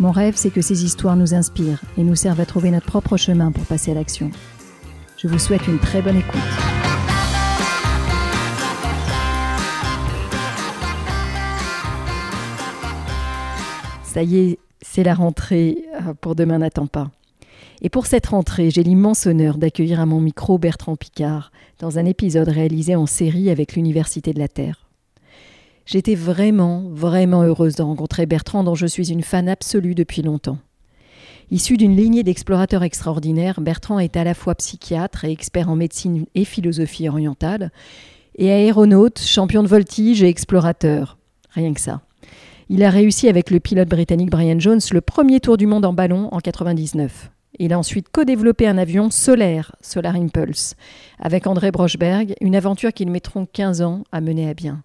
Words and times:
Mon 0.00 0.10
rêve, 0.10 0.34
c'est 0.36 0.50
que 0.50 0.62
ces 0.62 0.84
histoires 0.84 1.16
nous 1.16 1.34
inspirent 1.34 1.82
et 1.98 2.02
nous 2.02 2.16
servent 2.16 2.40
à 2.40 2.46
trouver 2.46 2.70
notre 2.70 2.86
propre 2.86 3.16
chemin 3.16 3.52
pour 3.52 3.64
passer 3.64 3.90
à 3.90 3.94
l'action. 3.94 4.30
Je 5.18 5.28
vous 5.28 5.38
souhaite 5.38 5.66
une 5.68 5.78
très 5.78 6.02
bonne 6.02 6.16
écoute. 6.16 6.40
Ça 14.02 14.22
y 14.22 14.38
est, 14.38 14.58
c'est 14.80 15.04
la 15.04 15.14
rentrée 15.14 15.78
euh, 15.94 16.12
pour 16.20 16.34
Demain 16.34 16.58
n'attend 16.58 16.86
pas. 16.86 17.10
Et 17.80 17.88
pour 17.88 18.06
cette 18.06 18.26
rentrée, 18.26 18.70
j'ai 18.70 18.82
l'immense 18.82 19.26
honneur 19.26 19.56
d'accueillir 19.56 20.00
à 20.00 20.06
mon 20.06 20.20
micro 20.20 20.58
Bertrand 20.58 20.96
Picard 20.96 21.50
dans 21.78 21.98
un 21.98 22.04
épisode 22.04 22.48
réalisé 22.48 22.94
en 22.94 23.06
série 23.06 23.50
avec 23.50 23.74
l'Université 23.74 24.32
de 24.32 24.38
la 24.38 24.48
Terre. 24.48 24.81
J'étais 25.86 26.14
vraiment, 26.14 26.84
vraiment 26.90 27.42
heureuse 27.42 27.76
de 27.76 27.82
rencontrer 27.82 28.26
Bertrand 28.26 28.64
dont 28.64 28.74
je 28.74 28.86
suis 28.86 29.10
une 29.10 29.22
fan 29.22 29.48
absolue 29.48 29.94
depuis 29.94 30.22
longtemps. 30.22 30.58
Issu 31.50 31.76
d'une 31.76 31.96
lignée 31.96 32.22
d'explorateurs 32.22 32.82
extraordinaires, 32.82 33.60
Bertrand 33.60 33.98
est 33.98 34.16
à 34.16 34.24
la 34.24 34.34
fois 34.34 34.54
psychiatre 34.54 35.24
et 35.24 35.32
expert 35.32 35.68
en 35.68 35.76
médecine 35.76 36.24
et 36.34 36.44
philosophie 36.44 37.08
orientale, 37.08 37.70
et 38.36 38.50
aéronaute, 38.50 39.20
champion 39.20 39.62
de 39.62 39.68
voltige 39.68 40.22
et 40.22 40.28
explorateur. 40.28 41.18
Rien 41.50 41.74
que 41.74 41.80
ça. 41.80 42.00
Il 42.70 42.82
a 42.82 42.90
réussi 42.90 43.28
avec 43.28 43.50
le 43.50 43.60
pilote 43.60 43.88
britannique 43.88 44.30
Brian 44.30 44.58
Jones 44.58 44.80
le 44.92 45.00
premier 45.02 45.40
tour 45.40 45.58
du 45.58 45.66
monde 45.66 45.84
en 45.84 45.92
ballon 45.92 46.28
en 46.32 46.38
99. 46.38 47.30
Il 47.58 47.74
a 47.74 47.78
ensuite 47.78 48.08
co-développé 48.10 48.66
un 48.66 48.78
avion 48.78 49.10
solaire, 49.10 49.76
Solar 49.82 50.16
Impulse, 50.16 50.74
avec 51.18 51.46
André 51.46 51.70
Brochberg, 51.70 52.34
une 52.40 52.56
aventure 52.56 52.94
qu'ils 52.94 53.10
mettront 53.10 53.44
15 53.44 53.82
ans 53.82 54.04
à 54.10 54.22
mener 54.22 54.48
à 54.48 54.54
bien. 54.54 54.82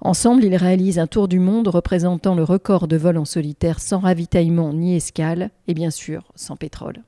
Ensemble, 0.00 0.44
ils 0.44 0.56
réalisent 0.56 0.98
un 0.98 1.06
tour 1.06 1.28
du 1.28 1.38
monde 1.38 1.68
représentant 1.68 2.34
le 2.34 2.44
record 2.44 2.88
de 2.88 2.96
vol 2.96 3.16
en 3.16 3.24
solitaire 3.24 3.80
sans 3.80 3.98
ravitaillement 3.98 4.72
ni 4.72 4.94
escale, 4.94 5.50
et 5.68 5.74
bien 5.74 5.90
sûr 5.90 6.22
sans 6.34 6.56
pétrole. 6.56 7.02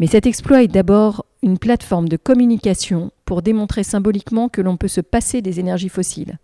Mais 0.00 0.08
cet 0.08 0.26
exploit 0.26 0.62
est 0.62 0.68
d'abord 0.68 1.24
une 1.42 1.58
plateforme 1.58 2.08
de 2.08 2.16
communication 2.16 3.12
pour 3.24 3.42
démontrer 3.42 3.84
symboliquement 3.84 4.48
que 4.48 4.60
l'on 4.60 4.76
peut 4.76 4.88
se 4.88 5.00
passer 5.00 5.40
des 5.40 5.60
énergies 5.60 5.88
fossiles 5.88 6.38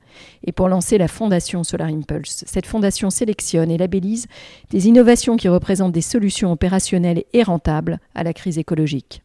et 0.45 0.53
pour 0.53 0.69
lancer 0.69 0.99
la 0.99 1.09
fondation 1.09 1.65
Solar 1.65 1.89
Impulse. 1.89 2.45
Cette 2.47 2.67
fondation 2.67 3.11
sélectionne 3.11 3.71
et 3.71 3.79
labellise 3.79 4.27
des 4.71 4.87
innovations 4.87 5.37
qui 5.37 5.49
représentent 5.49 5.93
des 5.93 6.01
solutions 6.01 6.53
opérationnelles 6.53 7.25
et 7.33 7.43
rentables 7.43 7.99
à 8.15 8.23
la 8.23 8.33
crise 8.33 8.59
écologique. 8.59 9.23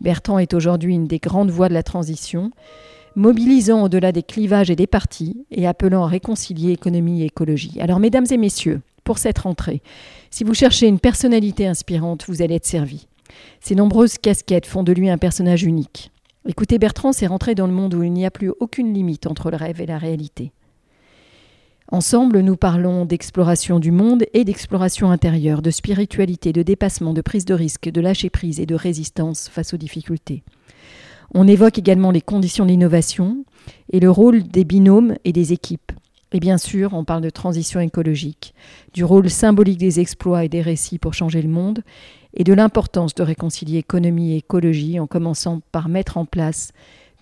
Bertrand 0.00 0.38
est 0.38 0.54
aujourd'hui 0.54 0.94
une 0.94 1.06
des 1.06 1.18
grandes 1.18 1.50
voix 1.50 1.68
de 1.68 1.74
la 1.74 1.82
transition, 1.82 2.50
mobilisant 3.16 3.82
au-delà 3.82 4.12
des 4.12 4.22
clivages 4.22 4.70
et 4.70 4.76
des 4.76 4.86
partis 4.86 5.44
et 5.50 5.66
appelant 5.66 6.04
à 6.04 6.08
réconcilier 6.08 6.72
économie 6.72 7.22
et 7.22 7.26
écologie. 7.26 7.80
Alors 7.80 7.98
mesdames 7.98 8.26
et 8.30 8.36
messieurs, 8.36 8.82
pour 9.04 9.18
cette 9.18 9.38
rentrée, 9.38 9.82
si 10.30 10.44
vous 10.44 10.54
cherchez 10.54 10.86
une 10.86 11.00
personnalité 11.00 11.66
inspirante, 11.66 12.26
vous 12.28 12.42
allez 12.42 12.56
être 12.56 12.66
servi. 12.66 13.08
Ses 13.60 13.74
nombreuses 13.74 14.18
casquettes 14.18 14.66
font 14.66 14.82
de 14.82 14.92
lui 14.92 15.08
un 15.08 15.18
personnage 15.18 15.64
unique. 15.64 16.12
Écoutez, 16.46 16.78
Bertrand, 16.78 17.12
c'est 17.12 17.26
rentrer 17.26 17.54
dans 17.54 17.66
le 17.66 17.72
monde 17.72 17.94
où 17.94 18.02
il 18.02 18.12
n'y 18.12 18.26
a 18.26 18.30
plus 18.30 18.52
aucune 18.60 18.94
limite 18.94 19.26
entre 19.26 19.50
le 19.50 19.56
rêve 19.56 19.80
et 19.80 19.86
la 19.86 19.98
réalité. 19.98 20.52
Ensemble, 21.90 22.40
nous 22.40 22.56
parlons 22.56 23.04
d'exploration 23.04 23.78
du 23.78 23.92
monde 23.92 24.24
et 24.34 24.44
d'exploration 24.44 25.10
intérieure, 25.10 25.62
de 25.62 25.70
spiritualité, 25.70 26.52
de 26.52 26.62
dépassement, 26.62 27.14
de 27.14 27.20
prise 27.20 27.44
de 27.44 27.54
risque, 27.54 27.88
de 27.88 28.00
lâcher 28.00 28.28
prise 28.28 28.60
et 28.60 28.66
de 28.66 28.74
résistance 28.74 29.48
face 29.48 29.72
aux 29.72 29.76
difficultés. 29.76 30.42
On 31.34 31.48
évoque 31.48 31.78
également 31.78 32.10
les 32.10 32.20
conditions 32.20 32.64
de 32.64 32.70
l'innovation 32.70 33.44
et 33.90 34.00
le 34.00 34.10
rôle 34.10 34.42
des 34.42 34.64
binômes 34.64 35.16
et 35.24 35.32
des 35.32 35.52
équipes. 35.52 35.92
Et 36.32 36.40
bien 36.40 36.58
sûr, 36.58 36.92
on 36.92 37.04
parle 37.04 37.22
de 37.22 37.30
transition 37.30 37.80
écologique, 37.80 38.52
du 38.92 39.04
rôle 39.04 39.30
symbolique 39.30 39.78
des 39.78 40.00
exploits 40.00 40.44
et 40.44 40.48
des 40.48 40.60
récits 40.60 40.98
pour 40.98 41.14
changer 41.14 41.40
le 41.40 41.48
monde, 41.48 41.82
et 42.34 42.44
de 42.44 42.52
l'importance 42.52 43.14
de 43.14 43.22
réconcilier 43.22 43.78
économie 43.78 44.32
et 44.32 44.38
écologie 44.38 45.00
en 45.00 45.06
commençant 45.06 45.60
par 45.72 45.88
mettre 45.88 46.18
en 46.18 46.26
place 46.26 46.72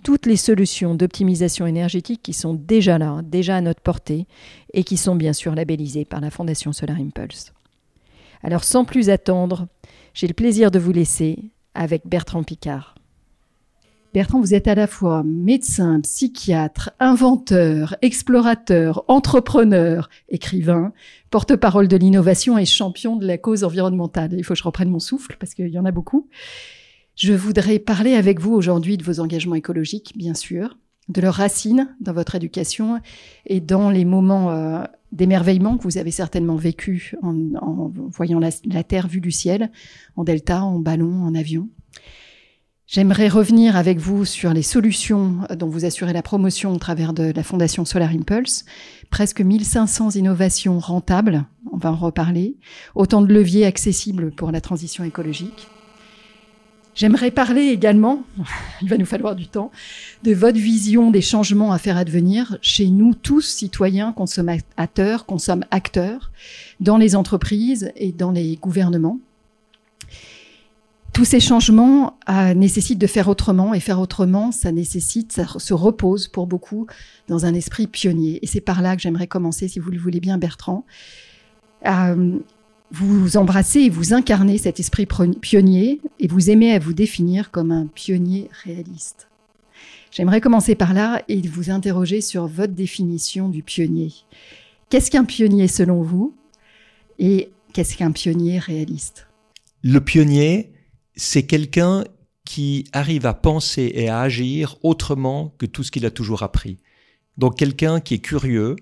toutes 0.03 0.27
les 0.27 0.37
solutions 0.37 0.95
d'optimisation 0.95 1.67
énergétique 1.67 2.23
qui 2.23 2.33
sont 2.33 2.55
déjà 2.55 2.99
là, 2.99 3.21
déjà 3.23 3.57
à 3.57 3.61
notre 3.61 3.81
portée, 3.81 4.27
et 4.73 4.85
qui 4.85 4.97
sont 4.97 5.17
bien 5.17 5.33
sûr 5.33 5.55
labellisées 5.55 6.05
par 6.05 6.21
la 6.21 6.31
Fondation 6.31 6.73
Solar 6.73 6.99
Impulse. 6.99 7.53
Alors 8.43 8.65
sans 8.65 8.85
plus 8.85 9.09
attendre, 9.11 9.67
j'ai 10.13 10.27
le 10.27 10.35
plaisir 10.35 10.71
de 10.71 10.79
vous 10.79 10.93
laisser 10.93 11.39
avec 11.75 12.07
Bertrand 12.07 12.43
Picard. 12.43 12.95
Bertrand, 14.15 14.41
vous 14.41 14.55
êtes 14.55 14.69
à 14.69 14.77
la 14.77 14.87
fois 14.87 15.25
médecin, 15.25 16.01
psychiatre, 16.01 16.93
inventeur, 17.01 17.97
explorateur, 18.01 19.05
entrepreneur, 19.09 20.09
écrivain, 20.29 20.93
porte-parole 21.31 21.89
de 21.89 21.97
l'innovation 21.97 22.57
et 22.57 22.65
champion 22.65 23.17
de 23.17 23.27
la 23.27 23.39
cause 23.39 23.65
environnementale. 23.65 24.35
Il 24.35 24.45
faut 24.45 24.55
que 24.55 24.61
je 24.61 24.63
reprenne 24.63 24.89
mon 24.89 25.01
souffle 25.01 25.37
parce 25.41 25.53
qu'il 25.53 25.67
y 25.67 25.81
en 25.81 25.85
a 25.85 25.91
beaucoup. 25.91 26.29
Je 27.17 27.33
voudrais 27.33 27.81
parler 27.81 28.15
avec 28.15 28.39
vous 28.39 28.53
aujourd'hui 28.53 28.97
de 28.97 29.03
vos 29.03 29.19
engagements 29.19 29.57
écologiques, 29.57 30.13
bien 30.17 30.35
sûr, 30.35 30.79
de 31.09 31.21
leurs 31.21 31.35
racines 31.35 31.93
dans 32.01 32.13
votre 32.13 32.37
éducation 32.37 33.01
et 33.47 33.61
dans 33.61 33.91
les 33.91 34.05
moments 34.05 34.53
euh, 34.53 34.85
d'émerveillement 35.11 35.77
que 35.77 35.83
vous 35.83 35.99
avez 35.99 36.13
certainement 36.13 36.55
vécu 36.55 37.17
en, 37.23 37.91
voyant 38.13 38.39
la 38.39 38.85
Terre 38.85 39.09
vue 39.09 39.21
du 39.21 39.33
ciel, 39.33 39.73
en 40.15 40.23
delta, 40.23 40.63
en 40.63 40.79
ballon, 40.79 41.25
en 41.25 41.35
avion. 41.35 41.69
J'aimerais 42.87 43.29
revenir 43.29 43.77
avec 43.77 43.99
vous 43.99 44.27
sur 44.27 44.53
les 44.53 44.63
solutions 44.63 45.39
dont 45.57 45.69
vous 45.69 45.87
assurez 45.87 46.13
la 46.13 46.21
promotion 46.21 46.73
au 46.73 46.79
travers 46.79 47.15
de 47.15 47.33
la 47.35 47.43
Fondation 47.43 47.87
Solar 47.87 48.11
Impulse. 48.11 48.67
Presque 49.09 49.41
1500 49.41 50.11
innovations 50.11 50.79
rentables, 50.79 51.47
on 51.73 51.79
va 51.79 51.93
en 51.93 51.97
reparler. 51.97 52.57
Autant 52.95 53.23
de 53.23 53.33
leviers 53.33 53.65
accessibles 53.65 54.33
pour 54.33 54.53
la 54.53 54.61
transition 54.61 55.03
écologique. 55.03 55.67
J'aimerais 56.95 57.31
parler 57.31 57.69
également, 57.69 58.23
il 58.83 58.89
va 58.91 58.99
nous 58.99 59.07
falloir 59.07 59.35
du 59.35 59.49
temps, 59.49 59.73
de 60.23 60.35
votre 60.35 60.59
vision 60.59 61.11
des 61.11 61.23
changements 61.23 61.73
à 61.73 61.79
faire 61.79 61.97
advenir 61.97 62.59
chez 62.61 62.89
nous 62.89 63.15
tous, 63.15 63.47
citoyens, 63.47 64.13
consommateurs, 64.13 65.25
consommateurs, 65.25 65.69
acteurs, 65.71 66.31
dans 66.81 66.99
les 66.99 67.17
entreprises 67.17 67.93
et 67.97 68.13
dans 68.13 68.31
les 68.31 68.57
gouvernements 68.57 69.21
tous 71.15 71.25
ces 71.25 71.39
changements 71.39 72.19
euh, 72.29 72.55
nécessitent 72.55 72.99
de 72.99 73.07
faire 73.07 73.29
autrement 73.29 73.73
et 73.73 73.79
faire 73.79 74.01
autrement, 74.01 74.51
ça 74.51 74.73
nécessite, 74.73 75.33
ça 75.33 75.47
se 75.59 75.73
repose 75.73 76.27
pour 76.27 76.49
beaucoup 76.49 76.89
dans 77.29 77.47
un 77.47 77.55
esprit 77.55 77.87
pionnier. 77.87 78.41
Et 78.43 78.49
c'est 78.49 78.61
par 78.61 78.83
là 78.83 78.97
que 78.97 79.03
j'aimerais 79.03 79.29
commencer, 79.29 79.69
si 79.69 79.79
vous 79.79 79.93
le 79.93 79.99
voulez 79.99 80.19
bien, 80.19 80.39
Bertrand. 80.39 80.85
Euh, 81.87 82.39
vous 82.91 83.37
embrassez 83.37 83.81
et 83.81 83.91
vous 83.91 84.13
incarnez 84.13 84.59
cet 84.59 84.81
esprit 84.81 85.07
pionnier 85.41 86.01
et 86.19 86.27
vous 86.27 86.51
aimez 86.51 86.73
à 86.73 86.81
vous 86.81 86.93
définir 86.93 87.53
comme 87.53 87.71
un 87.71 87.87
pionnier 87.87 88.51
réaliste. 88.65 89.29
J'aimerais 90.11 90.41
commencer 90.41 90.75
par 90.75 90.95
là 90.95 91.23
et 91.29 91.41
vous 91.43 91.71
interroger 91.71 92.21
sur 92.21 92.47
votre 92.49 92.73
définition 92.73 93.49
du 93.49 93.63
pionnier. 93.63 94.13
Qu'est-ce 94.91 95.13
qu'un 95.13 95.25
pionnier 95.25 95.69
selon 95.69 96.03
vous? 96.03 96.35
Et 97.21 97.51
qu'est-ce 97.73 97.97
qu'un 97.97 98.11
pionnier 98.11 98.59
réaliste? 98.59 99.29
Le 99.83 100.01
pionnier, 100.01 100.74
c'est 101.17 101.47
quelqu'un 101.47 102.05
qui 102.45 102.87
arrive 102.93 103.27
à 103.27 103.35
penser 103.35 103.91
et 103.95 104.09
à 104.09 104.21
agir 104.21 104.77
autrement 104.83 105.55
que 105.59 105.67
tout 105.67 105.83
ce 105.83 105.91
qu'il 105.91 106.07
a 106.07 106.11
toujours 106.11 106.43
appris. 106.43 106.79
Donc 107.39 107.57
quelqu'un 107.57 108.01
qui 108.01 108.15
est 108.15 108.19
curieux, 108.19 108.77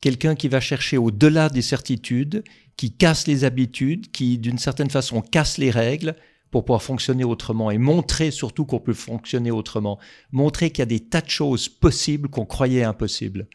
quelqu'un 0.00 0.34
qui 0.34 0.48
va 0.48 0.60
chercher 0.60 0.98
au-delà 0.98 1.48
des 1.48 1.62
certitudes, 1.62 2.44
qui 2.76 2.92
casse 2.92 3.26
les 3.26 3.44
habitudes, 3.44 4.10
qui 4.12 4.38
d'une 4.38 4.58
certaine 4.58 4.90
façon 4.90 5.20
casse 5.20 5.58
les 5.58 5.70
règles 5.70 6.14
pour 6.50 6.64
pouvoir 6.64 6.82
fonctionner 6.82 7.24
autrement 7.24 7.70
et 7.70 7.78
montrer 7.78 8.30
surtout 8.30 8.64
qu'on 8.64 8.78
peut 8.78 8.94
fonctionner 8.94 9.50
autrement, 9.50 9.98
montrer 10.32 10.70
qu'il 10.70 10.80
y 10.80 10.82
a 10.82 10.86
des 10.86 11.00
tas 11.00 11.20
de 11.20 11.30
choses 11.30 11.68
possibles 11.68 12.28
qu'on 12.28 12.46
croyait 12.46 12.84
impossibles. 12.84 13.48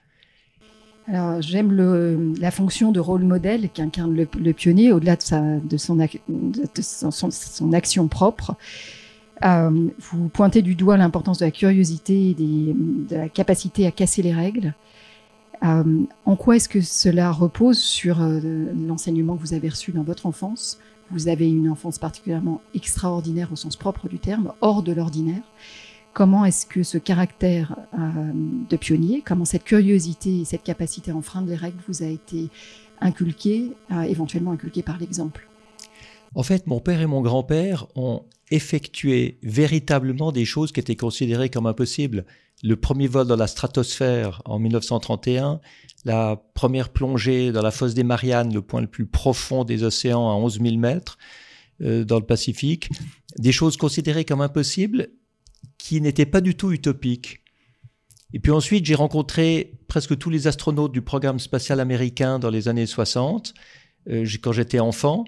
Alors, 1.07 1.41
j'aime 1.41 2.35
la 2.39 2.51
fonction 2.51 2.91
de 2.91 2.99
rôle 2.99 3.23
modèle 3.23 3.69
qu'incarne 3.69 4.15
le, 4.15 4.53
pionnier, 4.53 4.93
au-delà 4.93 5.17
de, 5.17 5.77
son, 5.77 5.99
action 7.73 8.07
propre. 8.07 8.55
Euh, 9.43 9.89
vous 9.99 10.29
pointez 10.29 10.61
du 10.61 10.75
doigt 10.75 10.95
l'importance 10.95 11.39
de 11.39 11.45
la 11.45 11.51
curiosité 11.51 12.29
et 12.29 12.33
de 12.35 13.15
la 13.15 13.27
capacité 13.27 13.85
à 13.85 13.91
casser 13.91 14.21
les 14.21 14.33
règles. 14.33 14.73
en 15.61 16.35
quoi 16.37 16.55
est-ce 16.55 16.69
que 16.69 16.79
cela 16.79 17.31
repose 17.31 17.79
sur 17.79 18.19
l'enseignement 18.19 19.35
que 19.35 19.41
vous 19.41 19.53
avez 19.53 19.69
reçu 19.69 19.91
dans 19.91 20.03
votre 20.03 20.25
enfance? 20.25 20.79
Vous 21.11 21.27
avez 21.27 21.49
une 21.49 21.69
enfance 21.69 21.99
particulièrement 21.99 22.61
extraordinaire 22.73 23.49
au 23.51 23.55
sens 23.57 23.75
propre 23.75 24.07
du 24.07 24.19
terme, 24.19 24.53
hors 24.61 24.83
de 24.83 24.93
l'ordinaire. 24.93 25.43
Comment 26.13 26.45
est-ce 26.45 26.67
que 26.67 26.83
ce 26.83 26.99
caractère 26.99 27.75
de 27.93 28.77
pionnier, 28.77 29.23
comment 29.25 29.45
cette 29.45 29.63
curiosité 29.63 30.41
et 30.41 30.45
cette 30.45 30.63
capacité 30.63 31.09
à 31.11 31.15
enfreindre 31.15 31.47
les 31.47 31.55
règles 31.55 31.79
vous 31.87 32.03
a 32.03 32.07
été 32.07 32.49
inculqué, 33.01 33.71
éventuellement 34.07 34.51
inculqué 34.51 34.83
par 34.83 34.99
l'exemple? 34.99 35.47
En 36.35 36.43
fait, 36.43 36.67
mon 36.67 36.79
père 36.79 37.01
et 37.01 37.05
mon 37.05 37.21
grand-père 37.21 37.87
ont 37.95 38.23
effectué 38.51 39.39
véritablement 39.43 40.31
des 40.31 40.45
choses 40.45 40.71
qui 40.71 40.79
étaient 40.79 40.95
considérées 40.95 41.49
comme 41.49 41.65
impossibles. 41.65 42.25
Le 42.63 42.75
premier 42.75 43.07
vol 43.07 43.27
dans 43.27 43.35
la 43.35 43.47
stratosphère 43.47 44.41
en 44.45 44.59
1931, 44.59 45.59
la 46.05 46.41
première 46.53 46.89
plongée 46.89 47.51
dans 47.51 47.61
la 47.61 47.71
fosse 47.71 47.93
des 47.93 48.03
Mariannes, 48.03 48.53
le 48.53 48.61
point 48.61 48.81
le 48.81 48.87
plus 48.87 49.05
profond 49.05 49.63
des 49.63 49.83
océans 49.83 50.29
à 50.29 50.35
11 50.35 50.59
000 50.61 50.77
mètres 50.77 51.17
euh, 51.81 52.03
dans 52.03 52.19
le 52.19 52.25
Pacifique, 52.25 52.89
des 53.37 53.51
choses 53.51 53.77
considérées 53.77 54.25
comme 54.25 54.41
impossibles 54.41 55.09
qui 55.83 55.99
n'étaient 55.99 56.25
pas 56.25 56.39
du 56.39 56.55
tout 56.55 56.71
utopiques. 56.71 57.41
Et 58.31 58.39
puis 58.39 58.53
ensuite, 58.53 58.85
j'ai 58.85 58.95
rencontré 58.95 59.73
presque 59.89 60.17
tous 60.17 60.29
les 60.29 60.47
astronautes 60.47 60.93
du 60.93 61.01
programme 61.01 61.39
spatial 61.39 61.81
américain 61.81 62.39
dans 62.39 62.49
les 62.49 62.69
années 62.69 62.85
60, 62.85 63.53
euh, 64.09 64.25
quand 64.41 64.53
j'étais 64.53 64.79
enfant, 64.79 65.25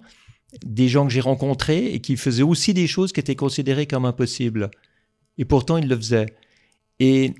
des 0.65 0.87
gens 0.87 1.05
que 1.05 1.11
j'ai 1.11 1.19
rencontrés 1.19 1.87
et 1.87 1.99
qui 1.99 2.15
faisaient 2.15 2.41
aussi 2.41 2.73
des 2.73 2.87
choses 2.87 3.11
qui 3.11 3.19
étaient 3.19 3.35
considérées 3.35 3.85
comme 3.85 4.05
impossibles. 4.05 4.71
Et 5.37 5.43
pourtant, 5.43 5.75
ils 5.75 5.89
le 5.89 5.97
faisaient. 5.97 6.33
Et 7.01 7.33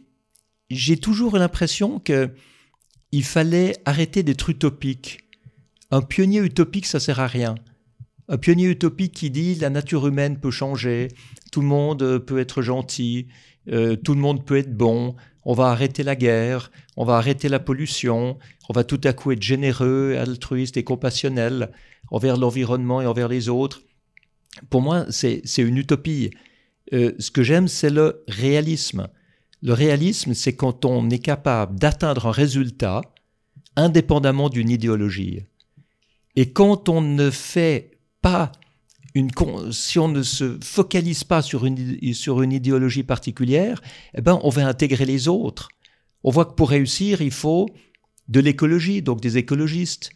j'ai 0.70 0.98
toujours 0.98 1.38
l'impression 1.38 2.00
que 2.00 2.32
il 3.14 3.24
fallait 3.24 3.78
arrêter 3.86 4.24
d'être 4.24 4.50
utopique. 4.50 5.20
Un 5.90 6.02
pionnier 6.02 6.42
utopique, 6.42 6.86
ça 6.86 7.00
sert 7.00 7.22
à 7.22 7.28
rien. 7.28 7.56
Un 8.28 8.38
pionnier 8.38 8.68
utopique 8.68 9.14
qui 9.14 9.30
dit 9.30 9.56
la 9.56 9.70
nature 9.70 10.06
humaine 10.06 10.38
peut 10.38 10.52
changer, 10.52 11.08
tout 11.56 11.62
le 11.62 11.68
monde 11.68 12.18
peut 12.18 12.38
être 12.40 12.62
gentil, 12.62 13.28
euh, 13.72 13.96
tout 13.96 14.14
le 14.14 14.20
monde 14.20 14.46
peut 14.46 14.58
être 14.58 14.76
bon, 14.76 15.16
on 15.46 15.54
va 15.54 15.68
arrêter 15.68 16.04
la 16.04 16.18
guerre, 16.18 16.70
on 16.98 17.06
va 17.06 17.16
arrêter 17.16 17.48
la 17.48 17.60
pollution, 17.60 18.38
on 18.68 18.74
va 18.74 18.84
tout 18.84 19.00
à 19.06 19.14
coup 19.14 19.32
être 19.32 19.42
généreux, 19.42 20.18
altruiste 20.18 20.76
et 20.76 20.84
compassionnel 20.84 21.72
envers 22.12 22.36
l'environnement 22.36 23.02
et 23.02 23.06
envers 23.06 23.30
les 23.30 23.48
autres. 23.48 23.84
Pour 24.70 24.82
moi, 24.82 25.06
c'est 25.08 25.44
une 25.60 25.78
utopie. 25.78 26.30
Euh, 26.92 27.14
ce 27.20 27.32
que 27.32 27.42
j'aime, 27.42 27.70
c'est 27.70 27.90
le 27.90 28.26
réalisme. 28.28 29.08
Le 29.62 29.72
réalisme, 29.72 30.34
c'est 30.34 30.58
quand 30.58 30.84
on 30.84 31.10
est 31.10 31.20
capable 31.20 31.80
d'atteindre 31.80 32.26
un 32.26 32.32
résultat 32.32 33.00
indépendamment 33.78 34.50
d'une 34.50 34.70
idéologie. 34.70 35.44
Et 36.36 36.52
quand 36.52 36.90
on 36.90 37.00
ne 37.00 37.30
fait 37.30 37.92
pas 38.22 38.52
si 39.72 40.00
on 40.00 40.08
ne 40.10 40.24
se 40.24 40.58
focalise 40.62 41.24
pas 41.24 41.42
sur 41.42 41.66
une, 41.66 42.14
sur 42.14 42.42
une 42.42 42.52
idéologie 42.52 43.04
particulière, 43.04 43.82
eh 44.14 44.22
ben, 44.22 44.40
on 44.44 44.50
va 44.50 44.68
intégrer 44.68 45.06
les 45.06 45.28
autres. 45.28 45.70
On 46.24 46.32
voit 46.32 46.46
que 46.46 46.54
pour 46.54 46.70
réussir, 46.70 47.22
il 47.22 47.32
faut 47.32 47.68
de 48.28 48.40
l'écologie, 48.40 49.02
donc 49.02 49.22
des 49.22 49.38
écologistes. 49.38 50.10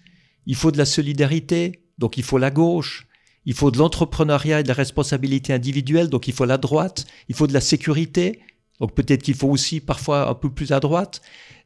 Il 0.46 0.56
faut 0.56 0.72
de 0.72 0.78
la 0.78 0.86
solidarité, 0.86 1.84
donc 1.98 2.18
il 2.18 2.24
faut 2.24 2.38
la 2.38 2.52
gauche. 2.52 3.08
Il 3.46 3.54
faut 3.54 3.72
de 3.72 3.78
l'entrepreneuriat 3.78 4.60
et 4.60 4.64
de 4.64 4.68
la 4.68 4.74
responsabilité 4.74 5.54
individuelle, 5.54 6.10
donc 6.10 6.28
il 6.28 6.34
faut 6.34 6.46
la 6.46 6.58
droite. 6.58 7.06
Il 7.30 7.36
faut 7.36 7.48
de 7.48 7.54
la 7.54 7.62
sécurité, 7.62 8.40
donc 8.80 8.94
peut-être 8.94 9.24
qu'il 9.24 9.36
faut 9.36 9.48
aussi 9.48 9.80
parfois 9.80 10.30
un 10.30 10.34
peu 10.34 10.50
plus 10.50 10.72
à 10.72 10.80
droite. 10.80 11.22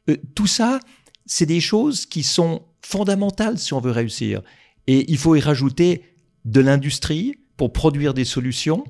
Euh, 0.08 0.16
tout 0.34 0.46
ça, 0.46 0.80
c'est 1.26 1.46
des 1.46 1.60
choses 1.60 2.06
qui 2.06 2.22
sont 2.22 2.62
fondamentales 2.82 3.58
si 3.58 3.72
on 3.72 3.80
veut 3.80 3.90
réussir. 3.90 4.42
Et 4.86 5.10
il 5.10 5.18
faut 5.18 5.34
y 5.34 5.40
rajouter 5.40 6.13
de 6.44 6.60
l'industrie 6.60 7.36
pour 7.56 7.72
produire 7.72 8.14
des 8.14 8.24
solutions, 8.24 8.84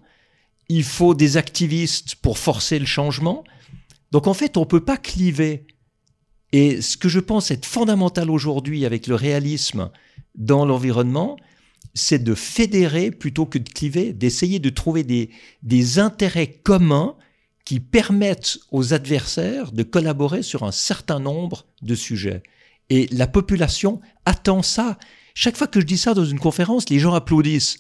il 0.69 0.85
faut 0.85 1.15
des 1.15 1.37
activistes 1.37 2.17
pour 2.17 2.39
forcer 2.39 2.79
le 2.79 2.87
changement. 2.87 3.45
Donc 4.11 4.27
en 4.27 4.35
fait, 4.35 4.57
on 4.57 4.61
ne 4.61 4.67
peut 4.67 4.85
pas 4.85 4.97
cliver. 4.97 5.67
Et 6.53 6.81
ce 6.81 6.97
que 6.97 7.09
je 7.09 7.21
pense 7.21 7.51
être 7.51 7.67
fondamental 7.67 8.31
aujourd'hui 8.31 8.87
avec 8.87 9.07
le 9.07 9.15
réalisme 9.15 9.91
dans 10.35 10.65
l'environnement, 10.65 11.37
c'est 11.95 12.23
de 12.23 12.35
fédérer 12.35 13.11
plutôt 13.11 13.47
que 13.47 13.59
de 13.59 13.69
cliver, 13.69 14.13
d'essayer 14.13 14.59
de 14.59 14.71
trouver 14.71 15.05
des, 15.05 15.31
des 15.63 15.99
intérêts 15.99 16.49
communs 16.49 17.17
qui 17.65 17.81
permettent 17.81 18.59
aux 18.71 18.93
adversaires 18.93 19.73
de 19.73 19.83
collaborer 19.83 20.43
sur 20.43 20.65
un 20.65 20.73
certain 20.73 21.19
nombre 21.19 21.67
de 21.83 21.95
sujets. 21.95 22.43
Et 22.91 23.09
la 23.11 23.27
population 23.27 24.01
attend 24.27 24.63
ça. 24.63 24.99
Chaque 25.35 25.57
fois 25.57 25.67
que 25.67 25.81
je 25.81 25.85
dis 25.85 25.99
ça 25.99 26.15
dans 26.15 26.25
une 26.25 26.39
conférence, 26.39 26.89
les 26.89 27.01
gens 27.01 27.13
applaudissent. 27.13 27.79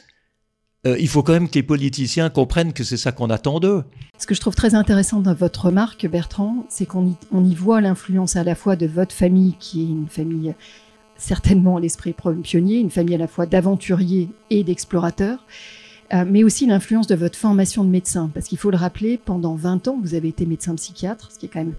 Euh, 0.86 0.98
il 0.98 1.08
faut 1.08 1.22
quand 1.22 1.32
même 1.32 1.48
que 1.48 1.54
les 1.54 1.62
politiciens 1.62 2.28
comprennent 2.28 2.72
que 2.72 2.82
c'est 2.82 2.96
ça 2.96 3.12
qu'on 3.12 3.30
attend 3.30 3.60
d'eux. 3.60 3.84
Ce 4.18 4.26
que 4.26 4.34
je 4.34 4.40
trouve 4.40 4.56
très 4.56 4.74
intéressant 4.74 5.20
dans 5.20 5.34
votre 5.34 5.66
remarque, 5.66 6.04
Bertrand, 6.06 6.66
c'est 6.68 6.84
qu'on 6.84 7.16
y, 7.32 7.54
voit 7.54 7.80
l'influence 7.80 8.34
à 8.34 8.42
la 8.42 8.56
fois 8.56 8.74
de 8.74 8.86
votre 8.86 9.14
famille, 9.14 9.54
qui 9.60 9.82
est 9.82 9.88
une 9.88 10.08
famille 10.08 10.54
certainement 11.16 11.78
l'esprit 11.78 12.12
pionnier, 12.42 12.80
une 12.80 12.90
famille 12.90 13.14
à 13.14 13.18
la 13.18 13.28
fois 13.28 13.46
d'aventuriers 13.46 14.28
et 14.50 14.64
d'explorateurs, 14.64 15.46
euh, 16.12 16.24
mais 16.28 16.42
aussi 16.42 16.66
l'influence 16.66 17.06
de 17.06 17.14
votre 17.14 17.38
formation 17.38 17.84
de 17.84 17.88
médecin. 17.88 18.30
Parce 18.34 18.46
qu'il 18.46 18.58
faut 18.58 18.72
le 18.72 18.76
rappeler, 18.76 19.16
pendant 19.16 19.54
20 19.54 19.86
ans, 19.86 19.98
vous 20.02 20.14
avez 20.14 20.28
été 20.28 20.44
médecin 20.44 20.74
psychiatre, 20.74 21.30
ce 21.30 21.38
qui 21.38 21.46
est 21.46 21.48
quand 21.48 21.64
même 21.64 21.74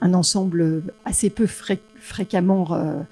un, 0.00 0.14
ensemble 0.14 0.82
assez 1.04 1.28
peu 1.28 1.46
fréquemment... 1.46 3.04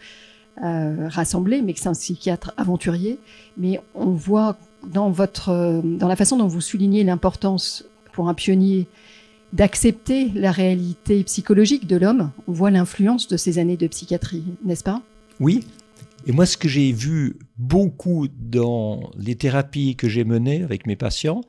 euh, 0.63 1.09
rassemblé, 1.09 1.63
mais 1.63 1.75
que 1.75 1.81
c'est 1.81 1.89
un 1.89 1.93
psychiatre 1.93 2.53
aventurier. 2.57 3.19
Mais 3.57 3.81
on 3.95 4.11
voit 4.11 4.57
dans, 4.87 5.11
votre, 5.11 5.83
dans 5.83 6.09
la 6.09 6.17
façon 6.17 6.37
dont 6.37 6.47
vous 6.47 6.61
soulignez 6.61 7.05
l'importance 7.05 7.85
pour 8.13 8.29
un 8.29 8.35
pionnier 8.35 8.87
d'accepter 9.53 10.31
la 10.35 10.53
réalité 10.53 11.23
psychologique 11.25 11.87
de 11.87 11.97
l'homme, 11.97 12.31
on 12.49 12.53
voit 12.53 12.71
l'influence 12.71 13.29
de 13.29 13.37
ces 13.37 13.59
années 13.59 13.77
de 13.77 13.87
psychiatrie, 13.87 14.45
n'est-ce 14.65 14.85
pas? 14.85 15.03
Oui. 15.41 15.65
Et 16.27 16.33
moi, 16.33 16.47
ce 16.47 16.57
que 16.57 16.69
j'ai 16.69 16.93
vu 16.93 17.39
beaucoup 17.57 18.27
dans 18.29 19.11
les 19.17 19.37
thérapies 19.37 19.95
que 19.95 20.09
j'ai 20.09 20.25
menées 20.25 20.63
avec 20.63 20.87
mes 20.87 20.97
patients, 20.97 21.41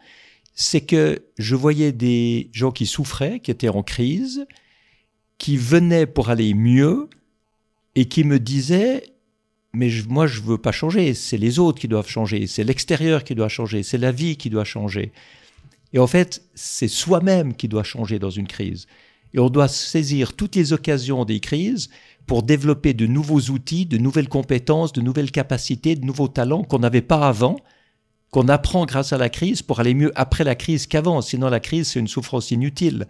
c'est 0.53 0.81
que 0.81 1.23
je 1.37 1.55
voyais 1.55 1.91
des 1.91 2.49
gens 2.53 2.71
qui 2.71 2.85
souffraient, 2.85 3.39
qui 3.39 3.51
étaient 3.51 3.69
en 3.69 3.83
crise, 3.83 4.45
qui 5.37 5.57
venaient 5.57 6.05
pour 6.05 6.29
aller 6.29 6.53
mieux, 6.53 7.09
et 7.97 8.05
qui 8.05 8.23
me 8.23 8.39
disait 8.39 9.03
mais 9.73 9.89
moi 10.07 10.27
je 10.27 10.39
veux 10.41 10.57
pas 10.57 10.71
changer, 10.71 11.13
c'est 11.13 11.37
les 11.37 11.59
autres 11.59 11.79
qui 11.79 11.87
doivent 11.87 12.07
changer, 12.07 12.47
c'est 12.47 12.63
l'extérieur 12.63 13.23
qui 13.23 13.35
doit 13.35 13.49
changer, 13.49 13.83
c'est 13.83 13.97
la 13.97 14.11
vie 14.11 14.37
qui 14.37 14.49
doit 14.49 14.63
changer. 14.63 15.11
Et 15.93 15.99
en 15.99 16.07
fait, 16.07 16.43
c'est 16.53 16.87
soi-même 16.87 17.55
qui 17.55 17.67
doit 17.67 17.83
changer 17.83 18.19
dans 18.19 18.29
une 18.29 18.47
crise. 18.47 18.87
Et 19.33 19.39
on 19.39 19.49
doit 19.49 19.67
saisir 19.67 20.33
toutes 20.33 20.55
les 20.55 20.73
occasions 20.73 21.25
des 21.25 21.39
crises 21.39 21.89
pour 22.27 22.43
développer 22.43 22.93
de 22.93 23.07
nouveaux 23.07 23.39
outils, 23.51 23.85
de 23.85 23.97
nouvelles 23.97 24.29
compétences, 24.29 24.93
de 24.93 25.01
nouvelles 25.01 25.31
capacités, 25.31 25.95
de 25.95 26.05
nouveaux 26.05 26.27
talents 26.27 26.63
qu'on 26.63 26.79
n'avait 26.79 27.01
pas 27.01 27.27
avant, 27.27 27.57
qu'on 28.31 28.47
apprend 28.47 28.85
grâce 28.85 29.11
à 29.11 29.17
la 29.17 29.29
crise 29.29 29.61
pour 29.61 29.79
aller 29.79 29.93
mieux 29.93 30.11
après 30.15 30.43
la 30.43 30.55
crise 30.55 30.87
qu'avant. 30.87 31.21
Sinon, 31.21 31.49
la 31.49 31.59
crise, 31.59 31.89
c'est 31.89 31.99
une 31.99 32.07
souffrance 32.07 32.51
inutile. 32.51 33.07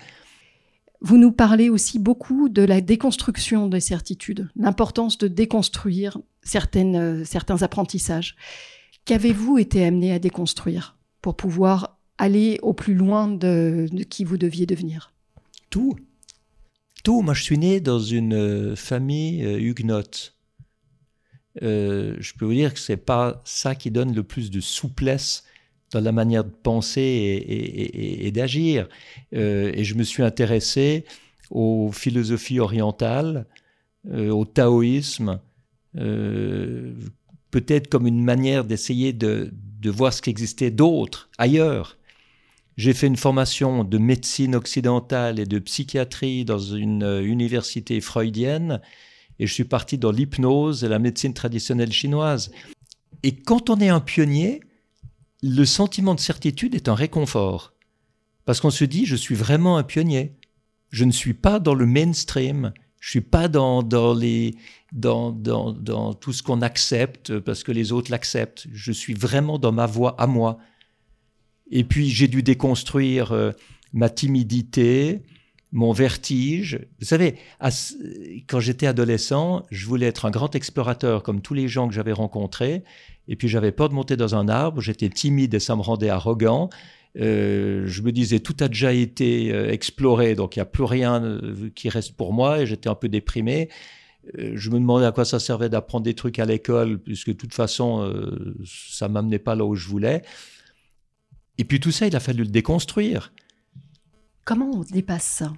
Vous 1.01 1.17
nous 1.17 1.31
parlez 1.31 1.69
aussi 1.69 1.99
beaucoup 1.99 2.49
de 2.49 2.63
la 2.63 2.81
déconstruction 2.81 3.67
des 3.67 3.79
certitudes, 3.79 4.49
l'importance 4.55 5.17
de 5.17 5.27
déconstruire 5.27 6.17
euh, 6.75 7.23
certains 7.23 7.61
apprentissages. 7.61 8.35
Qu'avez-vous 9.05 9.57
été 9.59 9.85
amené 9.85 10.11
à 10.11 10.19
déconstruire 10.19 10.97
pour 11.21 11.35
pouvoir 11.35 11.99
aller 12.17 12.59
au 12.63 12.73
plus 12.73 12.95
loin 12.95 13.27
de, 13.27 13.87
qui 14.09 14.23
vous 14.23 14.37
deviez 14.37 14.65
devenir? 14.65 15.13
Tout. 15.69 15.95
Tout. 17.03 17.21
Moi, 17.21 17.35
je 17.35 17.43
suis 17.43 17.59
né 17.59 17.79
dans 17.79 17.99
une 17.99 18.33
euh, 18.33 18.75
famille 18.75 19.45
euh, 19.45 19.59
huguenote. 19.59 20.35
je 21.61 22.33
peux 22.37 22.45
vous 22.45 22.53
dire 22.53 22.73
que 22.73 22.79
c'est 22.79 22.97
pas 22.97 23.41
ça 23.45 23.75
qui 23.75 23.91
donne 23.91 24.15
le 24.15 24.23
plus 24.23 24.49
de 24.49 24.61
souplesse 24.61 25.43
dans 25.91 26.01
la 26.01 26.11
manière 26.11 26.43
de 26.43 26.49
penser 26.49 27.01
et, 27.01 28.31
d'agir. 28.31 28.87
Euh, 29.33 29.71
et 29.73 29.83
je 29.83 29.95
me 29.95 30.03
suis 30.03 30.23
intéressé 30.23 31.05
aux 31.49 31.91
philosophies 31.91 32.59
orientales, 32.59 33.45
euh, 34.11 34.29
au 34.29 34.45
taoïsme, 34.45 35.39
euh, 35.97 36.93
peut-être 37.51 37.87
comme 37.87 38.05
une 38.05 38.23
manière 38.23 38.65
d'essayer 38.65 39.13
de, 39.13 39.51
voir 39.85 40.11
ce 40.11 40.21
qui 40.21 40.29
existait 40.29 40.71
d'autre 40.71 41.29
ailleurs. 41.37 41.97
J'ai 42.75 42.93
fait 42.93 43.07
une 43.07 43.15
formation 43.15 43.85
de 43.85 43.97
médecine 43.97 44.53
occidentale 44.53 45.39
et 45.39 45.45
de 45.45 45.57
psychiatrie 45.59 46.43
dans 46.43 46.59
une 46.59 47.21
université 47.23 48.01
freudienne 48.01 48.81
et 49.39 49.47
je 49.47 49.53
suis 49.53 49.63
parti 49.63 49.97
dans 49.97 50.11
l'hypnose 50.11 50.83
et 50.83 50.89
la 50.89 50.99
médecine 50.99 51.33
traditionnelle 51.33 51.91
chinoise. 51.91 52.51
Et 53.23 53.35
quand 53.35 53.69
on 53.69 53.79
est 53.79 53.89
un 53.89 53.99
pionnier, 53.99 54.61
le 55.41 55.65
sentiment 55.65 56.15
de 56.15 56.19
certitude 56.19 56.75
est 56.75 56.89
un 56.89 56.95
réconfort. 56.95 57.73
Parce 58.45 58.61
qu'on 58.61 58.71
se 58.71 58.85
dit, 58.85 59.05
je 59.05 59.15
suis 59.15 59.35
vraiment 59.35 59.77
un 59.77 59.83
pionnier. 59.83 60.35
Je 60.89 61.03
ne 61.03 61.11
suis 61.11 61.33
pas 61.33 61.59
dans 61.59 61.73
le 61.73 61.85
mainstream. 61.85 62.73
Je 62.99 63.09
suis 63.09 63.21
pas 63.21 63.47
dans, 63.47 63.83
dans, 63.83 64.13
les, 64.13 64.55
dans, 64.93 65.31
dans, 65.31 65.71
dans 65.73 66.13
tout 66.13 66.33
ce 66.33 66.41
qu'on 66.41 66.61
accepte 66.61 67.39
parce 67.39 67.63
que 67.63 67.71
les 67.71 67.91
autres 67.91 68.09
l'acceptent. 68.09 68.67
Je 68.71 68.91
suis 68.91 69.13
vraiment 69.13 69.59
dans 69.59 69.71
ma 69.71 69.85
voie 69.85 70.15
à 70.19 70.27
moi. 70.27 70.57
Et 71.69 71.83
puis 71.83 72.09
j'ai 72.09 72.27
dû 72.27 72.41
déconstruire 72.41 73.33
euh, 73.33 73.51
ma 73.93 74.09
timidité, 74.09 75.23
mon 75.71 75.91
vertige. 75.91 76.79
Vous 76.99 77.05
savez, 77.05 77.35
quand 78.47 78.59
j'étais 78.59 78.87
adolescent, 78.87 79.65
je 79.69 79.85
voulais 79.85 80.07
être 80.07 80.25
un 80.25 80.31
grand 80.31 80.55
explorateur 80.55 81.23
comme 81.23 81.41
tous 81.41 81.53
les 81.53 81.67
gens 81.67 81.87
que 81.87 81.93
j'avais 81.93 82.13
rencontrés. 82.13 82.83
Et 83.27 83.35
puis 83.35 83.47
j'avais 83.47 83.71
peur 83.71 83.89
de 83.89 83.93
monter 83.93 84.15
dans 84.15 84.35
un 84.35 84.47
arbre, 84.47 84.81
j'étais 84.81 85.09
timide 85.09 85.53
et 85.53 85.59
ça 85.59 85.75
me 85.75 85.81
rendait 85.81 86.09
arrogant. 86.09 86.69
Euh, 87.19 87.83
je 87.87 88.01
me 88.01 88.11
disais 88.11 88.39
tout 88.39 88.55
a 88.59 88.67
déjà 88.67 88.93
été 88.93 89.51
euh, 89.51 89.71
exploré, 89.71 90.35
donc 90.35 90.55
il 90.55 90.59
n'y 90.59 90.63
a 90.63 90.65
plus 90.65 90.83
rien 90.83 91.23
euh, 91.23 91.69
qui 91.73 91.89
reste 91.89 92.13
pour 92.15 92.31
moi 92.31 92.61
et 92.61 92.67
j'étais 92.67 92.89
un 92.89 92.95
peu 92.95 93.09
déprimé. 93.09 93.69
je 94.35 94.69
me 94.69 94.75
demandais 94.75 95.05
à 95.05 95.11
quoi 95.11 95.25
ça 95.25 95.39
servait 95.39 95.69
d'apprendre 95.69 96.03
des 96.03 96.13
trucs 96.13 96.37
à 96.37 96.45
l'école, 96.45 96.99
puisque 96.99 97.29
de 97.29 97.37
toute 97.37 97.53
façon, 97.53 98.13
ça 98.65 99.07
m'amenait 99.07 99.39
pas 99.39 99.55
là 99.55 99.65
où 99.65 99.73
je 99.75 99.87
voulais. 99.87 100.21
Et 101.57 101.63
puis 101.63 101.79
tout 101.79 101.91
ça, 101.91 102.07
il 102.07 102.15
a 102.15 102.19
fallu 102.19 102.43
le 102.43 102.49
déconstruire. 102.49 103.31
Comment 104.43 104.69
on 104.73 104.81
dépasse 104.81 105.23
ça? 105.23 105.53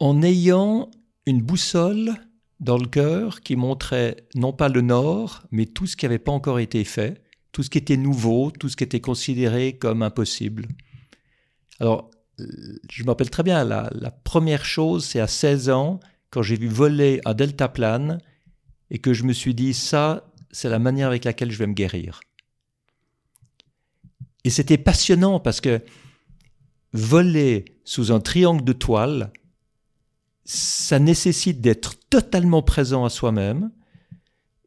En 0.00 0.22
ayant 0.22 0.90
une 1.26 1.42
boussole 1.42 2.14
dans 2.60 2.76
le 2.76 2.86
cœur 2.86 3.40
qui 3.40 3.56
montrait 3.56 4.28
non 4.34 4.52
pas 4.52 4.68
le 4.68 4.82
nord, 4.82 5.42
mais 5.50 5.66
tout 5.66 5.86
ce 5.86 5.96
qui 5.96 6.04
n'avait 6.04 6.18
pas 6.18 6.32
encore 6.32 6.58
été 6.58 6.84
fait, 6.84 7.22
tout 7.52 7.62
ce 7.62 7.70
qui 7.70 7.78
était 7.78 7.96
nouveau, 7.96 8.50
tout 8.50 8.68
ce 8.68 8.76
qui 8.76 8.84
était 8.84 9.00
considéré 9.00 9.76
comme 9.78 10.02
impossible. 10.02 10.68
Alors, 11.80 12.10
je 12.38 13.02
me 13.02 13.08
rappelle 13.08 13.30
très 13.30 13.42
bien, 13.42 13.64
la, 13.64 13.90
la 13.92 14.10
première 14.10 14.64
chose, 14.64 15.04
c'est 15.04 15.20
à 15.20 15.26
16 15.26 15.70
ans, 15.70 16.00
quand 16.30 16.42
j'ai 16.42 16.56
vu 16.56 16.68
voler 16.68 17.20
un 17.24 17.34
deltaplane, 17.34 18.18
et 18.90 18.98
que 18.98 19.12
je 19.12 19.24
me 19.24 19.32
suis 19.32 19.54
dit, 19.54 19.72
ça, 19.72 20.32
c'est 20.50 20.68
la 20.68 20.78
manière 20.78 21.08
avec 21.08 21.24
laquelle 21.24 21.50
je 21.50 21.58
vais 21.58 21.66
me 21.66 21.74
guérir. 21.74 22.20
Et 24.44 24.50
c'était 24.50 24.78
passionnant 24.78 25.38
parce 25.38 25.60
que 25.60 25.82
voler 26.92 27.76
sous 27.84 28.12
un 28.12 28.20
triangle 28.20 28.64
de 28.64 28.72
toile, 28.72 29.32
ça 30.44 30.98
nécessite 30.98 31.60
d'être 31.60 31.94
totalement 32.08 32.62
présent 32.62 33.04
à 33.04 33.10
soi-même, 33.10 33.70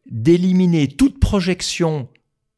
d'éliminer 0.10 0.88
toute 0.88 1.20
projection 1.20 2.10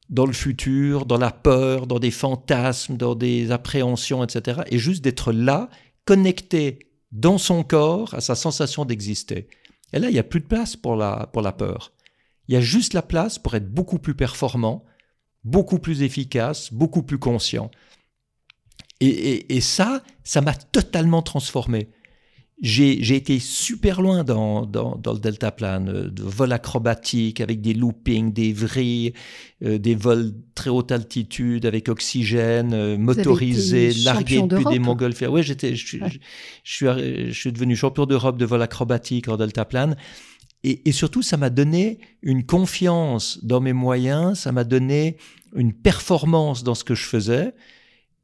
dans 0.10 0.26
le 0.26 0.34
futur, 0.34 1.06
dans 1.06 1.18
la 1.18 1.32
peur, 1.32 1.88
dans 1.88 2.00
des 2.00 2.12
fantasmes, 2.12 2.98
dans 2.98 3.16
des 3.16 3.52
appréhensions, 3.52 4.24
etc. 4.24 4.62
Et 4.70 4.78
juste 4.78 5.04
d'être 5.04 5.32
là, 5.32 5.70
connecté 6.06 6.92
dans 7.12 7.38
son 7.38 7.64
corps 7.64 8.14
à 8.14 8.22
sa 8.22 8.36
sensation 8.36 8.86
d'exister. 8.86 9.48
Et 9.94 10.00
là, 10.00 10.10
il 10.10 10.14
n'y 10.14 10.20
a 10.20 10.24
plus 10.24 10.42
de 10.42 10.46
place 10.46 10.76
pour 10.76 10.96
la, 10.96 11.30
pour 11.32 11.42
la 11.42 11.52
peur. 11.52 11.94
Il 12.48 12.54
y 12.54 12.58
a 12.58 12.62
juste 12.62 12.94
la 12.94 13.02
place 13.02 13.40
pour 13.40 13.56
être 13.56 13.72
beaucoup 13.72 13.98
plus 13.98 14.14
performant, 14.14 14.84
beaucoup 15.44 15.80
plus 15.80 16.04
efficace, 16.04 16.72
beaucoup 16.72 17.02
plus 17.02 17.18
conscient. 17.18 17.72
Et, 19.00 19.56
et 19.56 19.62
ça, 19.62 20.04
ça 20.24 20.42
m'a 20.42 20.54
totalement 20.54 21.22
transformé 21.22 21.90
j'ai 22.62 23.16
été 23.16 23.40
super 23.40 24.02
loin 24.02 24.24
dans, 24.24 24.66
dans, 24.66 24.96
dans 24.96 25.12
le 25.12 25.20
deltaplane, 25.20 25.90
euh, 25.90 26.10
de 26.10 26.24
vol 26.24 26.54
acrobatique 26.54 27.42
avec 27.42 27.60
des 27.60 27.74
loopings, 27.74 28.32
des 28.32 28.54
vrilles, 28.54 29.14
euh, 29.64 29.78
des 29.78 29.94
vols 29.94 30.32
très 30.56 30.70
haute 30.70 30.92
altitude 30.94 31.66
avec 31.66 31.90
oxygène, 31.90 32.74
euh, 32.74 32.98
motorisé, 32.98 33.94
largué 34.06 34.42
depuis 34.42 34.66
des 34.72 34.80
montgolfières. 34.80 35.34
Oui, 35.34 35.44
j'étais, 35.44 35.76
je, 35.76 35.86
je, 35.86 36.04
suis, 36.64 36.86
je 36.86 37.32
suis 37.34 37.52
devenu 37.52 37.76
champion 37.76 38.06
d'Europe 38.06 38.38
de 38.38 38.46
vol 38.46 38.62
acrobatique 38.62 39.28
en 39.28 39.36
deltaplane. 39.36 39.98
Et, 40.64 40.88
et 40.88 40.92
surtout, 40.94 41.22
ça 41.22 41.36
m'a 41.36 41.50
donné 41.50 42.00
une 42.22 42.46
confiance 42.46 43.44
dans 43.44 43.60
mes 43.60 43.74
moyens, 43.74 44.40
ça 44.40 44.54
m'a 44.54 44.64
donné 44.64 45.18
une 45.56 45.74
performance 45.74 46.64
dans 46.64 46.74
ce 46.74 46.86
que 46.86 46.96
je 46.96 47.04
faisais. 47.04 47.54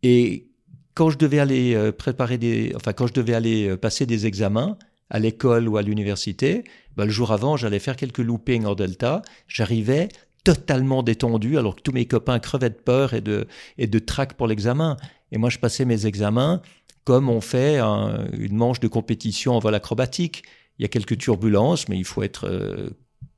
Et 0.04 0.50
quand 0.94 1.10
je 1.10 1.18
devais 1.18 1.40
aller 1.40 1.74
euh, 1.76 1.92
préparer 1.92 2.38
des, 2.38 2.74
enfin 2.76 2.94
quand 2.94 3.08
je 3.08 3.14
devais 3.14 3.34
aller 3.34 3.70
euh, 3.70 3.78
passer 3.78 4.06
des 4.06 4.26
examens 4.26 4.78
à 5.10 5.20
l'école 5.20 5.68
ou 5.68 5.78
à 5.78 5.82
l'université, 5.82 6.64
bah, 6.96 7.06
le 7.06 7.12
jour 7.12 7.32
avant, 7.32 7.58
j'allais 7.58 7.80
faire 7.80 7.96
quelques 7.96 8.20
loopings 8.20 8.66
en 8.66 8.76
delta. 8.76 9.22
J'arrivais 9.48 10.10
totalement 10.44 11.04
détendu, 11.04 11.58
alors 11.58 11.76
que 11.76 11.82
tous 11.82 11.92
mes 11.92 12.06
copains 12.06 12.40
crevaient 12.40 12.70
de 12.70 12.76
peur 12.76 13.14
et 13.14 13.22
de 13.22 13.48
et 13.78 13.88
de 13.88 14.00
trac 14.00 14.34
pour 14.34 14.48
l'examen. 14.48 14.98
Et 15.32 15.38
moi, 15.38 15.50
je 15.50 15.60
passais 15.60 15.86
mes 15.86 16.06
examens 16.06 16.62
comme 17.04 17.30
on 17.30 17.42
fait 17.42 17.80
une 17.80 18.56
manche 18.56 18.80
de 18.80 18.88
compétition 18.88 19.54
en 19.54 19.60
vol 19.60 19.76
acrobatique. 19.76 20.44
Il 20.78 20.84
y 20.84 20.86
a 20.86 20.88
quelques 20.88 21.18
turbulences, 21.18 21.88
mais 21.90 21.98
il 21.98 22.06
faut 22.06 22.24
être 22.24 22.48
euh, 22.48 22.90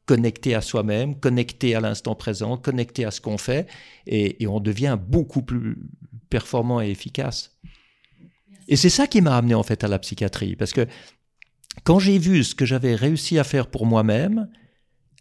connecté 0.05 0.55
à 0.55 0.61
soi-même, 0.61 1.19
connecté 1.19 1.75
à 1.75 1.79
l'instant 1.79 2.15
présent, 2.15 2.57
connecté 2.57 3.05
à 3.05 3.11
ce 3.11 3.21
qu'on 3.21 3.37
fait, 3.37 3.67
et, 4.05 4.45
on 4.47 4.59
devient 4.59 4.97
beaucoup 5.01 5.41
plus 5.41 5.77
performant 6.37 6.81
et 6.81 6.89
efficace. 6.89 7.51
Et 8.67 8.75
c'est 8.75 8.89
ça 8.89 9.05
qui 9.05 9.21
m'a 9.21 9.37
amené 9.37 9.53
en 9.53 9.61
fait 9.61 9.83
à 9.83 9.87
la 9.87 9.99
psychiatrie, 9.99 10.55
parce 10.55 10.73
que 10.73 10.87
quand 11.83 11.99
j'ai 11.99 12.17
vu 12.17 12.43
ce 12.43 12.55
que 12.55 12.65
j'avais 12.65 12.95
réussi 12.95 13.37
à 13.37 13.43
faire 13.43 13.67
pour 13.67 13.85
moi-même, 13.85 14.49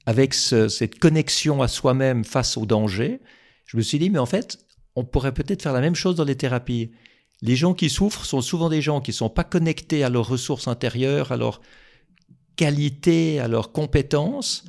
avec 0.06 0.32
cette 0.32 0.98
connexion 0.98 1.60
à 1.60 1.68
soi-même 1.68 2.24
face 2.24 2.56
au 2.56 2.64
danger, 2.64 3.20
je 3.66 3.76
me 3.76 3.82
suis 3.82 3.98
dit, 3.98 4.08
mais 4.08 4.18
en 4.18 4.26
fait, 4.26 4.58
on 4.96 5.04
pourrait 5.04 5.34
peut-être 5.34 5.62
faire 5.62 5.74
la 5.74 5.82
même 5.82 5.94
chose 5.94 6.16
dans 6.16 6.24
les 6.24 6.36
thérapies. 6.36 6.92
Les 7.42 7.56
gens 7.56 7.74
qui 7.74 7.90
souffrent 7.90 8.24
sont 8.24 8.40
souvent 8.40 8.70
des 8.70 8.80
gens 8.80 9.02
qui 9.02 9.10
ne 9.10 9.20
sont 9.22 9.30
pas 9.30 9.44
connectés 9.44 10.04
à 10.04 10.08
leurs 10.08 10.28
ressources 10.28 10.66
intérieures, 10.66 11.30
à 11.30 11.36
leur 11.36 11.60
qualité, 12.56 13.38
à 13.38 13.48
leurs 13.48 13.70
compétences 13.70 14.64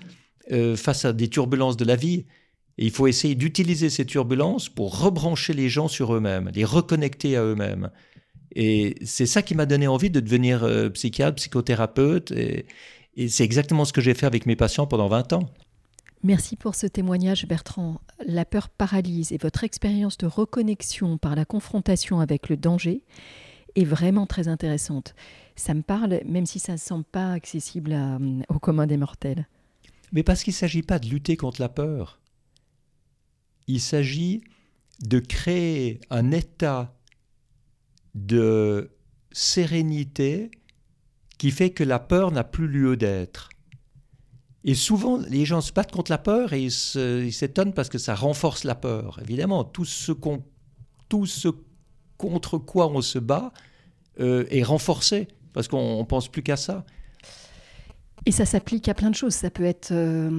euh, 0.52 0.76
face 0.76 1.06
à 1.06 1.14
des 1.14 1.30
turbulences 1.30 1.78
de 1.78 1.86
la 1.86 1.96
vie. 1.96 2.26
Et 2.78 2.86
il 2.86 2.92
faut 2.92 3.08
essayer 3.08 3.36
d'utiliser 3.36 3.90
ces 3.90 4.06
turbulences 4.06 4.70
pour 4.70 5.00
rebrancher 5.00 5.54
les 5.54 5.70
gens 5.70 5.88
sur 5.88 6.14
eux-mêmes, 6.16 6.50
les 6.54 6.66
reconnecter 6.66 7.38
à 7.38 7.44
eux-mêmes. 7.44 7.90
Et 8.56 8.96
c'est 9.04 9.26
ça 9.26 9.42
qui 9.42 9.56
m'a 9.56 9.66
donné 9.66 9.88
envie 9.88 10.10
de 10.10 10.20
devenir 10.20 10.64
euh, 10.64 10.90
psychiatre, 10.90 11.36
psychothérapeute. 11.36 12.32
Et, 12.32 12.66
et 13.16 13.30
c'est 13.30 13.44
exactement 13.44 13.86
ce 13.86 13.94
que 13.94 14.02
j'ai 14.02 14.14
fait 14.14 14.26
avec 14.26 14.46
mes 14.46 14.56
patients 14.56 14.88
pendant 14.88 15.08
20 15.08 15.34
ans. 15.34 15.50
Merci 16.24 16.56
pour 16.56 16.76
ce 16.76 16.88
témoignage, 16.88 17.46
Bertrand. 17.48 18.00
La 18.26 18.46
peur 18.46 18.70
paralyse 18.70 19.34
et 19.34 19.38
votre 19.38 19.64
expérience 19.66 20.18
de 20.18 20.26
reconnexion 20.26 21.18
par 21.18 21.36
la 21.36 21.44
confrontation 21.44 22.22
avec 22.22 22.48
le 22.48 22.56
danger 22.56 23.02
est 23.76 23.84
vraiment 23.84 24.26
très 24.26 24.48
intéressante. 24.48 25.16
Ça 25.56 25.74
me 25.74 25.82
parle, 25.82 26.22
même 26.26 26.46
si 26.46 26.60
ça 26.60 26.74
ne 26.74 26.78
semble 26.78 27.04
pas 27.04 27.34
accessible 27.34 27.94
à, 27.94 28.20
au 28.48 28.60
commun 28.60 28.88
des 28.88 28.98
mortels. 28.98 29.48
Mais 30.14 30.24
parce 30.24 30.44
qu'il 30.44 30.52
ne 30.52 30.58
s'agit 30.58 30.84
pas 30.84 31.00
de 31.00 31.08
lutter 31.08 31.36
contre 31.36 31.60
la 31.60 31.70
peur. 31.70 32.20
Il 33.68 33.80
s'agit 33.80 34.44
de 35.02 35.20
créer 35.20 36.00
un 36.10 36.32
état 36.32 36.96
de 38.16 38.92
sérénité 39.32 40.52
qui 41.38 41.52
fait 41.52 41.72
que 41.72 41.84
la 41.84 42.00
peur 42.00 42.32
n'a 42.32 42.44
plus 42.44 42.68
lieu 42.68 42.96
d'être. 42.96 43.50
Et 44.64 44.76
souvent, 44.76 45.18
les 45.18 45.46
gens 45.46 45.60
se 45.60 45.74
battent 45.74 45.92
contre 45.92 46.12
la 46.12 46.18
peur 46.18 46.54
et 46.54 46.64
ils 46.64 47.34
s'étonnent 47.34 47.74
parce 47.74 47.90
que 47.90 47.98
ça 47.98 48.16
renforce 48.16 48.64
la 48.64 48.76
peur. 48.76 49.20
Évidemment, 49.22 49.66
tout 49.66 49.84
ce, 49.84 50.12
contre 52.18 52.58
quoi 52.58 52.88
on 52.88 53.02
se 53.02 53.20
bat 53.20 53.52
euh, 54.20 54.46
est 54.50 54.64
renforcé 54.64 55.28
parce 55.52 55.68
qu'on 55.68 56.00
ne 56.00 56.06
pense 56.06 56.30
plus 56.30 56.44
qu'à 56.44 56.56
ça. 56.56 56.86
Et 58.26 58.32
ça 58.32 58.46
s'applique 58.46 58.88
à 58.88 58.94
plein 58.94 59.10
de 59.10 59.16
choses. 59.16 59.34
Ça 59.34 59.50
peut 59.50 59.66
être, 59.66 59.92
euh, 59.92 60.30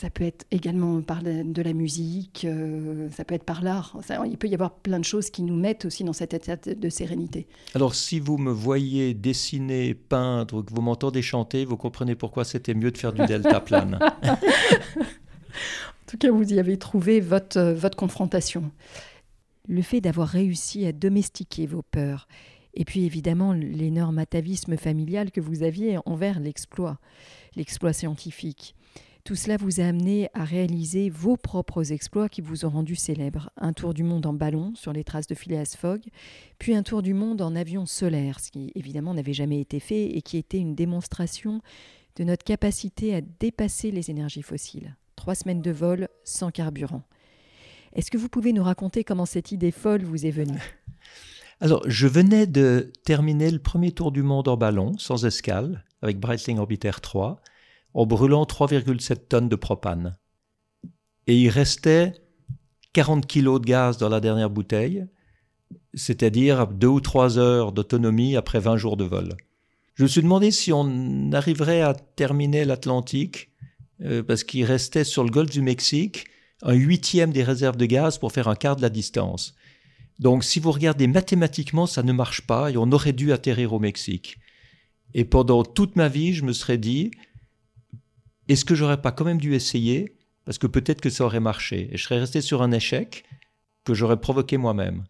ça 0.00 0.10
peut 0.10 0.24
être 0.24 0.46
également 0.52 1.02
par 1.02 1.22
de 1.22 1.62
la 1.62 1.72
musique, 1.72 2.44
euh, 2.48 3.08
ça 3.10 3.24
peut 3.24 3.34
être 3.34 3.44
par 3.44 3.62
l'art. 3.62 3.98
Il 4.26 4.38
peut 4.38 4.46
y 4.46 4.54
avoir 4.54 4.74
plein 4.74 5.00
de 5.00 5.04
choses 5.04 5.30
qui 5.30 5.42
nous 5.42 5.56
mettent 5.56 5.86
aussi 5.86 6.04
dans 6.04 6.12
cet 6.12 6.34
état 6.34 6.56
de 6.56 6.88
sérénité. 6.88 7.48
Alors, 7.74 7.94
si 7.94 8.20
vous 8.20 8.38
me 8.38 8.52
voyez 8.52 9.12
dessiner, 9.12 9.94
peindre, 9.94 10.62
que 10.62 10.72
vous 10.72 10.82
m'entendez 10.82 11.22
chanter, 11.22 11.64
vous 11.64 11.76
comprenez 11.76 12.14
pourquoi 12.14 12.44
c'était 12.44 12.74
mieux 12.74 12.92
de 12.92 12.98
faire 12.98 13.12
du 13.12 13.26
delta 13.26 13.60
plane. 13.60 13.98
en 14.22 16.06
tout 16.06 16.18
cas, 16.18 16.30
vous 16.30 16.52
y 16.52 16.60
avez 16.60 16.76
trouvé 16.76 17.20
votre, 17.20 17.60
votre 17.60 17.96
confrontation. 17.96 18.70
Le 19.68 19.82
fait 19.82 20.00
d'avoir 20.00 20.28
réussi 20.28 20.86
à 20.86 20.92
domestiquer 20.92 21.66
vos 21.66 21.82
peurs 21.82 22.28
et 22.76 22.84
puis 22.84 23.04
évidemment 23.04 23.52
l'énorme 23.52 24.18
atavisme 24.18 24.76
familial 24.76 25.30
que 25.30 25.40
vous 25.40 25.62
aviez 25.62 25.98
envers 26.06 26.38
l'exploit, 26.38 26.98
l'exploit 27.56 27.92
scientifique. 27.92 28.76
Tout 29.24 29.34
cela 29.34 29.56
vous 29.56 29.80
a 29.80 29.84
amené 29.84 30.28
à 30.34 30.44
réaliser 30.44 31.10
vos 31.10 31.36
propres 31.36 31.90
exploits 31.90 32.28
qui 32.28 32.42
vous 32.42 32.64
ont 32.64 32.70
rendu 32.70 32.94
célèbre. 32.94 33.50
Un 33.56 33.72
tour 33.72 33.92
du 33.92 34.04
monde 34.04 34.24
en 34.24 34.32
ballon 34.32 34.72
sur 34.76 34.92
les 34.92 35.02
traces 35.02 35.26
de 35.26 35.34
Phileas 35.34 35.74
Fogg, 35.76 36.02
puis 36.60 36.76
un 36.76 36.84
tour 36.84 37.02
du 37.02 37.12
monde 37.12 37.42
en 37.42 37.56
avion 37.56 37.86
solaire, 37.86 38.38
ce 38.38 38.52
qui 38.52 38.70
évidemment 38.76 39.14
n'avait 39.14 39.32
jamais 39.32 39.60
été 39.60 39.80
fait 39.80 40.16
et 40.16 40.22
qui 40.22 40.36
était 40.36 40.58
une 40.58 40.76
démonstration 40.76 41.60
de 42.14 42.22
notre 42.22 42.44
capacité 42.44 43.16
à 43.16 43.20
dépasser 43.20 43.90
les 43.90 44.10
énergies 44.12 44.42
fossiles. 44.42 44.94
Trois 45.16 45.34
semaines 45.34 45.62
de 45.62 45.72
vol 45.72 46.08
sans 46.22 46.52
carburant. 46.52 47.02
Est-ce 47.94 48.12
que 48.12 48.18
vous 48.18 48.28
pouvez 48.28 48.52
nous 48.52 48.62
raconter 48.62 49.02
comment 49.02 49.26
cette 49.26 49.50
idée 49.50 49.72
folle 49.72 50.04
vous 50.04 50.24
est 50.24 50.30
venue? 50.30 50.60
Alors, 51.60 51.82
je 51.86 52.06
venais 52.06 52.46
de 52.46 52.92
terminer 53.04 53.50
le 53.50 53.58
premier 53.58 53.90
tour 53.92 54.12
du 54.12 54.22
monde 54.22 54.48
en 54.48 54.58
ballon, 54.58 54.98
sans 54.98 55.24
escale, 55.24 55.84
avec 56.02 56.20
Breitling 56.20 56.58
Orbiter 56.58 56.90
3 57.00 57.40
en 57.94 58.04
brûlant 58.04 58.44
3,7 58.44 59.28
tonnes 59.28 59.48
de 59.48 59.56
propane. 59.56 60.18
Et 61.26 61.36
il 61.36 61.48
restait 61.48 62.12
40 62.92 63.26
kilos 63.26 63.60
de 63.60 63.66
gaz 63.66 63.96
dans 63.96 64.10
la 64.10 64.20
dernière 64.20 64.50
bouteille, 64.50 65.06
c'est-à-dire 65.94 66.66
deux 66.66 66.88
ou 66.88 67.00
trois 67.00 67.38
heures 67.38 67.72
d'autonomie 67.72 68.36
après 68.36 68.60
20 68.60 68.76
jours 68.76 68.98
de 68.98 69.04
vol. 69.04 69.34
Je 69.94 70.02
me 70.02 70.08
suis 70.08 70.22
demandé 70.22 70.50
si 70.50 70.74
on 70.74 71.32
arriverait 71.32 71.80
à 71.80 71.94
terminer 71.94 72.66
l'Atlantique, 72.66 73.50
euh, 74.02 74.22
parce 74.22 74.44
qu'il 74.44 74.64
restait 74.64 75.04
sur 75.04 75.24
le 75.24 75.30
golfe 75.30 75.50
du 75.50 75.62
Mexique 75.62 76.26
un 76.62 76.74
huitième 76.74 77.32
des 77.32 77.42
réserves 77.42 77.78
de 77.78 77.86
gaz 77.86 78.18
pour 78.18 78.32
faire 78.32 78.48
un 78.48 78.56
quart 78.56 78.76
de 78.76 78.82
la 78.82 78.90
distance. 78.90 79.54
Donc 80.18 80.44
si 80.44 80.60
vous 80.60 80.72
regardez 80.72 81.06
mathématiquement, 81.06 81.86
ça 81.86 82.02
ne 82.02 82.12
marche 82.12 82.42
pas 82.42 82.70
et 82.70 82.76
on 82.76 82.90
aurait 82.92 83.12
dû 83.12 83.32
atterrir 83.32 83.72
au 83.72 83.78
Mexique. 83.78 84.38
Et 85.14 85.24
pendant 85.24 85.62
toute 85.62 85.96
ma 85.96 86.08
vie, 86.08 86.32
je 86.34 86.44
me 86.44 86.52
serais 86.52 86.78
dit, 86.78 87.10
est-ce 88.48 88.64
que 88.64 88.74
j'aurais 88.74 89.00
pas 89.00 89.12
quand 89.12 89.24
même 89.24 89.40
dû 89.40 89.54
essayer? 89.54 90.16
Parce 90.44 90.58
que 90.58 90.66
peut-être 90.66 91.00
que 91.00 91.10
ça 91.10 91.24
aurait 91.24 91.40
marché. 91.40 91.88
Et 91.92 91.96
je 91.96 92.04
serais 92.04 92.20
resté 92.20 92.40
sur 92.40 92.62
un 92.62 92.72
échec 92.72 93.24
que 93.84 93.94
j'aurais 93.94 94.20
provoqué 94.20 94.56
moi-même. 94.56 95.04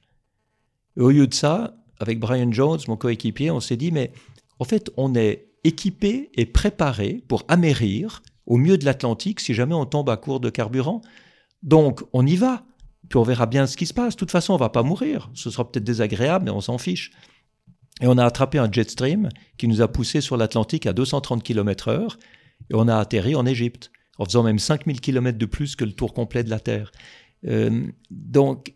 au 0.97 1.11
lieu 1.11 1.27
de 1.27 1.35
ça, 1.35 1.77
avec 1.99 2.21
Brian 2.21 2.51
Jones, 2.53 2.79
mon 2.89 2.97
coéquipier, 2.97 3.51
on 3.51 3.61
s'est 3.61 3.77
dit, 3.77 3.93
mais 3.93 4.13
en 4.59 4.65
fait, 4.65 4.91
on 4.97 5.15
est 5.15 5.49
équipé 5.65 6.31
et 6.35 6.47
préparé 6.47 7.23
pour 7.29 7.45
amérir 7.49 8.23
au 8.47 8.57
milieu 8.57 8.79
de 8.79 8.85
l'Atlantique 8.85 9.41
si 9.41 9.55
jamais 9.55 9.75
on 9.75 9.87
tombe 9.87 10.09
à 10.09 10.17
court 10.17 10.41
de 10.41 10.51
carburant. 10.51 11.01
Donc, 11.63 12.03
on 12.13 12.27
y 12.27 12.37
va. 12.37 12.65
Puis 13.09 13.19
on 13.19 13.23
verra 13.23 13.47
bien 13.47 13.67
ce 13.67 13.77
qui 13.77 13.87
se 13.87 13.95
passe. 13.95 14.15
De 14.15 14.19
toute 14.19 14.31
façon, 14.31 14.55
on 14.55 14.59
va 14.59 14.69
pas 14.69 14.83
mourir. 14.83 15.31
Ce 15.35 15.51
sera 15.51 15.71
peut-être 15.71 15.85
désagréable, 15.85 16.47
mais 16.47 16.51
on 16.51 16.61
s'en 16.61 16.79
fiche. 16.79 17.13
Et 18.01 18.07
on 18.07 18.19
a 18.19 18.25
attrapé 18.25 18.59
un 18.59 18.71
jet 18.71 18.91
stream 18.91 19.29
qui 19.57 19.69
nous 19.69 19.81
a 19.81 19.89
poussé 19.89 20.21
sur 20.21 20.37
l'Atlantique 20.37 20.87
à 20.87 20.93
230 20.93 21.43
km 21.43 21.89
heure 21.89 22.19
et 22.71 22.75
on 22.75 22.89
a 22.89 22.97
atterri 22.97 23.35
en 23.35 23.47
Égypte, 23.47 23.91
en 24.19 24.25
faisant 24.25 24.43
même 24.43 24.59
5000 24.59 25.01
km 25.01 25.39
de 25.39 25.47
plus 25.47 25.77
que 25.77 25.85
le 25.85 25.93
tour 25.93 26.13
complet 26.13 26.45
de 26.45 26.51
la 26.51 26.61
Terre. 26.61 26.91
Euh, 27.47 27.87
donc, 28.11 28.75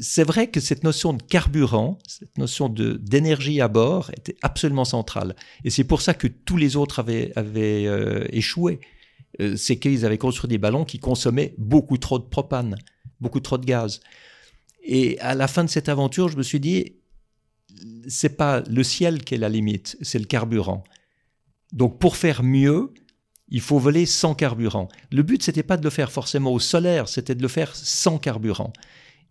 c'est 0.00 0.24
vrai 0.24 0.46
que 0.48 0.60
cette 0.60 0.82
notion 0.82 1.12
de 1.12 1.22
carburant, 1.22 1.98
cette 2.06 2.38
notion 2.38 2.68
d'énergie 2.70 3.60
à 3.60 3.68
bord 3.68 4.10
était 4.16 4.36
absolument 4.40 4.86
centrale. 4.86 5.36
Et 5.64 5.70
c'est 5.70 5.84
pour 5.84 6.00
ça 6.00 6.14
que 6.14 6.26
tous 6.26 6.56
les 6.56 6.76
autres 6.76 7.00
avaient, 7.00 7.32
avaient 7.36 7.86
euh, 7.86 8.26
échoué. 8.30 8.80
Euh, 9.40 9.56
c'est 9.56 9.78
qu'ils 9.78 10.06
avaient 10.06 10.18
construit 10.18 10.48
des 10.48 10.58
ballons 10.58 10.84
qui 10.84 10.98
consommaient 10.98 11.54
beaucoup 11.58 11.98
trop 11.98 12.18
de 12.18 12.24
propane, 12.24 12.76
beaucoup 13.24 13.40
trop 13.40 13.58
de 13.58 13.66
gaz. 13.66 14.00
Et 14.84 15.18
à 15.18 15.34
la 15.34 15.48
fin 15.48 15.64
de 15.64 15.68
cette 15.68 15.88
aventure, 15.88 16.28
je 16.28 16.36
me 16.36 16.42
suis 16.44 16.60
dit, 16.60 16.92
c'est 18.06 18.36
pas 18.36 18.60
le 18.60 18.84
ciel 18.84 19.24
qui 19.24 19.34
est 19.34 19.38
la 19.38 19.48
limite, 19.48 19.96
c'est 20.00 20.20
le 20.20 20.26
carburant. 20.26 20.84
Donc 21.72 21.98
pour 21.98 22.16
faire 22.16 22.44
mieux, 22.44 22.94
il 23.48 23.60
faut 23.60 23.80
voler 23.80 24.06
sans 24.06 24.34
carburant. 24.34 24.88
Le 25.10 25.22
but, 25.22 25.42
c'était 25.42 25.64
pas 25.64 25.76
de 25.76 25.82
le 25.82 25.90
faire 25.90 26.12
forcément 26.12 26.52
au 26.52 26.60
solaire, 26.60 27.08
c'était 27.08 27.34
de 27.34 27.42
le 27.42 27.48
faire 27.48 27.74
sans 27.74 28.18
carburant. 28.18 28.72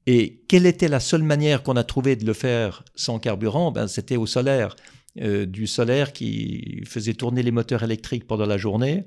Et 0.06 0.44
quelle 0.50 0.66
était 0.66 0.90
la 0.90 1.00
seule 1.00 1.24
manière 1.24 1.64
qu'on 1.64 1.78
a 1.78 1.84
trouvé 1.86 2.18
de 2.18 2.26
le 2.26 2.34
faire 2.34 2.84
sans 2.96 3.20
carburant? 3.20 3.72
Ben, 3.72 3.88
C'était 3.88 4.18
au 4.18 4.26
solaire. 4.26 4.76
Euh, 5.22 5.46
du 5.46 5.68
solaire 5.68 6.12
qui 6.12 6.82
faisait 6.88 7.14
tourner 7.14 7.44
les 7.44 7.52
moteurs 7.52 7.84
électriques 7.84 8.26
pendant 8.26 8.48
la 8.48 8.58
journée, 8.58 9.06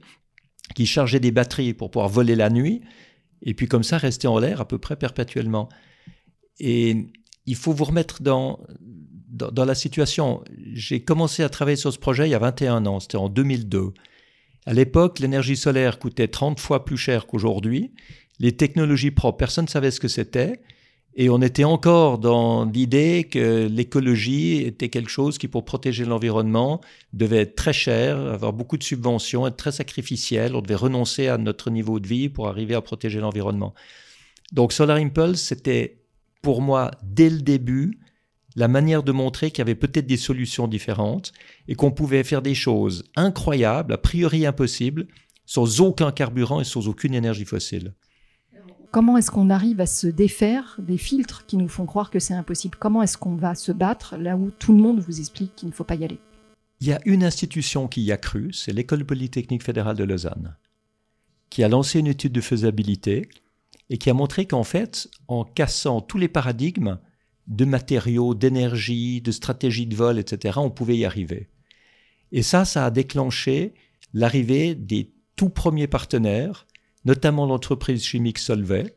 qui 0.76 0.86
chargeait 0.86 1.18
des 1.18 1.32
batteries 1.32 1.74
pour 1.74 1.90
pouvoir 1.90 2.08
voler 2.08 2.36
la 2.36 2.48
nuit, 2.48 2.82
et 3.42 3.54
puis 3.54 3.68
comme 3.68 3.82
ça 3.82 3.98
rester 3.98 4.28
en 4.28 4.38
l'air 4.38 4.60
à 4.60 4.68
peu 4.68 4.78
près 4.78 4.96
perpétuellement. 4.96 5.68
Et 6.58 7.08
il 7.46 7.56
faut 7.56 7.72
vous 7.72 7.84
remettre 7.84 8.22
dans, 8.22 8.60
dans, 9.28 9.64
la 9.64 9.74
situation. 9.74 10.42
J'ai 10.72 11.00
commencé 11.00 11.42
à 11.42 11.48
travailler 11.48 11.76
sur 11.76 11.92
ce 11.92 11.98
projet 11.98 12.26
il 12.26 12.30
y 12.30 12.34
a 12.34 12.38
21 12.38 12.86
ans, 12.86 13.00
c'était 13.00 13.16
en 13.16 13.28
2002. 13.28 13.92
À 14.66 14.72
l'époque, 14.72 15.20
l'énergie 15.20 15.56
solaire 15.56 15.98
coûtait 15.98 16.28
30 16.28 16.58
fois 16.58 16.84
plus 16.84 16.96
cher 16.96 17.26
qu'aujourd'hui. 17.26 17.92
Les 18.38 18.56
technologies 18.56 19.12
propres, 19.12 19.38
personne 19.38 19.66
ne 19.66 19.70
savait 19.70 19.90
ce 19.90 20.00
que 20.00 20.08
c'était. 20.08 20.60
Et 21.18 21.30
on 21.30 21.40
était 21.40 21.64
encore 21.64 22.18
dans 22.18 22.66
l'idée 22.66 23.24
que 23.30 23.66
l'écologie 23.68 24.58
était 24.58 24.90
quelque 24.90 25.08
chose 25.08 25.38
qui, 25.38 25.48
pour 25.48 25.64
protéger 25.64 26.04
l'environnement, 26.04 26.82
devait 27.14 27.38
être 27.38 27.56
très 27.56 27.72
cher, 27.72 28.18
avoir 28.18 28.52
beaucoup 28.52 28.76
de 28.76 28.82
subventions, 28.82 29.46
être 29.46 29.56
très 29.56 29.72
sacrificiel. 29.72 30.54
On 30.54 30.60
devait 30.60 30.74
renoncer 30.74 31.28
à 31.28 31.38
notre 31.38 31.70
niveau 31.70 32.00
de 32.00 32.06
vie 32.06 32.28
pour 32.28 32.48
arriver 32.48 32.74
à 32.74 32.82
protéger 32.82 33.18
l'environnement. 33.18 33.72
Donc 34.52 34.74
Solar 34.74 34.98
Impulse, 34.98 35.40
c'était 35.40 36.02
pour 36.42 36.60
moi, 36.60 36.90
dès 37.02 37.30
le 37.30 37.40
début, 37.40 37.98
la 38.54 38.68
manière 38.68 39.02
de 39.02 39.12
montrer 39.12 39.50
qu'il 39.50 39.60
y 39.60 39.62
avait 39.62 39.74
peut-être 39.74 40.06
des 40.06 40.18
solutions 40.18 40.68
différentes 40.68 41.32
et 41.66 41.74
qu'on 41.74 41.92
pouvait 41.92 42.24
faire 42.24 42.42
des 42.42 42.54
choses 42.54 43.04
incroyables, 43.16 43.94
a 43.94 43.98
priori 43.98 44.44
impossibles, 44.44 45.08
sans 45.46 45.80
aucun 45.80 46.12
carburant 46.12 46.60
et 46.60 46.64
sans 46.64 46.88
aucune 46.88 47.14
énergie 47.14 47.46
fossile. 47.46 47.94
Comment 48.96 49.18
est-ce 49.18 49.30
qu'on 49.30 49.50
arrive 49.50 49.82
à 49.82 49.84
se 49.84 50.06
défaire 50.06 50.76
des 50.78 50.96
filtres 50.96 51.44
qui 51.44 51.58
nous 51.58 51.68
font 51.68 51.84
croire 51.84 52.10
que 52.10 52.18
c'est 52.18 52.32
impossible? 52.32 52.78
Comment 52.80 53.02
est-ce 53.02 53.18
qu'on 53.18 53.34
va 53.34 53.54
se 53.54 53.70
battre 53.70 54.16
là 54.16 54.38
où 54.38 54.50
tout 54.50 54.74
le 54.74 54.80
monde 54.82 55.00
vous 55.00 55.20
explique 55.20 55.54
qu'il 55.54 55.68
ne 55.68 55.74
faut 55.74 55.84
pas 55.84 55.96
y 55.96 56.04
aller? 56.04 56.18
Il 56.80 56.86
y 56.86 56.94
a 56.94 57.00
une 57.04 57.22
institution 57.22 57.88
qui 57.88 58.00
y 58.00 58.10
a 58.10 58.16
cru, 58.16 58.54
c'est 58.54 58.72
l'École 58.72 59.04
polytechnique 59.04 59.62
fédérale 59.62 59.98
de 59.98 60.04
Lausanne, 60.04 60.56
qui 61.50 61.62
a 61.62 61.68
lancé 61.68 61.98
une 61.98 62.06
étude 62.06 62.32
de 62.32 62.40
faisabilité 62.40 63.28
et 63.90 63.98
qui 63.98 64.08
a 64.08 64.14
montré 64.14 64.46
qu'en 64.46 64.64
fait, 64.64 65.10
en 65.28 65.44
cassant 65.44 66.00
tous 66.00 66.16
les 66.16 66.28
paradigmes 66.28 66.98
de 67.48 67.66
matériaux, 67.66 68.34
d'énergie, 68.34 69.20
de 69.20 69.30
stratégie 69.30 69.86
de 69.86 69.94
vol, 69.94 70.18
etc., 70.18 70.54
on 70.56 70.70
pouvait 70.70 70.96
y 70.96 71.04
arriver. 71.04 71.50
Et 72.32 72.42
ça, 72.42 72.64
ça 72.64 72.86
a 72.86 72.90
déclenché 72.90 73.74
l'arrivée 74.14 74.74
des 74.74 75.12
tout 75.36 75.50
premiers 75.50 75.86
partenaires 75.86 76.66
notamment 77.06 77.46
l'entreprise 77.46 78.04
chimique 78.04 78.38
Solvay, 78.38 78.94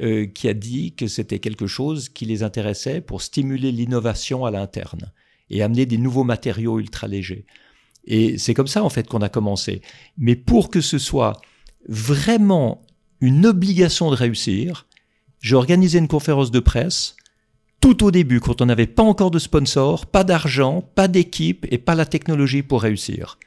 euh, 0.00 0.26
qui 0.26 0.48
a 0.48 0.54
dit 0.54 0.94
que 0.94 1.06
c'était 1.06 1.38
quelque 1.38 1.66
chose 1.66 2.08
qui 2.08 2.24
les 2.24 2.42
intéressait 2.42 3.00
pour 3.00 3.22
stimuler 3.22 3.70
l'innovation 3.70 4.44
à 4.44 4.50
l'interne 4.50 5.12
et 5.50 5.62
amener 5.62 5.84
des 5.84 5.98
nouveaux 5.98 6.24
matériaux 6.24 6.78
ultra 6.78 7.06
légers. 7.06 7.44
Et 8.06 8.38
c'est 8.38 8.54
comme 8.54 8.66
ça 8.66 8.82
en 8.82 8.88
fait 8.88 9.06
qu'on 9.06 9.20
a 9.20 9.28
commencé. 9.28 9.82
Mais 10.16 10.36
pour 10.36 10.70
que 10.70 10.80
ce 10.80 10.98
soit 10.98 11.40
vraiment 11.86 12.82
une 13.20 13.44
obligation 13.44 14.10
de 14.10 14.16
réussir, 14.16 14.86
j'ai 15.40 15.54
organisé 15.54 15.98
une 15.98 16.08
conférence 16.08 16.50
de 16.50 16.60
presse 16.60 17.16
tout 17.80 18.04
au 18.04 18.10
début, 18.10 18.40
quand 18.40 18.60
on 18.60 18.66
n'avait 18.66 18.86
pas 18.86 19.02
encore 19.02 19.30
de 19.30 19.38
sponsor, 19.38 20.06
pas 20.06 20.24
d'argent, 20.24 20.82
pas 20.94 21.08
d'équipe 21.08 21.66
et 21.70 21.78
pas 21.78 21.94
la 21.94 22.04
technologie 22.04 22.62
pour 22.62 22.82
réussir. 22.82 23.38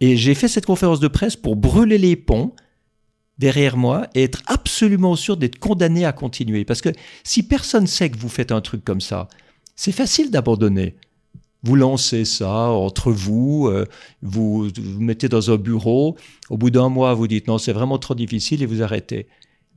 Et 0.00 0.16
j'ai 0.16 0.34
fait 0.34 0.48
cette 0.48 0.66
conférence 0.66 1.00
de 1.00 1.08
presse 1.08 1.36
pour 1.36 1.56
brûler 1.56 1.96
les 1.96 2.16
ponts 2.16 2.54
derrière 3.38 3.76
moi 3.76 4.06
et 4.14 4.24
être 4.24 4.42
absolument 4.46 5.16
sûr 5.16 5.36
d'être 5.36 5.58
condamné 5.58 6.04
à 6.04 6.12
continuer. 6.12 6.64
Parce 6.64 6.80
que 6.80 6.90
si 7.24 7.42
personne 7.42 7.86
sait 7.86 8.10
que 8.10 8.18
vous 8.18 8.28
faites 8.28 8.52
un 8.52 8.60
truc 8.60 8.84
comme 8.84 9.00
ça, 9.00 9.28
c'est 9.74 9.92
facile 9.92 10.30
d'abandonner. 10.30 10.96
Vous 11.62 11.74
lancez 11.74 12.24
ça 12.24 12.70
entre 12.70 13.10
vous, 13.10 13.68
euh, 13.68 13.86
vous 14.22 14.68
vous 14.68 15.00
mettez 15.00 15.28
dans 15.28 15.50
un 15.50 15.56
bureau, 15.56 16.16
au 16.48 16.56
bout 16.56 16.70
d'un 16.70 16.88
mois, 16.88 17.14
vous 17.14 17.26
dites 17.26 17.48
non, 17.48 17.58
c'est 17.58 17.72
vraiment 17.72 17.98
trop 17.98 18.14
difficile 18.14 18.62
et 18.62 18.66
vous 18.66 18.82
arrêtez. 18.82 19.26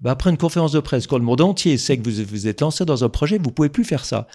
Ben, 0.02 0.12
après 0.12 0.30
une 0.30 0.38
conférence 0.38 0.72
de 0.72 0.80
presse, 0.80 1.08
quand 1.08 1.17
le 1.17 1.24
monde 1.24 1.41
entier 1.41 1.78
sait 1.78 1.98
que 1.98 2.08
vous 2.08 2.24
vous 2.24 2.48
êtes 2.48 2.62
lancé 2.62 2.86
dans 2.86 3.04
un 3.04 3.10
projet, 3.10 3.38
vous 3.38 3.52
pouvez 3.52 3.69
plus 3.69 3.84
faire 3.84 4.06
ça. 4.06 4.28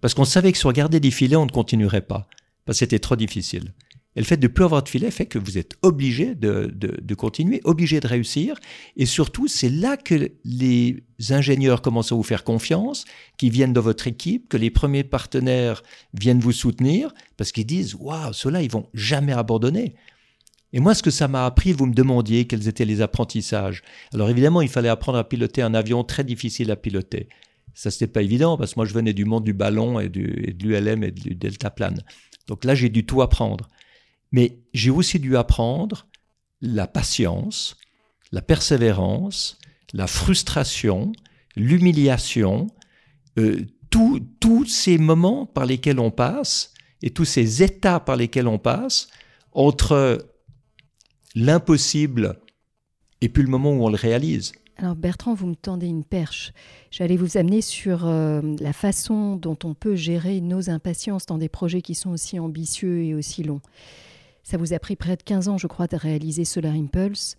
Parce 0.00 0.14
qu'on 0.14 0.24
savait 0.24 0.52
que 0.52 0.58
si 0.58 0.66
on 0.66 0.68
regardait 0.68 1.00
des 1.00 1.10
filets, 1.10 1.36
on 1.36 1.46
ne 1.46 1.50
continuerait 1.50 2.02
pas. 2.02 2.26
Parce 2.64 2.76
que 2.76 2.80
c'était 2.80 2.98
trop 2.98 3.16
difficile. 3.16 3.72
Et 4.16 4.20
le 4.20 4.24
fait 4.24 4.38
de 4.38 4.46
ne 4.46 4.52
plus 4.52 4.64
avoir 4.64 4.82
de 4.82 4.88
filet 4.88 5.10
fait 5.10 5.26
que 5.26 5.38
vous 5.38 5.58
êtes 5.58 5.74
obligé 5.82 6.34
de, 6.34 7.14
continuer, 7.14 7.60
obligé 7.64 8.00
de 8.00 8.08
réussir. 8.08 8.56
Et 8.96 9.04
surtout, 9.04 9.46
c'est 9.46 9.68
là 9.68 9.98
que 9.98 10.32
les 10.44 11.04
ingénieurs 11.28 11.82
commencent 11.82 12.12
à 12.12 12.14
vous 12.14 12.22
faire 12.22 12.42
confiance, 12.42 13.04
qui 13.36 13.50
viennent 13.50 13.74
dans 13.74 13.82
votre 13.82 14.06
équipe, 14.06 14.48
que 14.48 14.56
les 14.56 14.70
premiers 14.70 15.04
partenaires 15.04 15.82
viennent 16.14 16.40
vous 16.40 16.52
soutenir, 16.52 17.12
parce 17.36 17.52
qu'ils 17.52 17.66
disent 17.66 17.94
Waouh, 17.94 18.32
ceux-là, 18.32 18.62
ils 18.62 18.70
vont 18.70 18.88
jamais 18.94 19.34
abandonner. 19.34 19.94
Et 20.72 20.80
moi, 20.80 20.94
ce 20.94 21.02
que 21.02 21.10
ça 21.10 21.28
m'a 21.28 21.44
appris, 21.44 21.72
vous 21.72 21.86
me 21.86 21.94
demandiez 21.94 22.46
quels 22.46 22.68
étaient 22.68 22.84
les 22.86 23.02
apprentissages. 23.02 23.82
Alors 24.14 24.30
évidemment, 24.30 24.62
il 24.62 24.68
fallait 24.68 24.88
apprendre 24.88 25.18
à 25.18 25.28
piloter 25.28 25.60
un 25.60 25.74
avion 25.74 26.04
très 26.04 26.24
difficile 26.24 26.70
à 26.70 26.76
piloter. 26.76 27.28
Ça, 27.74 27.90
c'était 27.90 28.06
pas 28.06 28.22
évident, 28.22 28.56
parce 28.56 28.72
que 28.72 28.80
moi, 28.80 28.86
je 28.86 28.94
venais 28.94 29.12
du 29.12 29.26
monde 29.26 29.44
du 29.44 29.52
ballon 29.52 30.00
et, 30.00 30.08
du, 30.08 30.54
de 30.58 30.66
l'ULM 30.66 31.04
et 31.04 31.10
du 31.10 31.34
deltaplane. 31.34 32.02
Donc 32.46 32.64
là, 32.64 32.74
j'ai 32.74 32.88
dû 32.88 33.04
tout 33.04 33.20
apprendre. 33.20 33.68
Mais 34.32 34.58
j'ai 34.74 34.90
aussi 34.90 35.18
dû 35.18 35.36
apprendre 35.36 36.06
la 36.60 36.86
patience, 36.86 37.76
la 38.32 38.42
persévérance, 38.42 39.58
la 39.92 40.06
frustration, 40.06 41.12
l'humiliation, 41.54 42.66
euh, 43.38 43.64
tous 44.40 44.66
ces 44.66 44.98
moments 44.98 45.46
par 45.46 45.64
lesquels 45.64 46.00
on 46.00 46.10
passe 46.10 46.74
et 47.02 47.10
tous 47.10 47.24
ces 47.24 47.62
états 47.62 48.00
par 48.00 48.16
lesquels 48.16 48.48
on 48.48 48.58
passe 48.58 49.08
entre 49.52 50.18
l'impossible 51.34 52.38
et 53.20 53.28
puis 53.28 53.42
le 53.42 53.48
moment 53.48 53.72
où 53.72 53.84
on 53.84 53.88
le 53.88 53.96
réalise. 53.96 54.52
Alors 54.78 54.94
Bertrand, 54.94 55.32
vous 55.32 55.46
me 55.46 55.54
tendez 55.54 55.86
une 55.86 56.04
perche. 56.04 56.52
J'allais 56.90 57.16
vous 57.16 57.38
amener 57.38 57.62
sur 57.62 58.06
euh, 58.06 58.42
la 58.60 58.74
façon 58.74 59.36
dont 59.36 59.56
on 59.64 59.72
peut 59.72 59.96
gérer 59.96 60.42
nos 60.42 60.68
impatiences 60.68 61.24
dans 61.24 61.38
des 61.38 61.48
projets 61.48 61.80
qui 61.80 61.94
sont 61.94 62.10
aussi 62.10 62.38
ambitieux 62.38 63.02
et 63.02 63.14
aussi 63.14 63.42
longs. 63.42 63.62
Ça 64.46 64.58
vous 64.58 64.72
a 64.72 64.78
pris 64.78 64.94
près 64.94 65.16
de 65.16 65.24
15 65.24 65.48
ans, 65.48 65.58
je 65.58 65.66
crois, 65.66 65.88
de 65.88 65.96
réaliser 65.96 66.44
Solar 66.44 66.72
Impulse. 66.72 67.34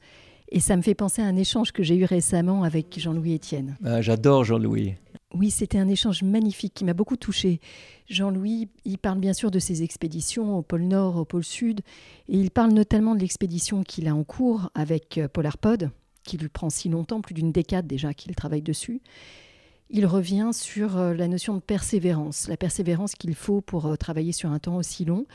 Et 0.49 0.59
ça 0.59 0.75
me 0.75 0.81
fait 0.81 0.93
penser 0.93 1.21
à 1.21 1.25
un 1.25 1.37
échange 1.37 1.71
que 1.71 1.81
j'ai 1.81 1.95
eu 1.95 2.03
récemment 2.03 2.63
avec 2.63 2.99
Jean-Louis 2.99 3.35
Etienne. 3.35 3.77
Ah, 3.85 4.01
J'adore 4.01 4.43
Jean-Louis. 4.43 4.95
Oui, 5.33 5.49
c'était 5.49 5.77
un 5.77 5.87
échange 5.87 6.21
magnifique 6.21 6.73
qui 6.73 6.83
m'a 6.83 6.93
beaucoup 6.93 7.15
touché. 7.15 7.61
Jean-Louis, 8.09 8.67
il 8.83 8.97
parle 8.97 9.19
bien 9.19 9.31
sûr 9.31 9.51
de 9.51 9.59
ses 9.59 9.83
expéditions 9.83 10.57
au 10.57 10.61
pôle 10.61 10.81
Nord, 10.81 11.15
au 11.15 11.23
pôle 11.23 11.45
Sud, 11.45 11.79
et 12.27 12.37
il 12.37 12.51
parle 12.51 12.73
notamment 12.73 13.15
de 13.15 13.21
l'expédition 13.21 13.83
qu'il 13.83 14.09
a 14.09 14.13
en 14.13 14.25
cours 14.25 14.69
avec 14.75 15.17
euh, 15.17 15.29
Polarpod, 15.29 15.91
qui 16.25 16.37
lui 16.37 16.49
prend 16.49 16.69
si 16.69 16.89
longtemps, 16.89 17.21
plus 17.21 17.33
d'une 17.33 17.53
décade 17.53 17.87
déjà 17.87 18.13
qu'il 18.13 18.35
travaille 18.35 18.61
dessus. 18.61 18.99
Il 19.89 20.05
revient 20.05 20.49
sur 20.51 20.97
euh, 20.97 21.13
la 21.13 21.27
notion 21.27 21.53
de 21.55 21.61
persévérance, 21.61 22.47
la 22.49 22.57
persévérance 22.57 23.15
qu'il 23.15 23.35
faut 23.35 23.61
pour 23.61 23.85
euh, 23.85 23.95
travailler 23.95 24.33
sur 24.33 24.51
un 24.51 24.59
temps 24.59 24.75
aussi 24.75 25.05
long, 25.05 25.25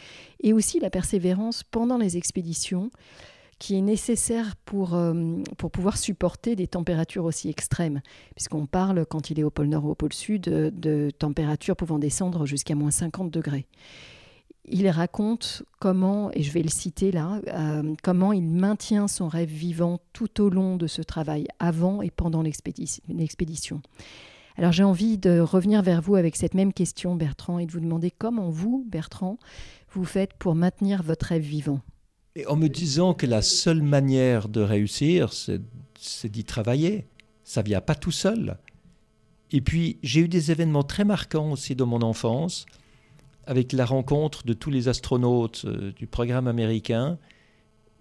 et 0.41 0.53
aussi 0.53 0.79
la 0.79 0.91
persévérance 0.91 1.63
pendant 1.63 1.97
les 1.97 2.17
expéditions 2.19 2.91
qui 3.59 3.77
est 3.77 3.81
nécessaire 3.81 4.57
pour, 4.65 4.95
euh, 4.95 5.37
pour 5.57 5.71
pouvoir 5.71 5.97
supporter 5.97 6.55
des 6.57 6.67
températures 6.67 7.25
aussi 7.25 7.49
extrêmes, 7.49 8.03
puisqu'on 8.35 8.67
parle, 8.67 9.07
quand 9.07 9.31
il 9.31 9.41
est 9.41 9.45
au 9.45 9.51
pôle 9.51 9.69
Nord 9.69 9.85
ou 9.85 9.91
au 9.91 9.95
pôle 9.95 10.13
Sud, 10.13 10.43
de 10.43 11.11
températures 11.17 11.77
pouvant 11.77 11.99
descendre 11.99 12.45
jusqu'à 12.45 12.75
moins 12.75 12.91
50 12.91 13.31
degrés. 13.31 13.67
Il 14.65 14.89
raconte 14.89 15.63
comment, 15.81 16.31
et 16.33 16.43
je 16.43 16.53
vais 16.53 16.63
le 16.63 16.69
citer 16.69 17.13
là, 17.13 17.41
comment 18.03 18.33
il 18.33 18.49
maintient 18.49 19.07
son 19.07 19.29
rêve 19.29 19.49
vivant 19.49 20.01
tout 20.13 20.41
au 20.41 20.51
long 20.51 20.77
de 20.77 20.89
ce 20.89 21.03
travail, 21.03 21.47
avant 21.61 22.03
et 22.03 22.11
pendant 22.11 22.43
l'expédition. 22.43 23.83
Alors 24.57 24.73
j'ai 24.73 24.85
envie 24.85 25.19
de 25.19 25.41
revenir 25.41 25.83
vers 25.83 26.03
vous 26.03 26.17
avec 26.17 26.37
cette 26.37 26.55
même 26.55 26.73
question, 26.73 27.15
Bertrand, 27.17 27.59
et 27.59 27.67
de 27.67 27.73
vous 27.73 27.81
demander 27.81 28.11
comment 28.11 28.51
vous, 28.51 28.87
Bertrand, 28.91 29.39
vous 29.93 30.05
faites 30.05 30.35
pour 30.35 30.55
maintenir 30.55 31.03
votre 31.03 31.27
rêve 31.27 31.43
vivant 31.43 31.81
en 32.47 32.57
me 32.57 32.69
disant 32.69 33.15
que 33.15 33.27
la 33.27 33.43
seule 33.43 33.83
manière 33.83 34.49
de 34.49 34.61
réussir, 34.61 35.33
c'est 35.33 36.33
d'y 36.33 36.45
travailler. 36.45 37.07
Ça 37.45 37.63
vient 37.63 37.81
pas 37.81 37.95
tout 37.95 38.11
seul. 38.11 38.57
Et 39.51 39.61
puis, 39.61 39.99
j'ai 40.03 40.21
eu 40.21 40.29
des 40.29 40.51
événements 40.51 40.83
très 40.83 41.05
marquants 41.05 41.53
aussi 41.53 41.77
dans 41.77 41.87
mon 41.87 42.01
enfance, 42.01 42.65
avec 43.47 43.73
la 43.73 43.85
rencontre 43.85 44.45
de 44.45 44.55
tous 44.55 44.71
les 44.71 44.89
astronautes 44.89 45.65
euh, 45.67 45.93
du 45.93 46.07
programme 46.07 46.47
américain, 46.47 47.19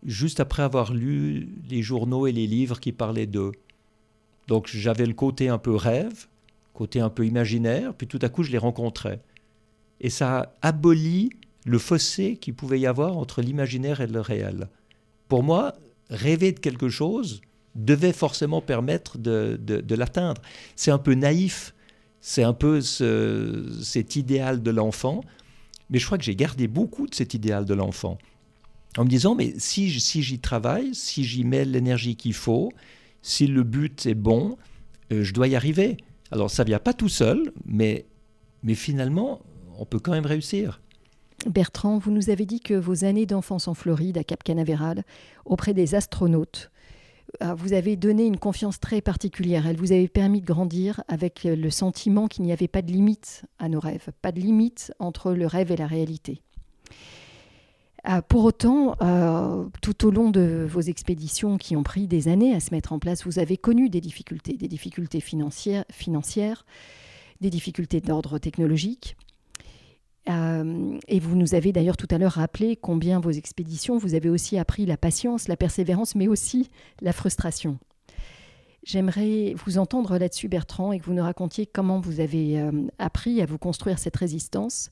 juste 0.06 0.40
après 0.40 0.64
avoir 0.64 0.94
lu 0.94 1.50
les 1.70 1.82
journaux 1.82 2.26
et 2.26 2.32
les 2.32 2.48
livres 2.48 2.80
qui 2.80 2.94
parlaient 2.94 3.28
d'eux. 3.28 3.52
Donc 4.48 4.68
j'avais 4.68 5.06
le 5.06 5.14
côté 5.14 5.50
un 5.50 5.58
peu 5.58 5.76
rêve, 5.76 6.28
côté 6.73 6.99
un 6.99 7.10
peu 7.10 7.25
imaginaire, 7.25 7.93
puis 7.93 8.07
tout 8.07 8.19
à 8.21 8.29
coup 8.29 8.43
je 8.43 8.51
les 8.51 8.57
rencontrais. 8.57 9.21
Et 9.99 10.10
ça 10.10 10.53
abolit 10.62 11.29
le 11.65 11.77
fossé 11.77 12.38
qu'il 12.38 12.55
pouvait 12.55 12.79
y 12.79 12.88
avoir 12.88 13.17
entre 13.17 13.41
l'imaginaire 13.41 14.01
et 14.01 14.07
le 14.07 14.19
réel. 14.19 14.67
Pour 15.27 15.43
moi, 15.43 15.75
rêver 16.10 16.51
de 16.51 16.60
quelque 16.60 16.89
chose 16.89 17.41
devait 17.75 18.13
forcément 18.13 18.62
permettre 18.62 19.17
de, 19.17 19.95
l'atteindre. 19.95 20.41
C'est 20.75 20.91
un 20.91 20.97
peu 20.97 21.13
naïf, 21.13 21.73
c'est 22.19 22.43
un 22.43 22.53
peu 22.53 22.81
cet 22.81 24.15
idéal 24.15 24.62
de 24.62 24.71
l'enfant, 24.71 25.23
mais 25.89 25.99
je 25.99 26.05
crois 26.05 26.17
que 26.17 26.23
j'ai 26.23 26.36
gardé 26.36 26.67
beaucoup 26.67 27.07
de 27.07 27.15
cet 27.15 27.34
idéal 27.34 27.65
de 27.65 27.73
l'enfant. 27.73 28.17
En 28.97 29.05
me 29.05 29.10
disant, 29.10 29.36
mais 29.36 29.53
si, 29.57 29.99
si 30.01 30.21
j'y 30.21 30.39
travaille, 30.39 30.93
si 30.93 31.23
j'y 31.23 31.45
mets 31.45 31.63
l'énergie 31.63 32.17
qu'il 32.17 32.34
faut, 32.34 32.73
si 33.21 33.47
le 33.47 33.63
but 33.63 34.05
est 34.05 34.15
bon, 34.15 34.57
euh, 35.13 35.23
je 35.23 35.34
dois 35.34 35.47
y 35.47 35.55
arriver. 35.55 35.97
Alors 36.32 36.50
ça 36.50 36.63
vient 36.63 36.80
pas 36.80 36.94
tout 36.94 37.10
seul, 37.10 37.52
mais, 37.65 38.06
mais 38.63 38.76
finalement, 38.76 39.41
on 39.78 39.86
peut 39.86 40.00
quand 40.00 40.12
même 40.12 40.26
réussir. 40.26 40.82
Bertrand, 41.46 41.98
vous 41.98 42.12
nous 42.12 42.30
avez 42.30 42.46
dit 42.46 42.60
que 42.60 42.74
vos 42.74 43.04
années 43.04 43.26
d'enfance 43.26 43.67
en 43.67 43.74
Floride, 43.74 44.17
à 44.17 44.24
Cap 44.24 44.44
Canaveral, 44.44 45.04
auprès 45.46 45.74
des 45.74 45.96
astronautes, 45.96 46.72
euh, 47.41 47.54
vous 47.54 47.74
avez 47.74 47.96
donné 47.96 48.26
une 48.26 48.38
confiance 48.38 48.80
très 48.80 49.02
particulière. 49.02 49.65
Elle 49.67 49.78
vous 49.78 49.91
avait 49.91 50.08
permis 50.08 50.41
de 50.41 50.46
grandir 50.46 51.04
avec 51.08 51.44
le 51.44 51.70
sentiment 51.70 52.28
qu'il 52.28 52.44
n'y 52.44 52.52
avait 52.52 52.67
pas 52.67 52.82
de 52.82 52.91
limite 52.91 53.44
à 53.58 53.70
nos 53.70 53.80
rêves, 53.80 54.10
pas 54.22 54.32
de 54.32 54.39
limite 54.39 54.94
entre 55.00 55.34
le 55.34 55.48
rêve 55.48 55.72
et 55.72 55.78
la 55.78 55.88
réalité. 55.88 56.41
Euh, 58.10 58.22
pour 58.28 58.46
autant, 58.46 58.96
euh, 59.02 59.66
tout 59.82 60.08
au 60.08 60.12
long 60.12 60.32
de 60.32 60.66
vos 60.68 60.82
expéditions 60.82 61.58
qui 61.58 61.76
ont 61.76 61.84
pris 61.84 62.08
des 62.08 62.28
années 62.28 62.56
à 62.56 62.60
se 62.60 62.74
mettre 62.74 62.94
en 62.94 63.00
place, 63.00 63.26
vous 63.26 63.38
avez 63.38 63.58
connu 63.58 63.90
des 63.90 64.02
difficultés, 64.02 64.54
des 64.54 64.68
difficultés 64.68 65.22
financières, 65.22 66.66
des 67.42 67.50
difficultés 67.50 68.02
d'ordre 68.02 68.40
technologique. 68.40 69.16
Euh, 70.30 70.98
et 71.08 71.20
vous 71.20 71.36
nous 71.36 71.56
avez 71.56 71.72
d'ailleurs 71.72 71.98
tout 71.98 72.08
à 72.12 72.18
l'heure 72.18 72.34
rappelé 72.34 72.76
combien 72.76 73.20
vos 73.20 73.32
expéditions, 73.32 73.98
vous 73.98 74.14
avez 74.14 74.30
aussi 74.30 74.58
appris 74.58 74.86
la 74.86 74.98
patience, 74.98 75.48
la 75.48 75.58
persévérance, 75.58 76.16
mais 76.16 76.28
aussi 76.28 76.70
la 77.02 77.14
frustration. 77.14 77.78
J'aimerais 78.84 79.54
vous 79.64 79.78
entendre 79.78 80.18
là-dessus, 80.18 80.48
Bertrand, 80.48 80.92
et 80.92 81.00
que 81.00 81.06
vous 81.06 81.14
nous 81.14 81.24
racontiez 81.24 81.68
comment 81.68 82.00
vous 82.00 82.20
avez 82.20 82.68
appris 82.98 83.40
à 83.40 83.46
vous 83.46 83.60
construire 83.60 84.00
cette 84.00 84.16
résistance, 84.16 84.90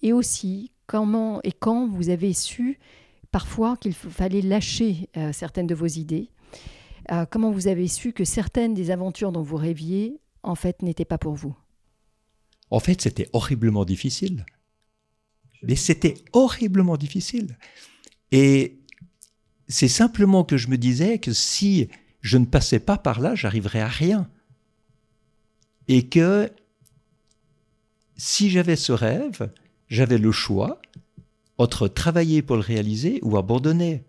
et 0.00 0.14
aussi 0.14 0.70
comment 0.88 1.40
et 1.44 1.52
quand 1.52 1.86
vous 1.86 2.08
avez 2.08 2.32
su 2.32 2.80
parfois 3.30 3.76
qu'il 3.76 3.94
fallait 3.94 4.42
lâcher 4.42 5.08
euh, 5.16 5.32
certaines 5.32 5.68
de 5.68 5.76
vos 5.76 5.86
idées, 5.86 6.30
comment 7.30 7.52
vous 7.52 7.68
avez 7.68 7.88
su 7.88 8.12
que 8.12 8.24
certaines 8.24 8.74
des 8.74 8.90
aventures 8.90 9.32
dont 9.32 9.42
vous 9.42 9.56
rêviez, 9.56 10.20
en 10.42 10.54
fait, 10.54 10.82
n'étaient 10.82 11.06
pas 11.06 11.16
pour 11.16 11.32
vous? 11.34 11.56
En 12.70 12.80
fait, 12.80 13.00
c'était 13.00 13.28
horriblement 13.32 13.86
difficile. 13.86 14.44
Mais 15.62 15.74
c'était 15.74 16.16
horriblement 16.32 16.96
difficile. 16.98 17.56
Et 18.30 18.78
c'est 19.68 19.88
simplement 19.88 20.44
que 20.44 20.56
je 20.56 20.68
me 20.68 20.76
disais 20.76 21.18
que 21.18 21.32
si 21.32 21.88
je 22.20 22.38
ne 22.38 22.44
passais 22.44 22.78
pas 22.78 22.98
par 22.98 23.20
là, 23.20 23.34
j'arriverais 23.34 23.80
à 23.80 23.88
rien. 23.88 24.28
Et 25.88 26.08
que 26.08 26.50
si 28.16 28.50
j'avais 28.50 28.76
ce 28.76 28.92
rêve, 28.92 29.50
j'avais 29.88 30.18
le 30.18 30.32
choix 30.32 30.80
entre 31.56 31.88
travailler 31.88 32.42
pour 32.42 32.56
le 32.56 32.62
réaliser 32.62 33.18
ou 33.22 33.36
abandonner. 33.36 34.04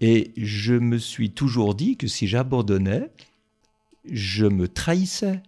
Et 0.00 0.32
je 0.36 0.74
me 0.74 0.98
suis 0.98 1.30
toujours 1.30 1.74
dit 1.74 1.96
que 1.96 2.06
si 2.06 2.26
j'abandonnais, 2.26 3.10
je 4.10 4.46
me 4.46 4.68
trahissais. 4.68 5.42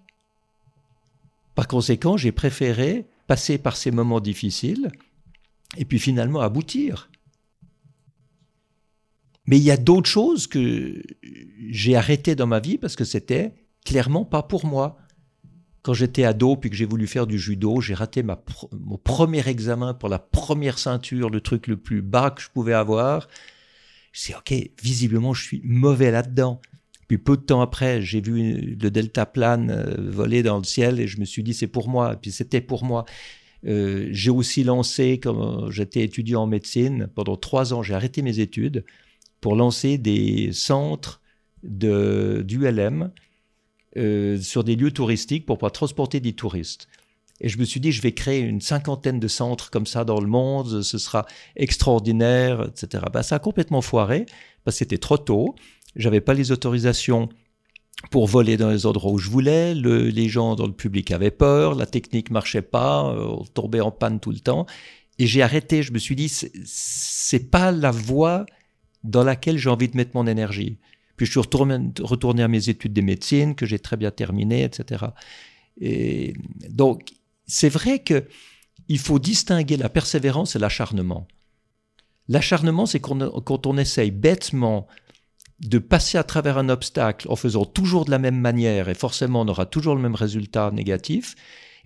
Par 1.55 1.69
conséquent, 1.69 2.17
j'ai 2.17 2.33
préféré 2.33 3.07
passer 3.27 3.59
par 3.59 3.77
ces 3.77 3.91
moments 3.91 4.21
difficiles 4.21 4.91
et 5.77 5.85
puis 5.85 5.99
finalement 5.99 6.41
aboutir. 6.41 7.11
Mais 9.47 9.59
il 9.59 9.63
y 9.63 9.71
a 9.71 9.77
d'autres 9.77 10.09
choses 10.09 10.47
que 10.47 11.03
j'ai 11.71 11.97
arrêtées 11.97 12.35
dans 12.35 12.47
ma 12.47 12.61
vie 12.61 12.79
parce 12.79 12.97
que 12.97 13.05
c'était 13.05 13.55
clairement 13.85 14.25
pas 14.25 14.43
pour 14.43 14.67
moi. 14.67 14.99
Quand 15.87 15.95
j'étais 15.95 16.25
ado 16.25 16.57
puis 16.57 16.69
que 16.69 16.75
j'ai 16.75 16.85
voulu 16.85 17.07
faire 17.07 17.29
du 17.29 17.39
judo, 17.39 17.81
j'ai 17.81 17.95
raté 17.95 18.25
mon 18.25 18.99
premier 18.99 19.49
examen 19.49 19.95
pour 19.95 20.09
la 20.09 20.19
première 20.19 20.81
ceinture, 20.81 21.31
le 21.31 21.41
truc 21.41 21.69
le 21.69 21.77
plus 21.77 22.03
bas 22.03 22.33
que 22.33 22.43
je 22.43 22.49
pouvais 22.51 22.73
avoir. 22.73 23.29
Je 24.11 24.27
dit, 24.27 24.35
ok, 24.35 24.53
visiblement 24.83 25.33
je 25.33 25.45
suis 25.45 25.61
mauvais 25.63 26.11
là-dedans. 26.11 26.61
Puis 27.07 27.19
peu 27.19 27.37
de 27.37 27.43
temps 27.43 27.61
après, 27.61 28.03
j'ai 28.03 28.21
vu 28.21 28.77
le 28.81 28.91
deltaplane 28.91 29.71
euh, 29.71 30.11
voler 30.11 30.43
dans 30.43 30.59
le 30.59 30.65
ciel 30.65 30.99
et 30.99 31.07
je 31.07 31.21
me 31.21 31.25
suis 31.25 31.45
dit 31.45 31.55
c'est 31.55 31.69
pour 31.69 31.89
moi. 31.89 32.17
Puis 32.17 32.33
c'était 32.33 32.61
pour 32.61 32.83
moi. 32.83 33.05
Euh, 33.65 34.09
j'ai 34.11 34.31
aussi 34.31 34.65
lancé, 34.65 35.21
quand 35.23 35.71
j'étais 35.71 36.03
étudiant 36.03 36.43
en 36.43 36.47
médecine, 36.49 37.07
pendant 37.15 37.37
trois 37.37 37.73
ans, 37.73 37.85
j'ai 37.85 37.95
arrêté 37.95 38.23
mes 38.23 38.41
études 38.41 38.85
pour 39.41 39.55
lancer 39.55 39.99
des 39.99 40.51
centres 40.51 41.21
de, 41.63 42.43
d'ULM 42.45 43.13
euh, 43.97 44.41
sur 44.41 44.65
des 44.65 44.77
lieux 44.77 44.91
touristiques 44.91 45.47
pour 45.47 45.59
pouvoir 45.59 45.73
transporter 45.73 46.21
des 46.21 46.33
touristes. 46.33 46.89
Et 47.41 47.49
je 47.49 47.59
me 47.59 47.65
suis 47.65 47.81
dit, 47.81 47.93
je 47.93 48.01
vais 48.01 48.13
créer 48.13 48.41
une 48.41 48.61
cinquantaine 48.61 49.21
de 49.21 49.29
centres 49.29 49.71
comme 49.71 49.87
ça 49.87 50.05
dans 50.05 50.21
le 50.21 50.27
monde, 50.27 50.83
ce 50.83 50.99
sera 50.99 51.27
extraordinaire, 51.55 52.69
etc. 52.69 53.05
Ben, 53.13 53.23
ça 53.23 53.37
a 53.37 53.39
complètement 53.39 53.83
foiré 53.83 54.27
parce 54.65 54.77
que 54.77 54.79
c'était 54.79 54.99
trop 54.99 55.19
tôt. 55.19 55.55
J'avais 55.97 56.21
pas 56.21 56.35
les 56.35 56.51
autorisations 56.51 57.29
pour 58.11 58.27
voler 58.27 58.57
dans 58.57 58.71
les 58.71 58.87
endroits 58.87 59.13
où 59.13 59.19
je 59.19 59.31
voulais. 59.31 59.75
les 59.75 60.29
gens 60.29 60.55
dans 60.55 60.67
le 60.67 60.73
public 60.73 61.11
avaient 61.11 61.31
peur, 61.31 61.75
la 61.75 61.87
technique 61.87 62.31
marchait 62.31 62.63
pas, 62.63 63.11
euh, 63.11 63.37
on 63.39 63.45
tombait 63.45 63.81
en 63.81 63.91
panne 63.91 64.21
tout 64.21 64.31
le 64.31 64.41
temps. 64.41 64.67
Et 65.19 65.27
j'ai 65.27 65.43
arrêté. 65.43 65.83
Je 65.83 65.93
me 65.93 65.99
suis 65.99 66.17
dit, 66.17 66.29
c'est 66.29 67.51
pas 67.51 67.71
la 67.71 67.91
voie 67.91 68.45
dans 69.05 69.25
laquelle 69.25 69.57
j'ai 69.59 69.71
envie 69.71 69.89
de 69.89 69.97
mettre 69.97 70.13
mon 70.15 70.27
énergie. 70.27 70.79
Puis 71.17 71.27
je 71.27 71.31
suis 71.33 71.41
retourné, 71.41 72.43
à 72.43 72.49
mes 72.49 72.69
études 72.69 72.93
de 72.93 73.01
médecine 73.01 73.55
que 73.55 73.67
j'ai 73.67 73.79
très 73.79 73.97
bien 73.97 74.11
terminées, 74.11 74.65
etc. 74.65 75.07
Et 75.81 76.35
donc, 76.69 77.13
c'est 77.47 77.69
vrai 77.69 78.01
que 78.01 78.25
il 78.89 78.99
faut 78.99 79.19
distinguer 79.19 79.77
la 79.77 79.89
persévérance 79.89 80.57
et 80.57 80.59
l'acharnement. 80.59 81.27
L'acharnement, 82.29 82.87
c'est 82.87 83.01
quand 83.01 83.67
on 83.67 83.79
essaye 83.79 84.11
bêtement 84.11 84.87
de 85.61 85.79
passer 85.79 86.19
à 86.19 86.25
travers 86.25 86.59
un 86.59 86.69
obstacle 86.69 87.27
en 87.31 87.37
faisant 87.37 87.65
toujours 87.65 88.05
de 88.05 88.11
la 88.11 88.19
même 88.19 88.39
manière 88.39 88.91
et 88.91 88.95
forcément 88.95 89.41
on 89.41 89.49
aura 89.49 89.65
toujours 89.65 89.95
le 89.95 90.03
même 90.03 90.15
résultat 90.15 90.71
négatif. 90.71 91.35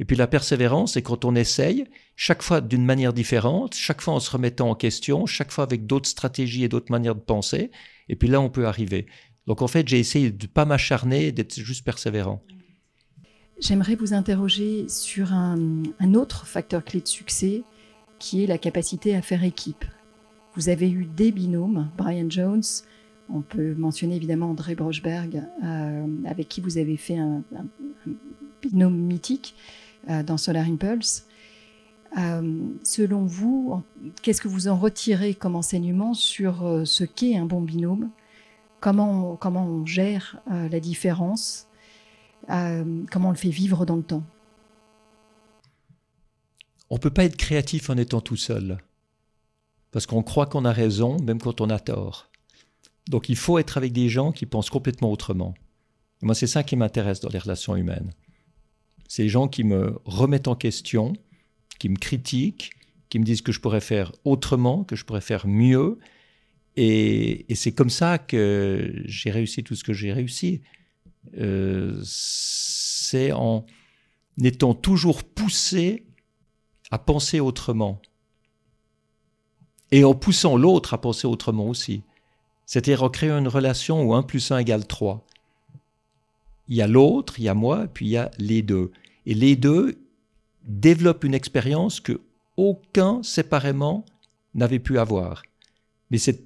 Et 0.00 0.04
puis 0.04 0.16
la 0.16 0.26
persévérance, 0.26 0.94
c'est 0.94 1.02
quand 1.02 1.24
on 1.24 1.34
essaye, 1.36 1.84
chaque 2.16 2.42
fois 2.42 2.60
d'une 2.60 2.84
manière 2.84 3.12
différente, 3.12 3.74
chaque 3.74 4.00
fois 4.00 4.14
en 4.14 4.20
se 4.20 4.30
remettant 4.30 4.70
en 4.70 4.74
question, 4.74 5.26
chaque 5.26 5.52
fois 5.52 5.62
avec 5.62 5.86
d'autres 5.86 6.08
stratégies 6.08 6.64
et 6.64 6.68
d'autres 6.68 6.90
manières 6.90 7.14
de 7.14 7.20
penser. 7.20 7.70
Et 8.10 8.16
puis 8.16 8.28
là, 8.28 8.40
on 8.40 8.50
peut 8.50 8.66
arriver. 8.66 9.06
Donc 9.46 9.62
en 9.62 9.68
fait, 9.68 9.88
j'ai 9.88 10.00
essayé 10.00 10.30
de 10.30 10.44
ne 10.44 10.48
pas 10.48 10.64
m'acharner, 10.64 11.32
d'être 11.32 11.58
juste 11.58 11.84
persévérant. 11.84 12.42
J'aimerais 13.60 13.94
vous 13.94 14.12
interroger 14.14 14.88
sur 14.88 15.32
un, 15.32 15.92
autre 16.14 16.46
facteur 16.46 16.84
clé 16.84 17.00
de 17.00 17.08
succès 17.08 17.62
qui 18.18 18.42
est 18.42 18.46
la 18.46 18.58
capacité 18.58 19.14
à 19.14 19.22
faire 19.22 19.44
équipe. 19.44 19.84
Vous 20.56 20.68
avez 20.68 20.90
eu 20.90 21.04
des 21.04 21.30
binômes, 21.30 21.88
Brian 21.96 22.28
Jones, 22.28 22.62
on 23.32 23.42
peut 23.42 23.74
mentionner 23.74 24.16
évidemment 24.16 24.50
André 24.50 24.74
Brochberg, 24.74 25.42
euh, 25.62 26.06
avec 26.26 26.48
qui 26.48 26.60
vous 26.60 26.78
avez 26.78 26.96
fait 26.96 27.16
un, 27.16 27.44
binôme 28.60 28.96
mythique 28.96 29.54
euh, 30.08 30.22
dans 30.24 30.36
Solar 30.36 30.66
Impulse. 30.66 31.26
Euh, 32.18 32.60
selon 32.82 33.24
vous, 33.24 33.82
qu'est-ce 34.22 34.40
que 34.40 34.48
vous 34.48 34.68
en 34.68 34.76
retirez 34.76 35.34
comme 35.34 35.54
enseignement 35.56 36.14
sur 36.14 36.82
ce 36.84 37.04
qu'est 37.04 37.36
un 37.36 37.46
bon 37.46 37.60
binôme? 37.60 38.10
Comment 38.80 39.36
comment 39.36 39.64
on 39.64 39.86
gère 39.86 40.40
la 40.48 40.80
différence? 40.80 41.68
Comment 42.48 43.28
on 43.28 43.30
le 43.30 43.36
fait 43.36 43.50
vivre 43.50 43.86
dans 43.86 43.96
le 43.96 44.02
temps? 44.02 44.24
On 46.90 46.96
ne 46.96 47.00
peut 47.00 47.10
pas 47.10 47.24
être 47.24 47.36
créatif 47.36 47.88
en 47.88 47.96
étant 47.96 48.20
tout 48.20 48.36
seul. 48.36 48.78
Parce 49.92 50.06
qu'on 50.06 50.22
croit 50.22 50.46
qu'on 50.46 50.64
a 50.64 50.72
raison, 50.72 51.16
même 51.20 51.40
quand 51.40 51.60
on 51.60 51.70
a 51.70 51.78
tort. 51.78 52.28
Donc 53.08 53.28
il 53.28 53.36
faut 53.36 53.58
être 53.58 53.76
avec 53.76 53.92
des 53.92 54.08
gens 54.08 54.32
qui 54.32 54.46
pensent 54.46 54.70
complètement 54.70 55.10
autrement. 55.10 55.54
moi, 56.22 56.34
c'est 56.34 56.46
ça 56.46 56.62
qui 56.62 56.76
m'intéresse 56.76 57.20
dans 57.20 57.28
les 57.28 57.38
relations 57.38 57.76
humaines. 57.76 58.12
Les 59.18 59.28
gens 59.28 59.48
qui 59.48 59.64
me 59.64 59.98
remettent 60.04 60.48
en 60.48 60.54
question, 60.54 61.14
qui 61.80 61.88
me 61.88 61.96
critiquent, 61.96 62.70
qui 63.08 63.18
me 63.18 63.24
disent 63.24 63.42
que 63.42 63.50
je 63.50 63.58
pourrais 63.58 63.80
faire 63.80 64.12
autrement, 64.24 64.84
que 64.84 64.94
je 64.94 65.04
pourrais 65.04 65.20
faire 65.20 65.48
mieux. 65.48 65.98
Et, 66.76 67.46
c'est 67.56 67.72
comme 67.72 67.90
ça 67.90 68.18
que 68.18 69.02
j'ai 69.06 69.32
réussi 69.32 69.64
tout 69.64 69.74
ce 69.74 69.82
que 69.82 69.92
j'ai 69.92 70.12
réussi. 70.12 70.60
Euh, 71.38 72.00
c'est 72.04 73.32
en 73.32 73.66
étant 74.40 74.74
toujours 74.74 75.24
poussé 75.24 76.04
à 76.92 76.98
penser 76.98 77.40
autrement 77.40 78.00
et 79.90 80.04
en 80.04 80.14
poussant 80.14 80.56
l'autre 80.56 80.94
à 80.94 81.00
penser 81.00 81.26
autrement 81.26 81.66
aussi. 81.66 82.02
C'est-à-dire 82.66 83.00
recréer 83.00 83.30
une 83.30 83.48
relation 83.48 84.02
où 84.02 84.14
1 84.14 84.22
plus 84.22 84.52
1 84.52 84.58
égale 84.58 84.86
3. 84.86 85.26
Il 86.68 86.76
y 86.76 86.82
a 86.82 86.86
l'autre, 86.86 87.40
il 87.40 87.44
y 87.44 87.48
a 87.48 87.54
moi, 87.54 87.88
puis 87.92 88.06
il 88.06 88.10
y 88.10 88.16
a 88.16 88.30
les 88.38 88.62
deux. 88.62 88.92
Et 89.26 89.34
les 89.34 89.56
deux 89.56 89.98
développent 90.64 91.24
une 91.24 91.34
expérience 91.34 92.00
que 92.00 92.20
aucun 92.56 93.22
séparément 93.22 94.04
n'avait 94.54 94.78
pu 94.78 94.98
avoir. 94.98 95.42
Mais 96.10 96.18
cette 96.18 96.44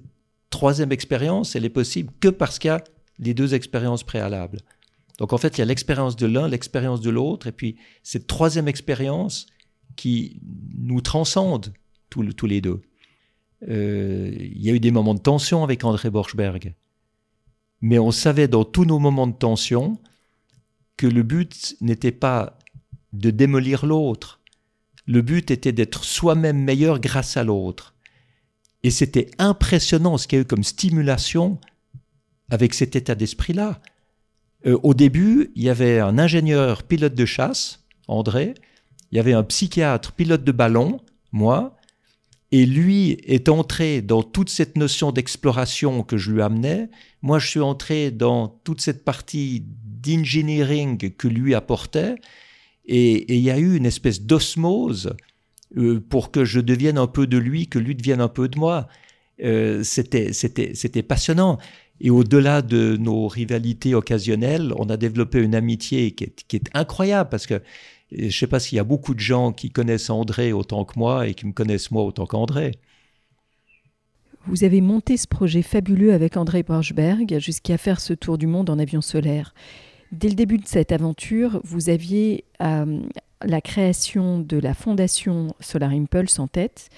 troisième 0.49 0.91
expérience, 0.91 1.55
elle 1.55 1.65
est 1.65 1.69
possible 1.69 2.13
que 2.19 2.29
parce 2.29 2.59
qu'il 2.59 2.69
y 2.69 2.71
a 2.71 2.83
les 3.19 3.33
deux 3.33 3.53
expériences 3.53 4.03
préalables. 4.03 4.59
Donc 5.17 5.33
en 5.33 5.37
fait, 5.37 5.57
il 5.57 5.59
y 5.59 5.61
a 5.61 5.65
l'expérience 5.65 6.15
de 6.15 6.27
l'un, 6.27 6.47
l'expérience 6.47 7.01
de 7.01 7.09
l'autre, 7.09 7.47
et 7.47 7.51
puis 7.51 7.77
cette 8.03 8.27
troisième 8.27 8.67
expérience 8.67 9.47
qui 9.95 10.41
nous 10.77 11.01
transcende 11.01 11.73
tous 12.09 12.45
les 12.45 12.61
deux. 12.61 12.81
Euh, 13.67 14.31
il 14.37 14.61
y 14.61 14.69
a 14.69 14.73
eu 14.73 14.79
des 14.79 14.91
moments 14.91 15.13
de 15.13 15.19
tension 15.19 15.63
avec 15.63 15.83
André 15.83 16.09
Borchberg. 16.09 16.73
Mais 17.81 17.99
on 17.99 18.11
savait 18.11 18.47
dans 18.47 18.63
tous 18.63 18.85
nos 18.85 18.99
moments 18.99 19.27
de 19.27 19.35
tension 19.35 19.99
que 20.97 21.07
le 21.07 21.23
but 21.23 21.75
n'était 21.81 22.11
pas 22.11 22.57
de 23.19 23.31
démolir 23.31 23.85
l'autre. 23.85 24.41
Le 25.05 25.21
but 25.21 25.51
était 25.51 25.71
d'être 25.71 26.03
soi-même 26.03 26.63
meilleur 26.63 26.99
grâce 26.99 27.37
à 27.37 27.43
l'autre. 27.43 27.95
Et 28.83 28.91
c'était 28.91 29.31
impressionnant 29.37 30.17
ce 30.17 30.27
qu'il 30.27 30.37
y 30.37 30.39
a 30.39 30.43
eu 30.43 30.47
comme 30.47 30.63
stimulation 30.63 31.59
avec 32.49 32.73
cet 32.73 32.95
état 32.95 33.15
d'esprit-là. 33.15 33.81
Euh, 34.65 34.77
au 34.83 34.93
début, 34.93 35.51
il 35.55 35.63
y 35.63 35.69
avait 35.69 35.99
un 35.99 36.17
ingénieur 36.17 36.83
pilote 36.83 37.15
de 37.15 37.25
chasse, 37.25 37.83
André, 38.07 38.53
il 39.11 39.17
y 39.17 39.19
avait 39.19 39.33
un 39.33 39.43
psychiatre 39.43 40.11
pilote 40.11 40.43
de 40.43 40.51
ballon, 40.51 40.99
moi, 41.31 41.75
et 42.51 42.65
lui 42.65 43.17
est 43.25 43.49
entré 43.49 44.01
dans 44.01 44.23
toute 44.23 44.49
cette 44.49 44.77
notion 44.77 45.11
d'exploration 45.11 46.03
que 46.03 46.17
je 46.17 46.31
lui 46.31 46.41
amenais. 46.41 46.89
Moi, 47.21 47.39
je 47.39 47.47
suis 47.47 47.59
entré 47.59 48.11
dans 48.11 48.47
toute 48.47 48.81
cette 48.81 49.03
partie 49.03 49.63
d'engineering 49.65 51.11
que 51.15 51.27
lui 51.27 51.55
apportait. 51.55 52.15
Et 52.87 53.35
il 53.35 53.41
y 53.41 53.51
a 53.51 53.57
eu 53.57 53.75
une 53.75 53.85
espèce 53.85 54.21
d'osmose 54.21 55.15
euh, 55.77 55.99
pour 55.99 56.31
que 56.31 56.45
je 56.45 56.59
devienne 56.59 56.97
un 56.97 57.07
peu 57.07 57.27
de 57.27 57.37
lui, 57.37 57.67
que 57.67 57.79
lui 57.79 57.95
devienne 57.95 58.21
un 58.21 58.27
peu 58.27 58.47
de 58.47 58.57
moi. 58.57 58.87
Euh, 59.43 59.83
c'était 59.83 61.03
passionnant. 61.03 61.57
Et 62.01 62.09
au-delà 62.09 62.61
de 62.61 62.97
nos 62.97 63.27
rivalités 63.27 63.95
occasionnelles, 63.95 64.73
on 64.77 64.89
a 64.89 64.97
développé 64.97 65.39
une 65.41 65.55
amitié 65.55 66.11
qui 66.11 66.25
est, 66.25 66.43
qui 66.47 66.57
est 66.57 66.69
incroyable 66.73 67.29
parce 67.29 67.47
que 67.47 67.61
je 68.11 68.25
ne 68.25 68.29
sais 68.29 68.47
pas 68.47 68.59
s'il 68.59 68.75
y 68.75 68.79
a 68.79 68.83
beaucoup 68.83 69.13
de 69.13 69.19
gens 69.19 69.51
qui 69.51 69.71
connaissent 69.71 70.09
André 70.09 70.53
autant 70.53 70.85
que 70.85 70.97
moi 70.99 71.27
et 71.27 71.33
qui 71.33 71.45
me 71.47 71.53
connaissent 71.53 71.91
moi 71.91 72.03
autant 72.03 72.25
qu'André. 72.25 72.71
Vous 74.47 74.63
avez 74.63 74.79
monté 74.79 75.17
ce 75.17 75.27
projet 75.27 75.63
fabuleux 75.63 76.13
avec 76.13 76.37
André 76.37 76.61
Borchberg 76.61 77.39
jusqu'à 77.39 77.77
faire 77.77 77.99
ce 77.99 78.13
tour 78.13 78.37
du 78.37 78.45
monde 78.45 78.69
en 78.69 78.77
avion 78.77 79.01
solaire. 79.01 79.55
Dès 80.15 80.29
le 80.29 80.35
début 80.35 80.57
de 80.57 80.65
cette 80.65 80.93
aventure, 80.93 81.59
vous 81.65 81.89
aviez 81.89 82.45
euh, 82.61 83.01
la 83.43 83.59
création 83.59 84.39
de 84.39 84.57
la 84.57 84.73
fondation 84.73 85.53
Solar 85.59 85.91
Impulse 85.91 86.39
en 86.39 86.47
tête, 86.47 86.89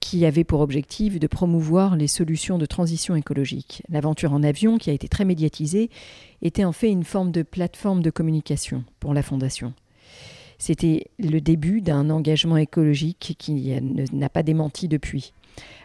qui 0.00 0.26
avait 0.26 0.44
pour 0.44 0.60
objectif 0.60 1.18
de 1.18 1.26
promouvoir 1.28 1.96
les 1.96 2.08
solutions 2.08 2.58
de 2.58 2.66
transition 2.66 3.16
écologique. 3.16 3.82
L'aventure 3.88 4.34
en 4.34 4.42
avion, 4.42 4.76
qui 4.76 4.90
a 4.90 4.92
été 4.92 5.08
très 5.08 5.24
médiatisée, 5.24 5.88
était 6.42 6.64
en 6.64 6.72
fait 6.72 6.90
une 6.90 7.04
forme 7.04 7.32
de 7.32 7.42
plateforme 7.42 8.02
de 8.02 8.10
communication 8.10 8.84
pour 9.00 9.14
la 9.14 9.22
fondation. 9.22 9.72
C'était 10.58 11.06
le 11.18 11.40
début 11.40 11.80
d'un 11.80 12.10
engagement 12.10 12.58
écologique 12.58 13.36
qui 13.38 13.72
n'a 14.12 14.28
pas 14.28 14.42
démenti 14.42 14.88
depuis, 14.88 15.32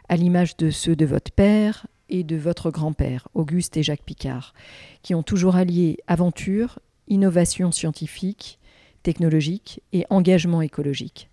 à 0.10 0.18
l'image 0.18 0.58
de 0.58 0.70
ceux 0.70 0.98
de 0.98 1.06
votre 1.06 1.32
père 1.32 1.88
et 2.12 2.24
de 2.24 2.36
votre 2.36 2.70
grand-père, 2.70 3.28
Auguste 3.34 3.78
et 3.78 3.84
Jacques 3.84 4.04
Picard, 4.04 4.54
qui 5.02 5.16
ont 5.16 5.24
toujours 5.24 5.56
allié 5.56 5.98
aventure, 6.08 6.80
innovation 7.08 7.72
scientifique, 7.72 8.60
technologique 9.02 9.82
et 9.94 10.06
engagement 10.10 10.62
écologique. 10.62 11.30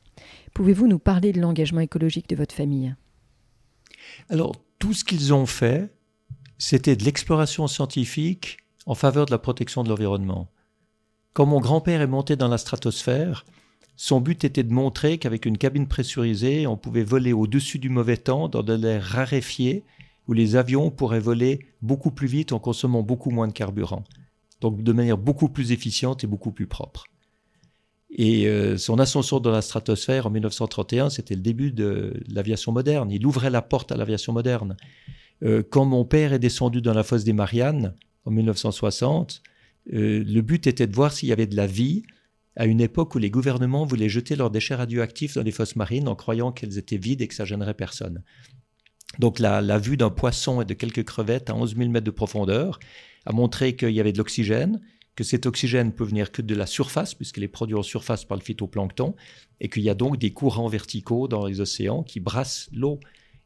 Pouvez-vous 0.54 0.86
nous 0.86 0.98
parler 0.98 1.32
de 1.32 1.40
l'engagement 1.40 1.80
écologique 1.80 2.28
de 2.28 2.36
votre 2.36 2.54
famille? 2.54 2.94
Alors, 4.30 4.56
tout 4.78 4.94
ce 4.94 5.04
qu'ils 5.04 5.34
ont 5.34 5.46
fait, 5.46 5.92
c'était 6.56 6.96
de 6.96 7.04
l'exploration 7.04 7.66
scientifique 7.66 8.58
en 8.86 8.94
faveur 8.94 9.26
de 9.26 9.30
la 9.30 9.38
protection 9.38 9.84
de 9.84 9.88
l'environnement. 9.88 10.48
Quand 11.34 11.46
mon 11.46 11.60
grand-père 11.60 12.00
est 12.00 12.06
monté 12.06 12.36
dans 12.36 12.48
la 12.48 12.58
stratosphère, 12.58 13.44
son 13.96 14.20
but 14.20 14.44
était 14.44 14.62
de 14.62 14.72
montrer 14.72 15.18
qu'avec 15.18 15.44
une 15.44 15.58
cabine 15.58 15.88
pressurisée, 15.88 16.66
on 16.66 16.76
pouvait 16.76 17.04
voler 17.04 17.32
au-dessus 17.32 17.78
du 17.78 17.90
mauvais 17.90 18.16
temps 18.16 18.48
dans 18.48 18.62
de 18.62 18.72
l'air 18.72 19.02
raréfié, 19.02 19.84
où 20.28 20.34
les 20.34 20.56
avions 20.56 20.90
pourraient 20.90 21.20
voler 21.20 21.66
beaucoup 21.82 22.10
plus 22.10 22.28
vite 22.28 22.52
en 22.52 22.58
consommant 22.58 23.02
beaucoup 23.02 23.30
moins 23.30 23.48
de 23.48 23.52
carburant. 23.52 24.04
Donc 24.60 24.82
de 24.82 24.92
manière 24.92 25.18
beaucoup 25.18 25.48
plus 25.48 25.72
efficiente 25.72 26.22
et 26.22 26.26
beaucoup 26.26 26.52
plus 26.52 26.66
propre. 26.66 27.04
Et 28.10 28.46
euh, 28.46 28.76
son 28.76 28.98
ascension 28.98 29.40
dans 29.40 29.50
la 29.50 29.62
stratosphère 29.62 30.26
en 30.26 30.30
1931, 30.30 31.10
c'était 31.10 31.34
le 31.34 31.42
début 31.42 31.72
de 31.72 32.14
l'aviation 32.28 32.72
moderne. 32.72 33.10
Il 33.10 33.26
ouvrait 33.26 33.50
la 33.50 33.62
porte 33.62 33.92
à 33.92 33.96
l'aviation 33.96 34.32
moderne. 34.32 34.76
Euh, 35.42 35.62
quand 35.68 35.84
mon 35.84 36.04
père 36.04 36.32
est 36.32 36.38
descendu 36.38 36.80
dans 36.80 36.94
la 36.94 37.04
fosse 37.04 37.24
des 37.24 37.32
Mariannes 37.32 37.94
en 38.24 38.30
1960, 38.30 39.42
euh, 39.92 40.24
le 40.26 40.40
but 40.40 40.66
était 40.66 40.86
de 40.86 40.94
voir 40.94 41.12
s'il 41.12 41.28
y 41.28 41.32
avait 41.32 41.46
de 41.46 41.56
la 41.56 41.66
vie 41.66 42.02
à 42.56 42.66
une 42.66 42.80
époque 42.80 43.14
où 43.14 43.18
les 43.18 43.30
gouvernements 43.30 43.84
voulaient 43.84 44.08
jeter 44.08 44.34
leurs 44.34 44.50
déchets 44.50 44.74
radioactifs 44.74 45.34
dans 45.34 45.42
les 45.42 45.52
fosses 45.52 45.76
marines 45.76 46.08
en 46.08 46.16
croyant 46.16 46.50
qu'elles 46.50 46.76
étaient 46.76 46.96
vides 46.96 47.22
et 47.22 47.28
que 47.28 47.34
ça 47.34 47.44
gênerait 47.44 47.74
personne. 47.74 48.22
Donc 49.18 49.38
la, 49.38 49.78
vue 49.78 49.96
d'un 49.96 50.10
poisson 50.10 50.60
et 50.60 50.64
de 50.64 50.74
quelques 50.74 51.04
crevettes 51.04 51.50
à 51.50 51.54
11 51.54 51.76
000 51.76 51.90
mètres 51.90 52.04
de 52.04 52.10
profondeur 52.10 52.78
a 53.26 53.32
montré 53.32 53.74
qu'il 53.74 53.90
y 53.90 54.00
avait 54.00 54.12
de 54.12 54.18
l'oxygène, 54.18 54.80
que 55.16 55.24
cet 55.24 55.46
oxygène 55.46 55.92
peut 55.92 56.04
venir 56.04 56.30
que 56.30 56.42
de 56.42 56.54
la 56.54 56.66
surface, 56.66 57.14
puisqu'il 57.14 57.42
est 57.42 57.48
produit 57.48 57.74
en 57.74 57.82
surface 57.82 58.24
par 58.24 58.38
le 58.38 58.42
phytoplancton, 58.42 59.16
et 59.60 59.68
qu'il 59.68 59.82
y 59.82 59.90
a 59.90 59.94
donc 59.94 60.18
des 60.18 60.32
courants 60.32 60.68
verticaux 60.68 61.26
dans 61.26 61.46
les 61.46 61.60
océans 61.60 62.02
qui 62.04 62.20
brassent 62.20 62.68
l'eau 62.72 63.00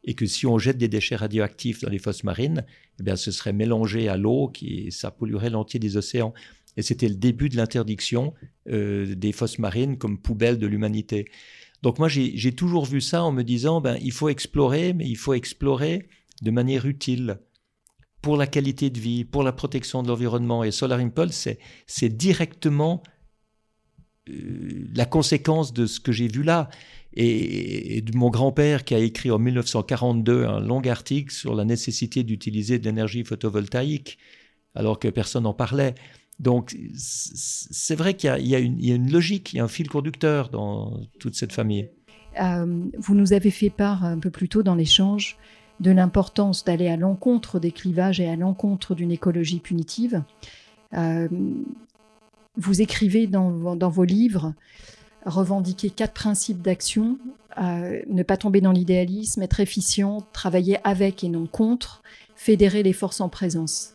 et 0.05 0.14
que 0.14 0.27
si 0.27 0.46
on 0.46 0.59
jette 0.59 0.79
des 0.79 0.88
déchets 0.88 1.16
radioactifs 1.16 1.81
dans 1.81 1.90
les 1.90 1.98
fosses 1.98 2.25
marines, 2.25 2.64
eh 2.98 3.03
bien, 3.03 3.16
ce 3.16 3.31
serait 3.31 3.53
mélangé 3.53 4.09
à 4.09 4.16
l'eau 4.16 4.48
qui 4.48 4.90
ça 4.90 5.11
polluerait 5.11 5.51
l'entier 5.51 5.79
des 5.79 5.96
océans. 5.96 6.35
Et 6.77 6.83
c'était 6.83 7.09
le 7.09 7.14
début 7.14 7.48
de 7.48 7.57
l'interdiction 7.57 8.35
euh, 8.68 9.14
des 9.14 9.33
fosses 9.33 9.59
marines 9.59 9.98
comme 9.98 10.18
poubelle 10.18 10.59
de 10.59 10.66
l'humanité. 10.66 11.27
Donc 11.82 11.98
moi, 11.98 12.08
j'ai 12.08 12.52
toujours 12.52 12.86
vu 12.86 13.00
ça 13.00 13.24
en 13.24 13.32
me 13.32 13.42
disant, 13.42 13.80
ben, 13.80 13.98
il 14.02 14.12
faut 14.12 14.28
explorer, 14.28 14.92
mais 14.92 15.08
il 15.08 15.16
faut 15.16 15.34
explorer 15.34 16.08
de 16.40 16.50
manière 16.50 16.86
utile 16.86 17.38
pour 18.20 18.36
la 18.36 18.46
qualité 18.46 18.88
de 18.88 19.00
vie, 19.00 19.24
pour 19.24 19.42
la 19.42 19.52
protection 19.52 20.02
de 20.02 20.08
l'environnement. 20.08 20.62
Et 20.62 20.70
Solar 20.70 21.00
Impulse, 21.00 21.48
c'est 21.86 22.16
directement 22.16 23.02
la 24.26 25.04
conséquence 25.04 25.72
de 25.72 25.86
ce 25.86 25.98
que 25.98 26.12
j'ai 26.12 26.28
vu 26.28 26.42
là. 26.42 26.70
Et, 27.14 28.00
de 28.00 28.16
mon 28.16 28.30
grand-père 28.30 28.84
qui 28.84 28.94
a 28.94 28.98
écrit 28.98 29.30
en 29.30 29.38
1942 29.38 30.46
un 30.46 30.60
long 30.60 30.80
article 30.80 31.32
sur 31.32 31.54
la 31.54 31.64
nécessité 31.64 32.22
d'utiliser 32.22 32.78
de 32.78 32.84
l'énergie 32.84 33.24
photovoltaïque, 33.24 34.18
alors 34.74 34.98
que 34.98 35.08
personne 35.08 35.42
n'en 35.42 35.52
parlait. 35.52 35.94
Donc 36.40 36.76
c'est 36.94 37.94
vrai 37.94 38.14
qu'il 38.14 38.30
y, 38.46 38.54
a 38.54 38.58
une 38.58 39.12
logique, 39.12 39.52
il 39.52 39.58
y 39.58 39.60
a 39.60 39.64
un 39.64 39.68
fil 39.68 39.88
conducteur 39.88 40.48
dans 40.48 41.00
toute 41.20 41.34
cette 41.34 41.52
famille. 41.52 41.88
Euh, 42.40 42.84
vous 42.98 43.14
nous 43.14 43.32
avez 43.32 43.50
fait 43.50 43.70
part 43.70 44.04
un 44.04 44.18
peu 44.18 44.30
plus 44.30 44.48
tôt 44.48 44.62
dans 44.62 44.74
l'échange 44.74 45.36
de 45.80 45.90
l'importance 45.90 46.64
d'aller 46.64 46.88
à 46.88 46.96
l'encontre 46.96 47.58
des 47.58 47.72
clivages 47.72 48.20
et 48.20 48.28
à 48.28 48.36
l'encontre 48.36 48.94
d'une 48.94 49.10
écologie 49.10 49.60
punitive. 49.60 50.22
Euh, 50.94 51.28
vous 52.56 52.82
écrivez 52.82 53.26
dans, 53.26 53.50
vos 53.50 54.04
livres, 54.04 54.54
revendiquer 55.24 55.90
quatre 55.90 56.12
principes 56.12 56.62
d'action, 56.62 57.18
euh, 57.60 58.00
ne 58.08 58.22
pas 58.22 58.36
tomber 58.36 58.60
dans 58.60 58.72
l'idéalisme, 58.72 59.42
être 59.42 59.60
efficient, 59.60 60.22
travailler 60.32 60.78
avec 60.84 61.24
et 61.24 61.28
non 61.28 61.46
contre, 61.46 62.02
fédérer 62.36 62.82
les 62.82 62.92
forces 62.92 63.20
en 63.20 63.28
présence. 63.28 63.94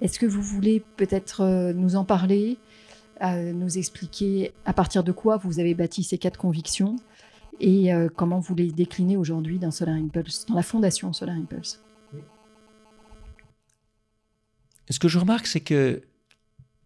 Est-ce 0.00 0.18
que 0.18 0.26
vous 0.26 0.42
voulez 0.42 0.82
peut-être 0.96 1.72
nous 1.72 1.96
en 1.96 2.04
parler, 2.04 2.56
nous 3.22 3.78
expliquer 3.78 4.52
à 4.64 4.72
partir 4.72 5.04
de 5.04 5.12
quoi 5.12 5.36
vous 5.36 5.60
avez 5.60 5.74
bâti 5.74 6.02
ces 6.02 6.16
quatre 6.18 6.38
convictions 6.38 6.96
et 7.60 7.92
euh, 7.92 8.08
comment 8.14 8.40
vous 8.40 8.54
les 8.54 8.72
déclinez 8.72 9.16
aujourd'hui 9.16 9.58
dans 9.58 9.70
Solar 9.70 9.96
Impulse, 9.96 10.46
dans 10.46 10.54
la 10.54 10.62
fondation 10.62 11.12
Solar 11.12 11.36
Impulse? 11.36 11.82
Ce 14.88 14.98
que 14.98 15.08
je 15.08 15.18
remarque, 15.18 15.46
c'est 15.46 15.60
que 15.60 16.02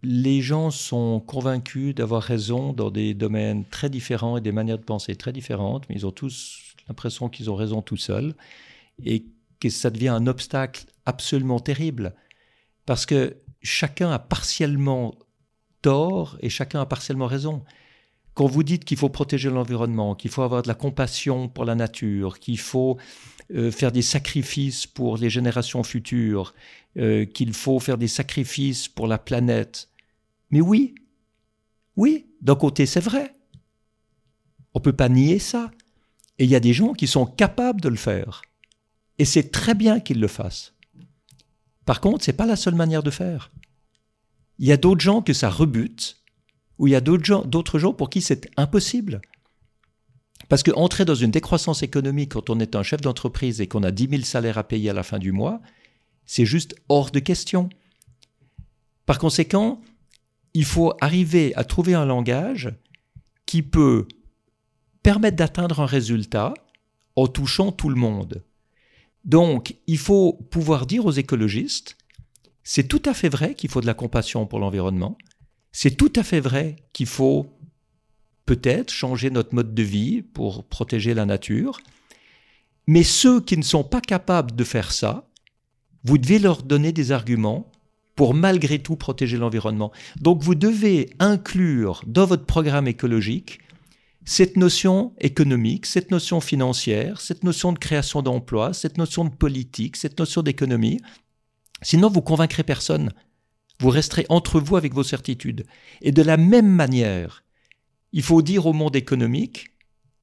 les 0.03 0.42
gens 0.42 0.70
sont 0.70 1.20
convaincus 1.20 1.94
d'avoir 1.94 2.22
raison 2.22 2.74
dans 2.74 2.90
des 2.90 3.14
domaines 3.14 3.64
très 3.64 3.88
différents 3.88 4.37
et 4.37 4.42
des 4.42 4.53
manières 4.53 4.79
de 4.79 4.85
penser 4.85 5.14
très 5.14 5.33
différentes, 5.33 5.88
mais 5.88 5.94
ils 5.94 6.07
ont 6.07 6.11
tous 6.11 6.74
l'impression 6.88 7.31
qu'ils 7.31 7.50
ont 7.50 7.55
raison 7.55 7.81
tout 7.81 7.96
seuls 7.96 8.35
et 9.03 9.24
que 9.61 9.70
ça 9.70 9.88
devient 9.88 10.09
un 10.09 10.27
obstacle 10.27 10.85
absolument 11.07 11.61
terrible 11.61 12.14
parce 12.86 13.06
que 13.06 13.36
chacun 13.62 14.10
a 14.10 14.18
partiellement 14.18 15.14
tort 15.82 16.36
et 16.40 16.48
chacun 16.48 16.80
a 16.80 16.86
partiellement 16.86 17.26
raison. 17.26 17.62
Quand 18.34 18.46
vous 18.46 18.62
dites 18.62 18.84
qu'il 18.84 18.96
faut 18.96 19.08
protéger 19.08 19.48
l'environnement, 19.48 20.14
qu'il 20.14 20.30
faut 20.30 20.42
avoir 20.42 20.62
de 20.62 20.68
la 20.68 20.74
compassion 20.74 21.48
pour 21.48 21.64
la 21.64 21.74
nature, 21.74 22.40
qu'il 22.40 22.58
faut 22.58 22.98
euh, 23.52 23.70
faire 23.70 23.92
des 23.92 24.02
sacrifices 24.02 24.86
pour 24.86 25.18
les 25.18 25.30
générations 25.30 25.82
futures, 25.82 26.54
euh, 26.96 27.24
qu'il 27.26 27.52
faut 27.52 27.78
faire 27.78 27.98
des 27.98 28.08
sacrifices 28.08 28.88
pour 28.88 29.06
la 29.06 29.18
planète. 29.18 29.88
Mais 30.50 30.60
oui, 30.60 30.94
oui, 31.96 32.26
d'un 32.40 32.56
côté 32.56 32.86
c'est 32.86 33.00
vrai. 33.00 33.32
On 34.74 34.80
ne 34.80 34.82
peut 34.82 34.92
pas 34.92 35.08
nier 35.08 35.38
ça. 35.38 35.70
Et 36.38 36.44
il 36.44 36.50
y 36.50 36.56
a 36.56 36.60
des 36.60 36.72
gens 36.72 36.94
qui 36.94 37.06
sont 37.06 37.26
capables 37.26 37.80
de 37.80 37.88
le 37.88 37.96
faire. 37.96 38.42
Et 39.18 39.24
c'est 39.24 39.52
très 39.52 39.74
bien 39.74 40.00
qu'ils 40.00 40.20
le 40.20 40.26
fassent. 40.26 40.73
Par 41.84 42.00
contre, 42.00 42.24
ce 42.24 42.30
n'est 42.30 42.36
pas 42.36 42.46
la 42.46 42.56
seule 42.56 42.74
manière 42.74 43.02
de 43.02 43.10
faire. 43.10 43.52
Il 44.58 44.66
y 44.66 44.72
a 44.72 44.76
d'autres 44.76 45.00
gens 45.00 45.22
que 45.22 45.32
ça 45.32 45.50
rebute 45.50 46.24
où 46.78 46.86
il 46.86 46.90
y 46.90 46.96
a 46.96 47.00
d'autres 47.00 47.78
gens, 47.78 47.92
pour 47.92 48.10
qui 48.10 48.20
c'est 48.20 48.50
impossible. 48.56 49.20
Parce 50.48 50.62
qu'entrer 50.62 51.04
dans 51.04 51.14
une 51.14 51.30
décroissance 51.30 51.82
économique 51.82 52.32
quand 52.32 52.50
on 52.50 52.60
est 52.60 52.76
un 52.76 52.82
chef 52.82 53.00
d'entreprise 53.00 53.60
et 53.60 53.68
qu'on 53.68 53.82
a 53.82 53.90
10 53.90 54.08
000 54.10 54.22
salaires 54.22 54.58
à 54.58 54.64
payer 54.64 54.90
à 54.90 54.92
la 54.92 55.02
fin 55.02 55.18
du 55.18 55.32
mois, 55.32 55.60
c'est 56.26 56.44
juste 56.44 56.74
hors 56.88 57.10
de 57.10 57.20
question. 57.20 57.68
Par 59.06 59.18
conséquent, 59.18 59.80
il 60.52 60.64
faut 60.64 60.94
arriver 61.00 61.54
à 61.56 61.64
trouver 61.64 61.94
un 61.94 62.04
langage 62.04 62.74
qui 63.46 63.62
peut 63.62 64.06
permettre 65.02 65.36
d'atteindre 65.36 65.80
un 65.80 65.86
résultat 65.86 66.54
en 67.16 67.26
touchant 67.26 67.72
tout 67.72 67.88
le 67.88 67.96
monde. 67.96 68.42
Donc, 69.24 69.76
il 69.87 69.98
faut 69.98 70.34
pouvoir 70.50 70.87
dire 70.87 71.06
aux 71.06 71.12
écologistes, 71.12 71.96
c'est 72.62 72.88
tout 72.88 73.02
à 73.04 73.14
fait 73.14 73.28
vrai 73.28 73.54
qu'il 73.54 73.70
faut 73.70 73.80
de 73.80 73.87
la 73.87 73.94
compassion 73.94 74.46
pour 74.46 74.58
l'environnement, 74.58 75.16
c'est 75.72 75.96
tout 75.96 76.12
à 76.16 76.22
fait 76.22 76.40
vrai 76.40 76.76
qu'il 76.92 77.06
faut 77.06 77.46
peut-être 78.46 78.90
changer 78.90 79.30
notre 79.30 79.54
mode 79.54 79.74
de 79.74 79.82
vie 79.82 80.22
pour 80.22 80.64
protéger 80.64 81.14
la 81.14 81.26
nature, 81.26 81.80
mais 82.87 83.02
ceux 83.02 83.40
qui 83.40 83.56
ne 83.56 83.62
sont 83.62 83.84
pas 83.84 84.00
capables 84.00 84.54
de 84.54 84.64
faire 84.64 84.92
ça, 84.92 85.28
vous 86.04 86.18
devez 86.18 86.38
leur 86.38 86.62
donner 86.62 86.92
des 86.92 87.12
arguments 87.12 87.70
pour 88.14 88.34
malgré 88.34 88.78
tout 88.78 88.96
protéger 88.96 89.38
l'environnement. 89.38 89.90
Donc 90.20 90.42
vous 90.42 90.54
devez 90.54 91.10
inclure 91.18 92.02
dans 92.06 92.26
votre 92.26 92.44
programme 92.44 92.87
écologique 92.87 93.60
cette 94.24 94.56
notion 94.56 95.12
économique, 95.20 95.87
cette 95.87 96.10
notion 96.10 96.40
financière, 96.40 97.20
cette 97.20 97.44
notion 97.44 97.72
de 97.72 97.78
création 97.78 98.22
d'emplois, 98.22 98.72
cette 98.72 98.96
notion 98.96 99.24
de 99.24 99.34
politique, 99.34 99.96
cette 99.96 100.18
notion 100.18 100.42
d'économie. 100.42 101.00
Sinon, 101.82 102.08
vous 102.08 102.22
convaincrez 102.22 102.62
personne. 102.62 103.12
Vous 103.80 103.90
resterez 103.90 104.24
entre 104.30 104.60
vous 104.60 104.76
avec 104.76 104.94
vos 104.94 105.02
certitudes. 105.02 105.66
Et 106.00 106.12
de 106.12 106.22
la 106.22 106.37
même 106.37 106.68
manière, 106.68 107.44
il 108.12 108.22
faut 108.22 108.40
dire 108.40 108.66
au 108.66 108.72
monde 108.72 108.96
économique, 108.96 109.66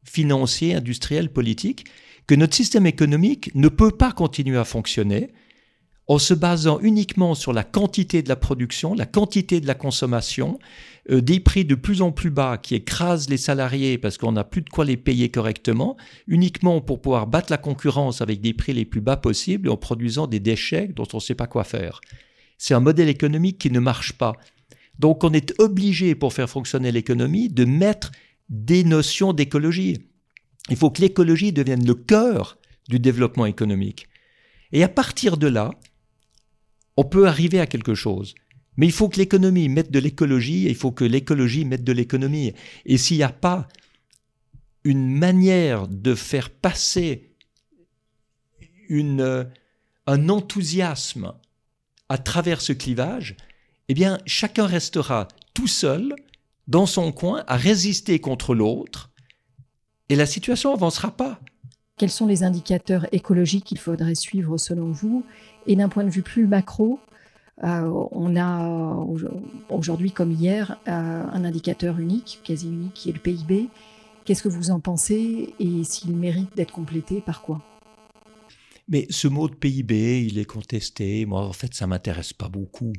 financier, 0.04 0.74
industriel, 0.74 1.32
politique, 1.32 1.86
que 2.26 2.36
notre 2.36 2.56
système 2.56 2.88
économique 2.88 3.54
ne 3.54 3.68
peut 3.68 3.92
pas 3.92 4.14
continuer 4.14 4.58
à 4.58 4.64
fonctionner 4.64 5.32
en 6.08 6.18
se 6.18 6.34
basant 6.34 6.80
uniquement 6.80 7.36
sur 7.36 7.54
la 7.54 7.64
quantité 7.64 8.24
de 8.24 8.30
la 8.30 8.36
production, 8.36 8.94
la 8.94 9.06
quantité 9.06 9.62
de 9.62 9.68
la 9.68 9.76
consommation, 9.76 10.60
euh, 11.10 11.22
des 11.22 11.40
prix 11.40 11.66
de 11.66 11.76
plus 11.76 12.02
en 12.02 12.12
plus 12.12 12.30
bas 12.30 12.58
qui 12.58 12.76
écrasent 12.76 13.30
les 13.30 13.38
salariés 13.38 13.98
parce 13.98 14.18
qu'on 14.18 14.34
n'a 14.34 14.44
plus 14.44 14.62
de 14.62 14.70
quoi 14.70 14.86
les 14.86 14.98
payer 14.98 15.30
correctement, 15.30 15.98
uniquement 16.28 16.82
pour 16.82 17.02
pouvoir 17.02 17.28
battre 17.28 17.52
la 17.52 17.58
concurrence 17.58 18.22
avec 18.22 18.42
des 18.42 18.54
prix 18.54 18.74
les 18.74 18.86
plus 18.86 19.02
bas 19.02 19.18
possibles 19.18 19.70
en 19.70 19.78
produisant 19.78 20.28
des 20.28 20.40
déchets 20.40 20.90
dont 20.96 21.08
on 21.14 21.18
ne 21.18 21.22
sait 21.22 21.36
pas 21.36 21.48
quoi 21.48 21.64
faire. 21.64 22.02
C'est 22.58 22.76
un 22.76 22.80
modèle 22.80 23.10
économique 23.10 23.58
qui 23.58 23.72
ne 23.72 23.80
marche 23.80 24.14
pas. 24.14 24.34
Donc 25.00 25.24
on 25.24 25.34
est 25.34 25.60
obligé, 25.60 26.14
pour 26.14 26.34
faire 26.34 26.50
fonctionner 26.50 26.92
l'économie, 26.92 27.50
de 27.50 27.66
mettre 27.66 28.12
des 28.50 28.84
notions 28.84 29.34
d'écologie. 29.34 29.98
Il 30.70 30.76
faut 30.76 30.92
que 30.92 31.02
l'écologie 31.02 31.52
devienne 31.52 31.86
le 31.86 31.96
cœur 31.96 32.60
du 32.88 33.00
développement 33.00 33.48
économique. 33.48 34.08
Et 34.72 34.84
à 34.84 34.88
partir 34.88 35.38
de 35.38 35.48
là, 35.48 35.72
on 36.98 37.04
peut 37.04 37.28
arriver 37.28 37.60
à 37.60 37.66
quelque 37.66 37.96
chose. 37.96 38.36
Mais 38.82 38.88
il 38.88 38.92
faut 38.92 39.10
que 39.10 39.18
l'économie 39.18 39.70
mette 39.70 39.92
de 39.92 40.00
l'écologie 40.00 40.66
et 40.66 40.72
il 40.72 40.76
faut 40.76 40.92
que 40.92 41.04
l'écologie 41.04 41.66
mette 41.66 41.84
de 41.84 41.92
l'économie. 41.92 42.54
Et 42.88 42.98
s'il 42.98 43.18
n'y 43.18 43.24
a 43.24 43.30
pas 43.30 43.68
une 44.84 45.08
manière 45.08 45.88
de 45.88 46.16
faire 46.16 46.50
passer 46.50 47.36
une, 48.90 49.48
un 50.08 50.30
enthousiasme 50.30 51.32
à 52.10 52.18
travers 52.18 52.60
ce 52.60 52.74
clivage, 52.74 53.38
eh 53.88 53.94
bien, 53.94 54.18
chacun 54.26 54.66
restera 54.66 55.28
tout 55.54 55.68
seul 55.68 56.16
dans 56.68 56.88
son 56.88 57.12
coin 57.12 57.44
à 57.46 57.58
résister 57.58 58.20
contre 58.20 58.56
l'autre 58.56 59.12
et 60.10 60.16
la 60.16 60.26
situation 60.26 60.72
n'avancera 60.72 61.12
pas. 61.12 61.40
Quels 61.98 62.10
sont 62.10 62.26
les 62.26 62.42
indicateurs 62.42 63.06
écologiques 63.12 63.66
qu'il 63.66 63.78
faudrait 63.78 64.16
suivre 64.16 64.58
selon 64.58 64.92
vous? 64.92 65.24
Et 65.68 65.76
d'un 65.76 65.88
point 65.88 66.04
de 66.04 66.10
vue 66.10 66.24
plus 66.24 66.48
macro, 66.48 67.00
euh, 67.64 68.08
on 68.12 68.36
a 68.36 69.06
aujourd'hui 69.70 70.12
comme 70.12 70.32
hier 70.32 70.80
euh, 70.88 71.24
un 71.32 71.46
indicateur 71.46 72.00
unique, 72.00 72.40
quasi 72.44 72.68
unique, 72.68 72.94
qui 72.94 73.10
est 73.10 73.14
le 73.14 73.20
PIB. 73.20 73.70
Qu'est-ce 74.26 74.44
que 74.44 74.50
vous 74.50 74.72
en 74.72 74.80
pensez 74.80 75.54
et 75.60 75.84
s'il 75.84 76.16
mérite 76.16 76.56
d'être 76.56 76.72
complété 76.72 77.22
par 77.22 77.42
quoi? 77.42 77.62
Mais 78.88 79.06
ce 79.10 79.28
mot 79.28 79.48
de 79.48 79.56
PIB, 79.56 80.26
il 80.26 80.40
est 80.40 80.46
contesté. 80.46 81.26
Moi, 81.26 81.42
en 81.42 81.54
fait, 81.54 81.74
ça 81.74 81.88
m'intéresse 81.88 82.34
pas 82.34 82.50
beaucoup. 82.50 82.94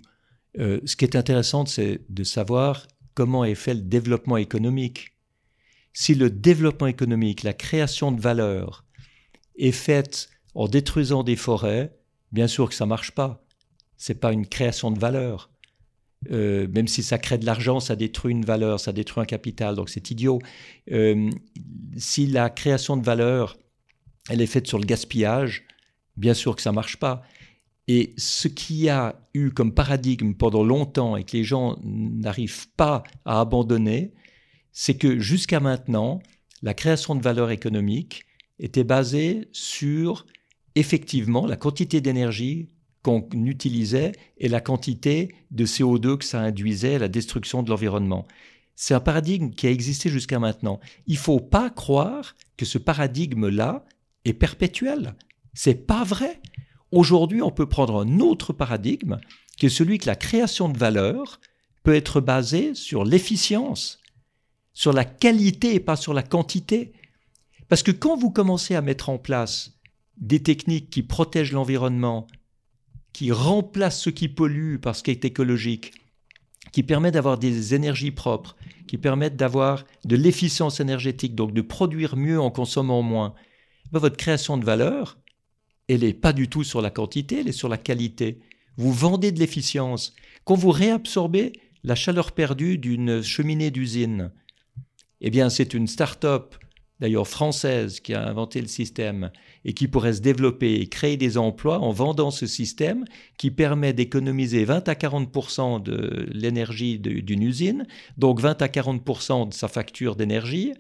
Euh, 0.59 0.81
ce 0.85 0.97
qui 0.97 1.05
est 1.05 1.17
intéressant, 1.17 1.67
c'est 1.67 2.01
de 2.09 2.25
savoir 2.25 2.87
comment 3.15 3.45
est 3.45 3.55
fait 3.55 3.75
le 3.75 3.83
développement 3.83 4.37
économique. 4.37 5.17
Si 5.93 6.15
le 6.15 6.31
développement 6.31 6.87
économique, 6.87 7.43
la 7.43 7.53
création 7.53 8.13
de 8.13 8.21
valeur, 8.21 8.85
est 9.57 9.73
faite 9.73 10.31
en 10.55 10.69
détruisant 10.69 11.23
des 11.23 11.37
forêts, 11.37 11.95
bien 12.31 12.47
sûr 12.47 12.69
que 12.69 12.75
ça 12.75 12.87
marche 12.87 13.11
pas. 13.11 13.42
C'est 14.03 14.19
pas 14.19 14.33
une 14.33 14.49
création 14.49 14.91
de 14.91 14.99
valeur. 14.99 15.49
Euh, 16.33 16.67
même 16.75 16.89
si 16.89 17.05
ça 17.05 17.19
crée 17.19 17.39
de 17.39 17.47
l'argent, 17.47 17.79
ça 17.79 17.95
détruit 17.95 18.33
une 18.33 18.45
valeur, 18.45 18.81
ça 18.81 18.93
détruit 18.93 19.23
un 19.23 19.27
capital, 19.27 19.77
donc 19.77 19.91
c'est 19.91 20.11
idiot. 20.11 20.41
Euh, 20.91 21.31
si 21.97 22.27
la 22.27 22.51
création 22.51 22.97
de 22.97 23.05
valeur, 23.05 23.57
elle 24.29 24.41
est 24.41 24.47
faite 24.47 24.67
sur 24.67 24.81
le 24.81 24.87
gaspillage, 24.87 25.65
Bien 26.17 26.35
sûr 26.35 26.57
que 26.57 26.63
ça 26.63 26.73
marche 26.73 26.99
pas. 26.99 27.23
Et 27.89 28.13
ce 28.19 28.49
qui 28.49 28.89
a 28.89 29.21
eu 29.35 29.51
comme 29.51 29.73
paradigme 29.73 30.35
pendant 30.35 30.63
longtemps 30.63 31.17
et 31.17 31.25
que 31.25 31.37
les 31.37 31.45
gens 31.45 31.79
n'arrivent 31.83 32.69
pas 32.77 33.03
à 33.25 33.41
abandonner, 33.41 34.13
c'est 34.73 34.99
que 34.99 35.19
jusqu'à 35.21 35.59
maintenant, 35.59 36.21
la 36.61 36.75
création 36.75 37.15
de 37.15 37.23
valeur 37.23 37.51
économique 37.51 38.25
était 38.59 38.85
basée 38.85 39.49
sur 39.53 40.27
effectivement 40.75 41.47
la 41.47 41.57
quantité 41.57 42.01
d'énergie 42.01 42.69
qu'on 43.03 43.29
utilisait 43.33 44.13
et 44.39 44.49
la 44.49 44.61
quantité 44.61 45.35
de 45.51 45.67
CO2 45.67 46.19
que 46.19 46.25
ça 46.25 46.41
induisait, 46.41 46.99
la 46.99 47.09
destruction 47.09 47.63
de 47.63 47.71
l'environnement. 47.71 48.27
C'est 48.75 48.95
un 48.95 49.01
paradigme 49.01 49.51
qui 49.51 49.67
a 49.67 49.71
existé 49.71 50.09
jusqu'à 50.09 50.39
maintenant. 50.39 50.81
Il 51.07 51.17
faut 51.17 51.41
pas 51.41 51.71
croire 51.71 52.35
que 52.57 52.65
ce 52.65 52.79
paradigme-là 52.79 53.85
est 54.25 54.33
perpétuel. 54.33 55.15
C'est 55.55 55.87
pas 55.87 56.05
vrai. 56.05 56.41
Aujourd'hui, 56.91 57.43
on 57.43 57.51
peut 57.51 57.69
prendre 57.69 58.03
un 58.03 58.21
autre 58.21 58.53
paradigme, 58.53 59.19
qui 59.57 59.67
est 59.67 59.71
celui 59.71 59.99
que 59.99 60.07
la 60.07 60.17
création 60.17 60.69
de 60.69 60.79
valeur 60.79 61.41
peut 61.83 61.95
être 61.95 62.21
basée 62.21 62.75
sur 62.75 63.05
l'efficience, 63.05 63.99
sur 64.73 64.93
la 64.93 65.05
qualité 65.05 65.75
et 65.75 65.81
pas 65.81 65.97
sur 65.97 66.15
la 66.15 66.23
quantité. 66.23 66.93
Parce 67.69 67.83
que 67.83 67.91
quand 67.91 68.17
vous 68.17 68.31
commencez 68.31 68.75
à 68.75 68.83
mettre 68.83 69.09
en 69.09 69.19
place 69.19 69.79
des 70.19 70.43
techniques 70.43 70.91
qui 70.91 71.03
protègent 71.03 71.53
l'environnement, 71.53 72.27
qui 73.13 73.33
remplacent 73.33 74.01
ce 74.01 74.11
qui 74.11 74.29
pollue 74.29 74.77
par 74.77 74.97
ce 74.97 75.03
qui 75.03 75.11
est 75.11 75.25
écologique, 75.25 75.93
qui 76.73 76.83
permettent 76.83 77.15
d'avoir 77.15 77.39
des 77.39 77.75
énergies 77.75 78.11
propres, 78.11 78.57
qui 78.87 78.99
permettent 78.99 79.37
d'avoir 79.37 79.85
de 80.05 80.17
l'efficience 80.17 80.81
énergétique, 80.81 81.35
donc 81.35 81.53
de 81.53 81.63
produire 81.63 82.17
mieux 82.17 82.41
en 82.41 82.51
consommant 82.51 83.03
moins, 83.03 83.35
ben, 83.93 83.99
votre 83.99 84.17
création 84.17 84.57
de 84.57 84.65
valeur, 84.65 85.19
elle 85.89 86.01
n'est 86.01 86.15
pas 86.15 86.33
du 86.33 86.49
tout 86.49 86.65
sur 86.65 86.81
la 86.81 86.91
quantité, 86.91 87.41
elle 87.41 87.49
est 87.49 87.53
sur 87.53 87.69
la 87.69 87.79
qualité. 87.79 88.41
Vous 88.77 88.93
vendez 88.93 89.33
de 89.33 89.39
l'efficience. 89.39 90.15
Quand 90.45 90.55
vous 90.55 90.71
réabsorbez 90.71 91.53
la 91.85 91.95
chaleur 91.95 92.33
perdue 92.33 92.79
d'une 92.79 93.23
cheminée 93.23 93.71
d'usine, 93.71 94.31
eh 95.21 95.31
bien, 95.31 95.51
c'est 95.51 95.75
une 95.75 95.87
start-up, 95.87 96.55
d'ailleurs 97.01 97.29
française, 97.29 98.01
qui 98.01 98.15
a 98.15 98.27
inventé 98.27 98.61
le 98.61 98.69
système 98.69 99.31
et 99.65 99.75
qui 99.75 99.89
pourrait 99.89 100.15
se 100.15 100.21
développer 100.21 100.75
et 100.75 100.89
créer 100.89 101.17
des 101.17 101.39
emplois 101.39 101.79
en 101.79 101.93
vendant 101.93 102.31
ce 102.31 102.47
système 102.47 103.05
qui 103.39 103.51
permet 103.51 103.93
d'économiser 103.93 104.65
20 104.65 104.89
à 104.89 104.95
40 104.95 105.83
de 105.83 106.27
l'énergie 106.33 106.99
d'une 106.99 107.43
usine, 107.43 107.87
donc 108.19 108.41
20 108.41 108.61
à 108.63 108.67
40% 108.67 109.49
de 109.49 109.55
sa 109.55 109.69
facture 109.69 110.17
d'énergie, 110.17 110.73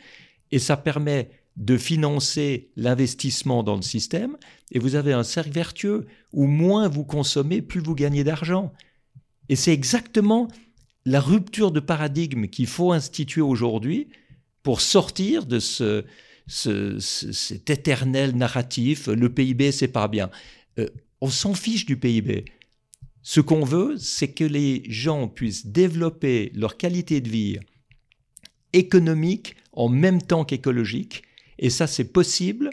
et 0.50 0.58
ça 0.58 0.76
permet 0.76 1.30
de 1.56 1.76
financer 1.76 2.70
l'investissement 2.76 3.62
dans 3.62 3.76
le 3.76 3.82
système, 3.82 4.36
et 4.72 4.78
vous 4.78 4.94
avez 4.94 5.12
un 5.12 5.22
cercle 5.22 5.50
vertueux 5.50 6.06
où 6.32 6.46
moins 6.46 6.88
vous 6.88 7.04
consommez, 7.04 7.60
plus 7.60 7.80
vous 7.80 7.94
gagnez 7.94 8.24
d'argent. 8.24 8.72
Et 9.48 9.56
c'est 9.56 9.72
exactement 9.72 10.48
la 11.04 11.20
rupture 11.20 11.72
de 11.72 11.80
paradigme 11.80 12.46
qu'il 12.46 12.66
faut 12.66 12.92
instituer 12.92 13.42
aujourd'hui 13.42 14.08
pour 14.62 14.80
sortir 14.80 15.44
de 15.44 15.58
ce, 15.58 16.04
cet 16.46 17.70
éternel 17.70 18.36
narratif, 18.36 19.06
le 19.06 19.28
PIB, 19.28 19.72
c'est 19.72 19.88
pas 19.88 20.08
bien. 20.08 20.30
Euh, 20.78 20.88
on 21.20 21.28
s'en 21.28 21.54
fiche 21.54 21.86
du 21.86 21.96
PIB. 21.96 22.44
Ce 23.22 23.40
qu'on 23.40 23.64
veut, 23.64 23.96
c'est 23.98 24.32
que 24.32 24.44
les 24.44 24.82
gens 24.88 25.28
puissent 25.28 25.66
développer 25.66 26.50
leur 26.54 26.76
qualité 26.76 27.20
de 27.20 27.28
vie 27.28 27.58
économique 28.72 29.54
en 29.72 29.88
même 29.88 30.20
temps 30.20 30.44
qu'écologique 30.44 31.22
et 31.62 31.70
ça, 31.70 31.86
c'est 31.86 32.12
possible 32.12 32.70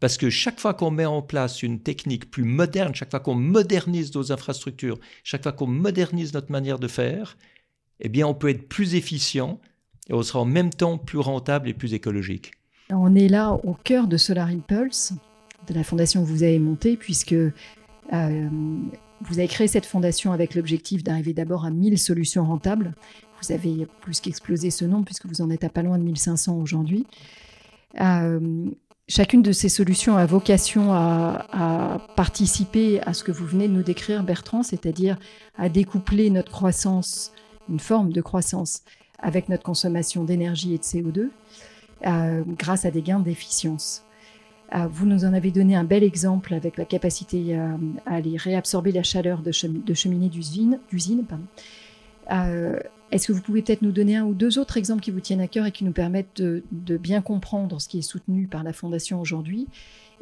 parce 0.00 0.16
que 0.16 0.28
chaque 0.28 0.58
fois 0.58 0.74
qu'on 0.74 0.90
met 0.90 1.06
en 1.06 1.22
place 1.22 1.62
une 1.62 1.80
technique 1.80 2.28
plus 2.28 2.42
moderne, 2.42 2.92
chaque 2.92 3.12
fois 3.12 3.20
qu'on 3.20 3.36
modernise 3.36 4.12
nos 4.16 4.32
infrastructures, 4.32 4.98
chaque 5.22 5.44
fois 5.44 5.52
qu'on 5.52 5.68
modernise 5.68 6.34
notre 6.34 6.50
manière 6.50 6.80
de 6.80 6.88
faire, 6.88 7.38
eh 8.00 8.08
bien, 8.08 8.26
on 8.26 8.34
peut 8.34 8.48
être 8.48 8.68
plus 8.68 8.96
efficient 8.96 9.60
et 10.10 10.12
on 10.12 10.24
sera 10.24 10.40
en 10.40 10.44
même 10.44 10.70
temps 10.70 10.98
plus 10.98 11.20
rentable 11.20 11.68
et 11.68 11.72
plus 11.72 11.94
écologique. 11.94 12.50
On 12.94 13.14
est 13.14 13.28
là 13.28 13.52
au 13.64 13.74
cœur 13.74 14.06
de 14.06 14.16
Solar 14.16 14.48
Impulse, 14.48 15.14
de 15.66 15.74
la 15.74 15.84
fondation 15.84 16.22
que 16.22 16.28
vous 16.28 16.42
avez 16.42 16.58
montée, 16.58 16.96
puisque 16.96 17.32
euh, 17.32 17.52
vous 18.12 19.38
avez 19.38 19.48
créé 19.48 19.66
cette 19.66 19.86
fondation 19.86 20.32
avec 20.32 20.54
l'objectif 20.54 21.02
d'arriver 21.02 21.32
d'abord 21.32 21.64
à 21.64 21.70
1000 21.70 21.98
solutions 21.98 22.44
rentables. 22.44 22.94
Vous 23.40 23.52
avez 23.52 23.86
plus 24.00 24.20
qu'explosé 24.20 24.70
ce 24.70 24.84
nombre, 24.84 25.04
puisque 25.04 25.26
vous 25.26 25.40
en 25.40 25.50
êtes 25.50 25.64
à 25.64 25.68
pas 25.68 25.82
loin 25.82 25.98
de 25.98 26.04
1500 26.04 26.58
aujourd'hui. 26.58 27.06
Euh, 28.00 28.66
chacune 29.08 29.42
de 29.42 29.52
ces 29.52 29.68
solutions 29.68 30.16
a 30.16 30.26
vocation 30.26 30.92
à, 30.92 31.98
participer 32.16 33.00
à 33.02 33.14
ce 33.14 33.24
que 33.24 33.32
vous 33.32 33.46
venez 33.46 33.68
de 33.68 33.72
nous 33.72 33.82
décrire, 33.82 34.22
Bertrand, 34.22 34.62
c'est-à-dire 34.62 35.18
à 35.56 35.68
découpler 35.68 36.30
notre 36.30 36.52
croissance, 36.52 37.32
une 37.68 37.80
forme 37.80 38.12
de 38.12 38.20
croissance, 38.20 38.82
avec 39.18 39.48
notre 39.48 39.62
consommation 39.62 40.24
d'énergie 40.24 40.74
et 40.74 40.78
de 40.78 40.82
CO2, 40.82 41.18
euh, 41.18 41.28
grâce 42.02 42.84
à 42.84 42.90
des 42.90 43.02
gains 43.02 43.20
d'efficience. 43.20 44.04
Euh, 44.74 44.86
vous 44.90 45.06
nous 45.06 45.24
en 45.24 45.34
avez 45.34 45.50
donné 45.50 45.76
un 45.76 45.84
bel 45.84 46.02
exemple 46.02 46.54
avec 46.54 46.76
la 46.76 46.84
capacité 46.84 47.56
à 47.56 47.76
aller 48.06 48.36
réabsorber 48.36 48.92
la 48.92 49.02
chaleur 49.02 49.42
de, 49.42 49.52
cheminées 49.52 50.30
d'usine. 50.30 50.78
Est-ce 53.12 53.26
que 53.26 53.32
vous 53.32 53.42
pouvez 53.42 53.60
peut-être 53.60 53.82
nous 53.82 53.92
donner 53.92 54.16
un 54.16 54.24
ou 54.24 54.32
deux 54.32 54.58
autres 54.58 54.78
exemples 54.78 55.02
qui 55.02 55.10
vous 55.10 55.20
tiennent 55.20 55.42
à 55.42 55.46
cœur 55.46 55.66
et 55.66 55.72
qui 55.72 55.84
nous 55.84 55.92
permettent 55.92 56.40
de, 56.40 56.96
bien 56.96 57.20
comprendre 57.20 57.78
ce 57.78 57.86
qui 57.86 57.98
est 57.98 58.02
soutenu 58.02 58.46
par 58.46 58.62
la 58.62 58.72
Fondation 58.72 59.20
aujourd'hui 59.20 59.68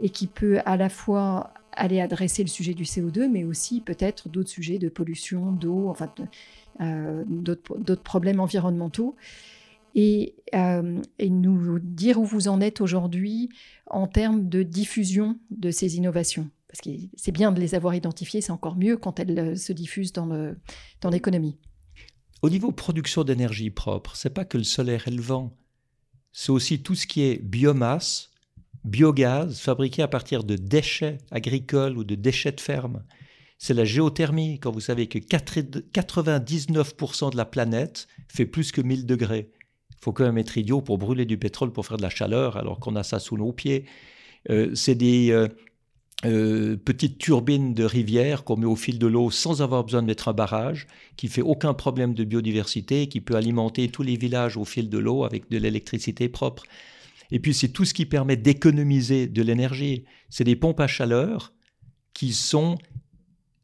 et 0.03 0.11
qui 0.11 0.27
peut 0.27 0.59
à 0.67 0.77
la 0.77 0.89
fois 0.89 1.53
aller 1.73 2.01
adresser 2.01 2.43
le 2.43 2.49
sujet 2.49 2.75
du 2.75 2.83
CO2, 2.83 3.29
mais 3.29 3.45
aussi 3.45 3.81
peut-être 3.81 4.29
d'autres 4.29 4.49
sujets 4.49 4.79
de 4.79 4.89
pollution, 4.89 5.53
d'eau, 5.53 5.89
enfin 5.89 6.13
euh, 6.81 7.23
d'autres 7.29 8.03
problèmes 8.03 8.41
environnementaux, 8.41 9.15
et, 9.95 10.35
euh, 10.55 11.01
et, 11.19 11.31
nous 11.31 11.79
dire 11.81 12.19
où 12.19 12.25
vous 12.25 12.49
en 12.49 12.61
êtes 12.61 12.81
aujourd'hui 12.81 13.49
en 13.87 14.07
termes 14.07 14.49
de 14.49 14.63
diffusion 14.63 15.39
de 15.51 15.71
ces 15.71 15.97
innovations. 15.97 16.49
Parce 16.69 16.81
que 16.81 16.91
c'est 17.17 17.33
bien 17.33 17.53
de 17.53 17.61
les 17.61 17.75
avoir 17.75 17.95
identifiées, 17.95 18.41
c'est 18.41 18.53
encore 18.53 18.77
mieux 18.77 18.97
quand 18.97 19.19
elles 19.19 19.39
euh, 19.39 19.57
se 19.57 19.73
diffusent 19.73 20.13
dans 20.13 21.11
l'économie. 21.11 21.57
Au 22.43 22.49
niveau 22.49 22.73
production 22.73 23.25
d'énergie 23.25 23.71
propre, 23.71 24.17
c'est 24.17 24.31
pas 24.31 24.45
que 24.45 24.57
le 24.57 24.65
solaire 24.65 25.09
et 25.09 25.11
le 25.11 25.21
vent, 25.21 25.57
c'est 26.33 26.53
aussi 26.53 26.83
tout 26.83 26.95
ce 26.95 27.07
qui 27.07 27.23
est 27.23 27.43
biomasse, 27.43 28.31
biogaz 28.85 29.59
fabriqué 29.59 30.03
à 30.03 30.09
partir 30.09 30.45
de 30.45 30.57
déchets 30.57 31.19
agricoles 31.31 31.99
ou 31.99 32.05
de 32.05 32.15
déchets 32.15 32.53
de 32.53 32.61
ferme. 32.61 33.05
C'est 33.59 33.75
la 33.75 33.85
géothermie, 33.85 34.59
quand 34.59 34.71
vous 34.71 34.81
savez 34.81 35.07
que 35.07 35.19
99% 35.19 37.33
de 37.33 37.37
la 37.37 37.45
planète 37.45 38.07
fait 38.29 38.47
plus 38.47 38.73
que 38.73 38.81
1000 38.81 39.05
degrés. 39.05 39.51
Faut 40.01 40.13
quand 40.13 40.25
même 40.25 40.39
être 40.39 40.57
idiot 40.57 40.81
pour 40.81 40.99
brûler 40.99 41.27
du 41.27 41.39
pétrole 41.39 41.73
pour 41.73 41.87
faire 41.87 41.97
de 41.97 42.03
la 42.03 42.11
chaleur 42.11 42.57
alors 42.57 42.81
qu'on 42.81 42.97
a 42.97 43.03
ça 43.03 43.19
sous 43.19 43.37
nos 43.37 43.53
pieds. 43.53 43.85
Euh, 44.49 44.75
c'est 44.75 44.95
des, 44.95 45.31
euh, 45.31 45.49
euh, 46.27 46.77
petite 46.77 47.17
turbine 47.17 47.73
de 47.73 47.85
rivière 47.85 48.45
qu'on 48.45 48.57
met 48.57 48.67
au 48.67 48.77
fil 48.77 48.99
de 48.99 49.07
l'eau 49.07 49.31
sans 49.31 49.63
avoir 49.63 49.85
besoin 49.85 50.03
de 50.03 50.07
mettre 50.07 50.29
un 50.29 50.35
barrage, 50.35 50.87
qui 51.17 51.29
fait 51.29 51.41
aucun 51.41 51.73
problème 51.73 52.13
de 52.13 52.25
biodiversité, 52.25 53.09
qui 53.09 53.23
peut 53.23 53.37
alimenter 53.37 53.89
tous 53.89 54.03
les 54.03 54.17
villages 54.17 54.59
au 54.59 54.67
fil 54.67 54.91
de 54.91 54.99
l'eau 54.99 55.25
avec 55.25 55.51
de 55.51 55.57
l'électricité 55.57 56.29
propre. 56.29 56.65
Et 57.31 57.39
puis 57.39 57.55
c'est 57.55 57.69
tout 57.69 57.87
ce 57.87 57.95
qui 57.95 58.05
permet 58.05 58.37
d'économiser 58.37 59.29
de 59.29 59.43
l'énergie. 59.43 60.05
C'est 60.29 60.45
des 60.45 60.57
pompes 60.57 60.81
à 60.81 60.87
chaleur 60.87 61.55
qui 62.13 62.35
sont 62.35 62.77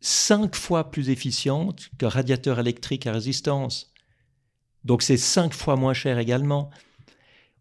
cinq 0.00 0.56
fois 0.56 0.90
plus 0.90 1.10
efficientes 1.10 1.90
qu'un 1.98 2.08
radiateur 2.08 2.58
électrique 2.58 3.06
à 3.06 3.12
résistance. 3.12 3.92
Donc 4.86 5.02
c'est 5.02 5.16
cinq 5.16 5.52
fois 5.52 5.76
moins 5.76 5.94
cher 5.94 6.18
également. 6.18 6.70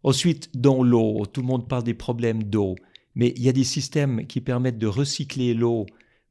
Ensuite, 0.04 0.50
dans 0.54 0.84
l'eau, 0.84 1.26
tout 1.26 1.40
le 1.40 1.46
monde 1.48 1.68
parle 1.68 1.82
des 1.82 1.94
problèmes 1.94 2.44
d'eau. 2.44 2.76
Mais 3.16 3.34
il 3.36 3.42
y 3.42 3.48
a 3.48 3.52
des 3.52 3.64
systèmes 3.64 4.26
qui 4.26 4.40
permettent 4.40 4.78
de 4.78 4.86
recycler 4.86 5.52
l'eau 5.52 5.86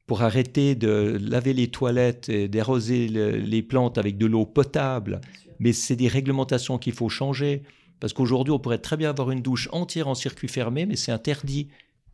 pour 0.06 0.22
arrêter 0.22 0.74
de 0.74 1.18
laver 1.20 1.52
les 1.52 1.68
toilettes 1.68 2.28
et 2.30 2.48
d'arroser 2.48 3.08
les 3.08 3.62
plantes 3.62 3.98
avec 3.98 4.16
de 4.16 4.24
l'eau 4.24 4.46
potable. 4.46 5.20
Mais 5.58 5.72
c'est 5.72 5.96
des 5.96 6.08
réglementations 6.08 6.78
qu'il 6.78 6.94
faut 6.94 7.10
changer. 7.10 7.62
Parce 8.00 8.12
qu'aujourd'hui, 8.12 8.52
on 8.52 8.58
pourrait 8.58 8.78
très 8.78 8.96
bien 8.96 9.10
avoir 9.10 9.30
une 9.30 9.42
douche 9.42 9.68
entière 9.72 10.08
en 10.08 10.14
circuit 10.14 10.48
fermé, 10.48 10.86
mais 10.86 10.96
c'est 10.96 11.12
interdit. 11.12 11.68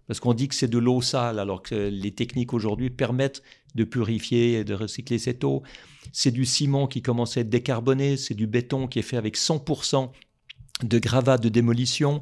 Parce 0.09 0.19
qu'on 0.19 0.35
dit 0.35 0.49
que 0.49 0.55
c'est 0.55 0.69
de 0.69 0.79
l'eau 0.79 1.01
sale, 1.01 1.39
alors 1.39 1.63
que 1.63 1.75
les 1.75 2.11
techniques 2.11 2.53
aujourd'hui 2.53 2.91
permettent 2.91 3.43
de 3.75 3.85
purifier 3.85 4.55
et 4.55 4.65
de 4.65 4.75
recycler 4.75 5.19
cette 5.19 5.45
eau. 5.45 5.63
C'est 6.13 6.31
du 6.31 6.45
ciment 6.45 6.87
qui 6.87 7.03
commence 7.03 7.37
à 7.37 7.41
être 7.41 7.51
décarboné, 7.51 8.17
c'est 8.17 8.35
du 8.35 8.47
béton 8.47 8.87
qui 8.87 8.99
est 8.99 9.03
fait 9.03 9.17
avec 9.17 9.37
100% 9.37 10.11
de 10.83 10.99
gravats 10.99 11.39
de 11.39 11.49
démolition 11.49 12.21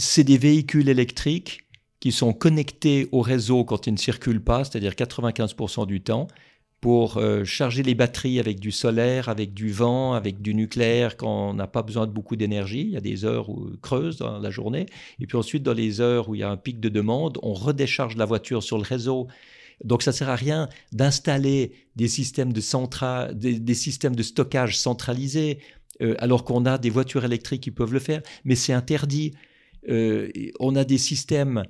c'est 0.00 0.24
des 0.24 0.38
véhicules 0.38 0.88
électriques 0.88 1.60
qui 2.00 2.12
sont 2.12 2.32
connectés 2.32 3.08
au 3.12 3.20
réseau 3.20 3.64
quand 3.64 3.86
ils 3.86 3.92
ne 3.92 3.98
circulent 3.98 4.42
pas, 4.42 4.64
c'est-à-dire 4.64 4.92
95% 4.92 5.86
du 5.86 6.00
temps, 6.00 6.28
pour 6.80 7.18
euh, 7.18 7.44
charger 7.44 7.82
les 7.82 7.94
batteries 7.94 8.40
avec 8.40 8.58
du 8.58 8.70
solaire, 8.70 9.28
avec 9.28 9.52
du 9.52 9.70
vent, 9.70 10.14
avec 10.14 10.40
du 10.40 10.54
nucléaire 10.54 11.18
quand 11.18 11.50
on 11.50 11.54
n'a 11.54 11.66
pas 11.66 11.82
besoin 11.82 12.06
de 12.06 12.12
beaucoup 12.12 12.36
d'énergie. 12.36 12.80
Il 12.80 12.90
y 12.90 12.96
a 12.96 13.02
des 13.02 13.26
heures 13.26 13.48
creuses 13.82 14.16
dans 14.16 14.38
la 14.38 14.50
journée. 14.50 14.86
Et 15.20 15.26
puis 15.26 15.36
ensuite, 15.36 15.62
dans 15.62 15.74
les 15.74 16.00
heures 16.00 16.30
où 16.30 16.34
il 16.34 16.38
y 16.38 16.42
a 16.42 16.50
un 16.50 16.56
pic 16.56 16.80
de 16.80 16.88
demande, 16.88 17.38
on 17.42 17.52
redécharge 17.52 18.16
la 18.16 18.24
voiture 18.24 18.62
sur 18.62 18.78
le 18.78 18.84
réseau. 18.84 19.28
Donc 19.84 20.02
ça 20.02 20.12
sert 20.12 20.28
à 20.28 20.36
rien 20.36 20.68
d'installer 20.92 21.72
des 21.96 22.08
systèmes 22.08 22.52
de, 22.52 22.62
des, 23.32 23.74
systèmes 23.74 24.16
de 24.16 24.22
stockage 24.22 24.78
centralisés 24.78 25.58
euh, 26.02 26.14
alors 26.18 26.44
qu'on 26.44 26.64
a 26.66 26.78
des 26.78 26.90
voitures 26.90 27.24
électriques 27.24 27.62
qui 27.62 27.70
peuvent 27.70 27.92
le 27.92 27.98
faire, 27.98 28.22
mais 28.44 28.54
c'est 28.54 28.72
interdit. 28.72 29.34
Euh, 29.88 30.30
on 30.58 30.76
a 30.76 30.84
des 30.84 30.98
systèmes 30.98 31.62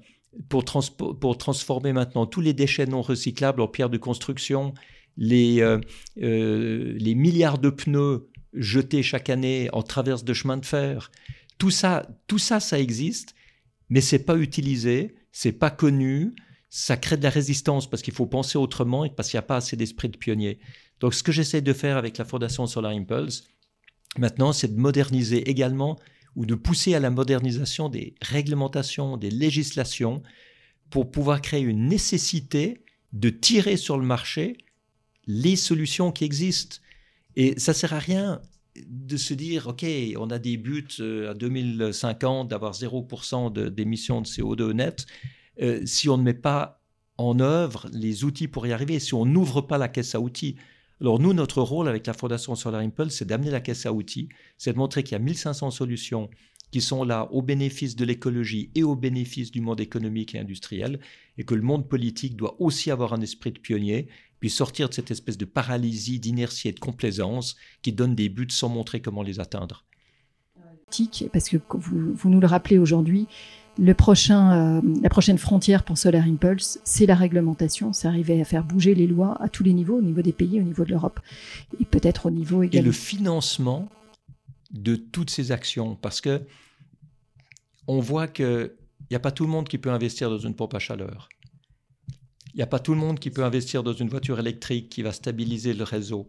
pour, 0.48 0.64
transformer 0.64 1.92
maintenant 1.92 2.26
tous 2.26 2.40
les 2.40 2.52
déchets 2.52 2.86
non 2.86 3.02
recyclables 3.02 3.60
en 3.60 3.68
pierres 3.68 3.90
de 3.90 3.98
construction, 3.98 4.74
les, 5.16 5.60
euh, 5.60 5.80
les 6.16 7.14
milliards 7.14 7.58
de 7.58 7.70
pneus 7.70 8.28
jetés 8.54 9.02
chaque 9.02 9.30
année 9.30 9.68
en 9.72 9.82
traverse 9.82 10.24
de 10.24 10.32
chemin 10.32 10.56
de 10.56 10.66
fer. 10.66 11.10
Tout 11.58 11.70
ça, 11.70 12.08
tout 12.26 12.38
ça, 12.38 12.58
ça 12.60 12.78
existe, 12.78 13.34
mais 13.88 14.00
c'est 14.00 14.24
pas 14.24 14.36
utilisé, 14.36 15.14
c'est 15.32 15.52
pas 15.52 15.70
connu, 15.70 16.32
ça 16.70 16.96
crée 16.96 17.16
de 17.16 17.22
la 17.24 17.30
résistance 17.30 17.90
parce 17.90 18.00
qu'il 18.02 18.14
faut 18.14 18.26
penser 18.26 18.56
autrement 18.56 19.04
et 19.04 19.10
parce 19.10 19.28
qu'il 19.28 19.36
n'y 19.36 19.44
a 19.44 19.46
pas 19.46 19.56
assez 19.56 19.76
d'esprit 19.76 20.08
de 20.08 20.16
pionnier. 20.16 20.60
Donc, 21.00 21.14
ce 21.14 21.22
que 21.22 21.32
j'essaie 21.32 21.60
de 21.60 21.72
faire 21.72 21.96
avec 21.96 22.16
la 22.16 22.24
Fondation 22.24 22.66
Solar 22.66 22.92
Impulse, 22.92 23.48
maintenant, 24.16 24.52
c'est 24.52 24.74
de 24.74 24.80
moderniser 24.80 25.50
également 25.50 25.98
ou 26.36 26.46
de 26.46 26.54
pousser 26.54 26.94
à 26.94 27.00
la 27.00 27.10
modernisation 27.10 27.88
des 27.88 28.14
réglementations, 28.22 29.16
des 29.16 29.30
législations, 29.30 30.22
pour 30.90 31.10
pouvoir 31.10 31.42
créer 31.42 31.62
une 31.62 31.88
nécessité 31.88 32.84
de 33.12 33.30
tirer 33.30 33.76
sur 33.76 33.98
le 33.98 34.06
marché 34.06 34.58
les 35.26 35.56
solutions 35.56 36.12
qui 36.12 36.24
existent. 36.24 36.76
Et 37.36 37.58
ça 37.58 37.74
sert 37.74 37.92
à 37.92 37.98
rien 37.98 38.40
de 38.86 39.16
se 39.16 39.34
dire, 39.34 39.68
OK, 39.68 39.84
on 40.16 40.30
a 40.30 40.38
des 40.38 40.56
buts 40.56 40.86
euh, 41.00 41.30
à 41.30 41.34
2050 41.34 42.48
d'avoir 42.48 42.72
0% 42.72 43.70
d'émissions 43.70 44.20
de, 44.20 44.26
CO2 44.26 44.72
net. 44.72 45.06
Euh, 45.60 45.82
si 45.84 46.08
on 46.08 46.16
ne 46.16 46.22
met 46.22 46.34
pas 46.34 46.82
en 47.18 47.38
œuvre 47.38 47.88
les 47.92 48.24
outils 48.24 48.48
pour 48.48 48.66
y 48.66 48.72
arriver, 48.72 48.98
si 48.98 49.14
on 49.14 49.26
n'ouvre 49.26 49.60
pas 49.60 49.78
la 49.78 49.88
caisse 49.88 50.14
à 50.14 50.20
outils. 50.20 50.56
Alors 51.00 51.18
nous, 51.18 51.34
notre 51.34 51.60
rôle 51.60 51.88
avec 51.88 52.06
la 52.06 52.14
Fondation 52.14 52.54
Solar 52.54 52.80
Impulse, 52.80 53.14
c'est 53.14 53.26
d'amener 53.26 53.50
la 53.50 53.60
caisse 53.60 53.84
à 53.84 53.92
outils, 53.92 54.28
c'est 54.56 54.72
de 54.72 54.78
montrer 54.78 55.02
qu'il 55.02 55.12
y 55.12 55.16
a 55.16 55.18
1500 55.18 55.70
solutions 55.70 56.30
qui 56.70 56.80
sont 56.80 57.04
là 57.04 57.28
au 57.32 57.42
bénéfice 57.42 57.96
de 57.96 58.04
l'écologie 58.04 58.70
et 58.74 58.82
au 58.82 58.94
bénéfice 58.94 59.50
du 59.50 59.60
monde 59.60 59.80
économique 59.80 60.34
et 60.34 60.38
industriel, 60.38 61.00
et 61.36 61.44
que 61.44 61.54
le 61.54 61.62
monde 61.62 61.88
politique 61.88 62.36
doit 62.36 62.56
aussi 62.60 62.90
avoir 62.90 63.12
un 63.12 63.20
esprit 63.20 63.50
de 63.50 63.58
pionnier, 63.58 64.08
puis 64.38 64.50
sortir 64.50 64.88
de 64.88 64.94
cette 64.94 65.10
espèce 65.10 65.36
de 65.36 65.44
paralysie, 65.44 66.20
d'inertie 66.20 66.68
et 66.68 66.72
de 66.72 66.80
complaisance 66.80 67.56
qui 67.82 67.92
donne 67.92 68.14
des 68.14 68.28
buts 68.28 68.46
sans 68.50 68.68
montrer 68.68 69.00
comment 69.00 69.22
les 69.22 69.40
atteindre. 69.40 69.84
Parce 71.32 71.48
que 71.48 71.56
vous, 71.72 72.14
vous 72.14 72.30
nous 72.30 72.40
le 72.40 72.46
rappelez 72.46 72.78
aujourd'hui, 72.78 73.26
le 73.80 73.94
prochain, 73.94 74.78
euh, 74.78 74.80
la 75.02 75.08
prochaine 75.08 75.38
frontière 75.38 75.84
pour 75.84 75.96
Solar 75.96 76.24
Impulse, 76.24 76.78
c'est 76.84 77.06
la 77.06 77.14
réglementation. 77.14 77.94
C'est 77.94 78.06
arriver 78.06 78.40
à 78.40 78.44
faire 78.44 78.62
bouger 78.62 78.94
les 78.94 79.06
lois 79.06 79.40
à 79.42 79.48
tous 79.48 79.64
les 79.64 79.72
niveaux, 79.72 79.96
au 79.96 80.02
niveau 80.02 80.20
des 80.20 80.32
pays, 80.32 80.60
au 80.60 80.62
niveau 80.62 80.84
de 80.84 80.90
l'Europe, 80.90 81.18
et 81.80 81.84
peut-être 81.86 82.26
au 82.26 82.30
niveau 82.30 82.62
également. 82.62 82.84
Et 82.84 82.86
le 82.86 82.92
financement 82.92 83.88
de 84.70 84.96
toutes 84.96 85.30
ces 85.30 85.50
actions, 85.50 85.96
parce 85.96 86.20
que 86.20 86.42
on 87.86 88.00
voit 88.00 88.28
qu'il 88.28 88.70
n'y 89.10 89.16
a 89.16 89.20
pas 89.20 89.32
tout 89.32 89.44
le 89.44 89.50
monde 89.50 89.66
qui 89.66 89.78
peut 89.78 89.90
investir 89.90 90.28
dans 90.28 90.38
une 90.38 90.54
pompe 90.54 90.74
à 90.74 90.78
chaleur. 90.78 91.28
Il 92.52 92.56
n'y 92.56 92.62
a 92.62 92.66
pas 92.66 92.80
tout 92.80 92.92
le 92.92 93.00
monde 93.00 93.18
qui 93.18 93.30
peut 93.30 93.44
investir 93.44 93.82
dans 93.82 93.92
une 93.92 94.08
voiture 94.08 94.38
électrique 94.38 94.90
qui 94.90 95.02
va 95.02 95.12
stabiliser 95.12 95.72
le 95.72 95.84
réseau. 95.84 96.26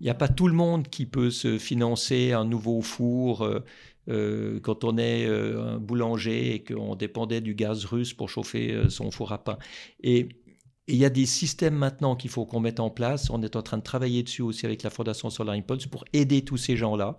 Il 0.00 0.04
n'y 0.04 0.10
a 0.10 0.14
pas 0.14 0.28
tout 0.28 0.46
le 0.46 0.54
monde 0.54 0.88
qui 0.88 1.06
peut 1.06 1.30
se 1.30 1.58
financer 1.58 2.32
un 2.32 2.44
nouveau 2.44 2.80
four 2.80 3.42
euh, 3.42 3.64
euh, 4.08 4.60
quand 4.60 4.84
on 4.84 4.98
est 4.98 5.26
euh, 5.26 5.74
un 5.74 5.78
boulanger 5.78 6.54
et 6.54 6.64
qu'on 6.64 6.96
dépendait 6.96 7.40
du 7.40 7.54
gaz 7.54 7.84
russe 7.84 8.14
pour 8.14 8.28
chauffer 8.28 8.88
son 8.88 9.10
four 9.10 9.32
à 9.32 9.42
pain. 9.42 9.58
Et 10.02 10.28
il 10.88 10.96
y 10.96 11.04
a 11.04 11.10
des 11.10 11.26
systèmes 11.26 11.76
maintenant 11.76 12.16
qu'il 12.16 12.30
faut 12.30 12.44
qu'on 12.44 12.60
mette 12.60 12.80
en 12.80 12.90
place. 12.90 13.30
On 13.30 13.42
est 13.42 13.56
en 13.56 13.62
train 13.62 13.78
de 13.78 13.82
travailler 13.82 14.22
dessus 14.22 14.42
aussi 14.42 14.66
avec 14.66 14.82
la 14.82 14.90
Fondation 14.90 15.30
Solar 15.30 15.54
Impulse 15.54 15.86
pour 15.86 16.04
aider 16.12 16.42
tous 16.42 16.56
ces 16.56 16.76
gens-là 16.76 17.16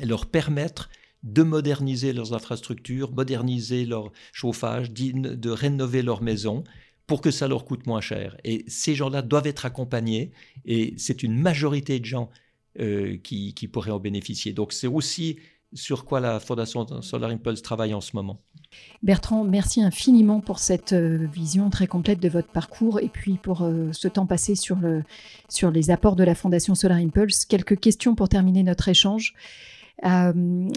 et 0.00 0.06
leur 0.06 0.26
permettre 0.26 0.88
de 1.22 1.42
moderniser 1.42 2.14
leurs 2.14 2.32
infrastructures, 2.32 3.12
moderniser 3.12 3.84
leur 3.84 4.10
chauffage, 4.32 4.90
de 4.92 5.50
rénover 5.50 6.00
leur 6.02 6.22
maison 6.22 6.64
pour 7.06 7.20
que 7.20 7.30
ça 7.30 7.48
leur 7.48 7.64
coûte 7.64 7.86
moins 7.86 8.00
cher. 8.00 8.36
Et 8.44 8.64
ces 8.68 8.94
gens-là 8.94 9.20
doivent 9.20 9.48
être 9.48 9.66
accompagnés 9.66 10.30
et 10.64 10.94
c'est 10.96 11.22
une 11.22 11.36
majorité 11.36 11.98
de 12.00 12.04
gens 12.04 12.30
euh, 12.78 13.16
qui, 13.16 13.52
pourraient 13.72 13.90
en 13.90 13.98
bénéficier. 13.98 14.52
Donc 14.52 14.72
c'est 14.72 14.86
aussi 14.86 15.36
sur 15.72 16.04
quoi 16.04 16.20
la 16.20 16.40
Fondation 16.40 16.86
Solar 17.02 17.30
Impulse 17.30 17.62
travaille 17.62 17.94
en 17.94 18.00
ce 18.00 18.14
moment. 18.14 18.40
Bertrand, 19.02 19.44
merci 19.44 19.82
infiniment 19.82 20.40
pour 20.40 20.58
cette 20.58 20.92
euh, 20.92 21.26
vision 21.32 21.70
très 21.70 21.86
complète 21.86 22.20
de 22.20 22.28
votre 22.28 22.48
parcours 22.48 23.00
et 23.00 23.08
puis 23.08 23.34
pour 23.34 23.62
euh, 23.62 23.90
ce 23.92 24.08
temps 24.08 24.26
passé 24.26 24.54
sur, 24.54 24.76
le, 24.76 25.02
sur 25.48 25.70
les 25.70 25.90
apports 25.90 26.16
de 26.16 26.24
la 26.24 26.34
Fondation 26.34 26.74
Solar 26.74 26.98
Impulse. 26.98 27.44
Quelques 27.44 27.78
questions 27.78 28.14
pour 28.14 28.28
terminer 28.28 28.62
notre 28.62 28.88
échange. 28.88 29.34
Euh, 30.04 30.68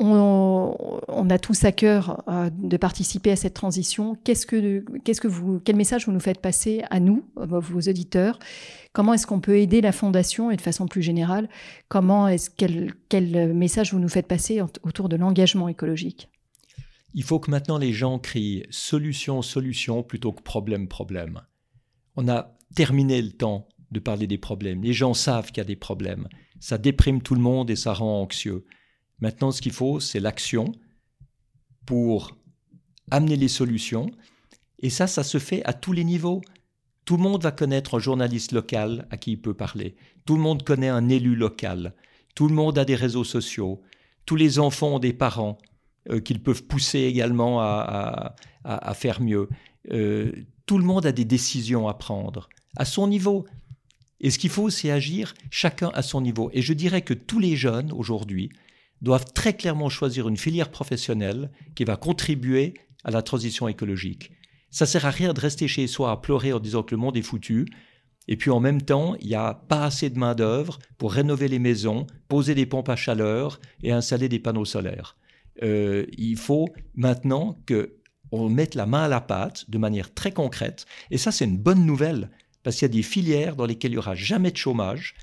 on, 0.00 1.30
a 1.30 1.38
tous 1.38 1.64
à 1.64 1.72
cœur 1.72 2.22
euh, 2.28 2.50
de 2.52 2.76
participer 2.76 3.30
à 3.30 3.36
cette 3.36 3.54
transition. 3.54 4.16
Qu'est-ce 4.24 4.46
que, 4.46 4.84
qu'est-ce 5.04 5.20
que 5.20 5.28
vous, 5.28 5.60
quel 5.60 5.76
message 5.76 6.06
vous 6.06 6.12
nous 6.12 6.20
faites 6.20 6.40
passer 6.40 6.82
à 6.90 7.00
nous, 7.00 7.24
vos 7.36 7.80
auditeurs? 7.80 8.38
Comment 8.92 9.14
est-ce 9.14 9.26
qu'on 9.26 9.40
peut 9.40 9.58
aider 9.58 9.80
la 9.80 9.92
fondation 9.92 10.50
et 10.50 10.56
de 10.56 10.60
façon 10.60 10.86
plus 10.86 11.02
générale, 11.02 11.48
comment 11.88 12.28
est-ce 12.28 12.50
quel, 12.50 12.94
quel 13.08 13.54
message 13.54 13.92
vous 13.92 14.00
nous 14.00 14.08
faites 14.08 14.26
passer 14.26 14.60
autour 14.82 15.08
de 15.08 15.16
l'engagement 15.16 15.68
écologique? 15.68 16.28
Il 17.14 17.22
faut 17.22 17.38
que 17.38 17.50
maintenant 17.50 17.78
les 17.78 17.92
gens 17.92 18.18
crient 18.18 18.64
solution, 18.70 19.40
solution 19.40 20.02
plutôt 20.02 20.32
que 20.32 20.42
problème, 20.42 20.88
problème. 20.88 21.40
On 22.16 22.28
a 22.28 22.56
terminé 22.74 23.22
le 23.22 23.30
temps 23.30 23.68
de 23.92 24.00
parler 24.00 24.26
des 24.26 24.38
problèmes. 24.38 24.82
Les 24.82 24.92
gens 24.92 25.14
savent 25.14 25.48
qu'il 25.48 25.58
y 25.58 25.60
a 25.60 25.64
des 25.64 25.76
problèmes. 25.76 26.28
Ça 26.58 26.78
déprime 26.78 27.22
tout 27.22 27.36
le 27.36 27.40
monde 27.40 27.70
et 27.70 27.76
ça 27.76 27.94
rend 27.94 28.20
anxieux. 28.20 28.64
Maintenant, 29.24 29.52
ce 29.52 29.62
qu'il 29.62 29.72
faut, 29.72 30.00
c'est 30.00 30.20
l'action 30.20 30.72
pour 31.86 32.36
amener 33.10 33.36
les 33.36 33.48
solutions. 33.48 34.10
Et 34.80 34.90
ça, 34.90 35.06
ça 35.06 35.24
se 35.24 35.38
fait 35.38 35.64
à 35.64 35.72
tous 35.72 35.92
les 35.92 36.04
niveaux. 36.04 36.42
Tout 37.06 37.16
le 37.16 37.22
monde 37.22 37.42
va 37.42 37.50
connaître 37.50 37.96
un 37.96 38.00
journaliste 38.00 38.52
local 38.52 39.08
à 39.10 39.16
qui 39.16 39.32
il 39.32 39.40
peut 39.40 39.54
parler. 39.54 39.96
Tout 40.26 40.36
le 40.36 40.42
monde 40.42 40.62
connaît 40.62 40.90
un 40.90 41.08
élu 41.08 41.36
local. 41.36 41.94
Tout 42.34 42.48
le 42.48 42.54
monde 42.54 42.76
a 42.76 42.84
des 42.84 42.96
réseaux 42.96 43.24
sociaux. 43.24 43.80
Tous 44.26 44.36
les 44.36 44.58
enfants 44.58 44.96
ont 44.96 44.98
des 44.98 45.14
parents 45.14 45.56
euh, 46.10 46.20
qu'ils 46.20 46.42
peuvent 46.42 46.64
pousser 46.64 47.00
également 47.00 47.62
à, 47.62 48.34
faire 48.92 49.22
mieux. 49.22 49.48
Euh, 49.90 50.32
tout 50.66 50.76
le 50.76 50.84
monde 50.84 51.06
a 51.06 51.12
des 51.12 51.24
décisions 51.24 51.88
à 51.88 51.94
prendre 51.94 52.50
à 52.76 52.84
son 52.84 53.08
niveau. 53.08 53.46
Et 54.20 54.30
ce 54.30 54.38
qu'il 54.38 54.50
faut, 54.50 54.68
c'est 54.68 54.90
agir 54.90 55.32
chacun 55.48 55.90
à 55.94 56.02
son 56.02 56.20
niveau. 56.20 56.50
Et 56.52 56.60
je 56.60 56.74
dirais 56.74 57.00
que 57.00 57.14
tous 57.14 57.38
les 57.38 57.56
jeunes 57.56 57.90
aujourd'hui 57.90 58.50
doivent 59.02 59.32
très 59.32 59.54
clairement 59.54 59.88
choisir 59.88 60.28
une 60.28 60.36
filière 60.36 60.70
professionnelle 60.70 61.50
qui 61.74 61.84
va 61.84 61.96
contribuer 61.96 62.74
à 63.04 63.10
la 63.10 63.22
transition 63.22 63.68
écologique. 63.68 64.32
Ça 64.70 64.86
sert 64.86 65.06
à 65.06 65.10
rien 65.10 65.32
de 65.32 65.40
rester 65.40 65.68
chez 65.68 65.86
soi 65.86 66.10
à 66.10 66.16
pleurer 66.16 66.52
en 66.52 66.60
disant 66.60 66.82
que 66.82 66.94
le 66.94 67.00
monde 67.00 67.16
est 67.16 67.22
foutu. 67.22 67.66
Et 68.26 68.36
puis 68.36 68.50
en 68.50 68.60
même 68.60 68.82
temps, 68.82 69.14
il 69.20 69.28
n'y 69.28 69.34
a 69.34 69.54
pas 69.54 69.84
assez 69.84 70.10
de 70.10 70.18
main-d'œuvre 70.18 70.78
pour 70.98 71.12
rénover 71.12 71.48
les 71.48 71.58
maisons, 71.58 72.06
poser 72.28 72.54
des 72.54 72.66
pompes 72.66 72.88
à 72.88 72.96
chaleur 72.96 73.60
et 73.82 73.92
installer 73.92 74.28
des 74.28 74.38
panneaux 74.38 74.64
solaires. 74.64 75.16
Euh, 75.62 76.06
il 76.16 76.36
faut 76.36 76.68
maintenant 76.94 77.60
que 77.66 77.96
on 78.32 78.48
mette 78.48 78.74
la 78.74 78.86
main 78.86 79.04
à 79.04 79.08
la 79.08 79.20
pâte 79.20 79.70
de 79.70 79.78
manière 79.78 80.12
très 80.12 80.32
concrète. 80.32 80.86
Et 81.12 81.18
ça, 81.18 81.30
c'est 81.30 81.44
une 81.44 81.58
bonne 81.58 81.86
nouvelle 81.86 82.30
parce 82.64 82.76
qu'il 82.76 82.86
y 82.86 82.90
a 82.90 82.94
des 82.94 83.02
filières 83.02 83.54
dans 83.54 83.66
lesquelles 83.66 83.92
il 83.92 83.94
n'y 83.94 83.98
aura 83.98 84.16
jamais 84.16 84.50
de 84.50 84.56
chômage, 84.56 85.14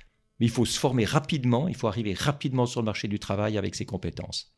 mais 0.42 0.48
il 0.48 0.50
faut 0.50 0.66
se 0.66 0.80
former 0.80 1.06
rapidement, 1.06 1.68
il 1.68 1.76
faut 1.76 1.88
arriver 1.88 2.16
rapidement 2.16 2.66
sur 2.66 2.82
le 2.82 2.86
marché 2.86 3.08
du 3.08 3.20
travail 3.20 3.60
avec 3.60 3.76
ses 3.76 3.86
compétences. 3.86 4.52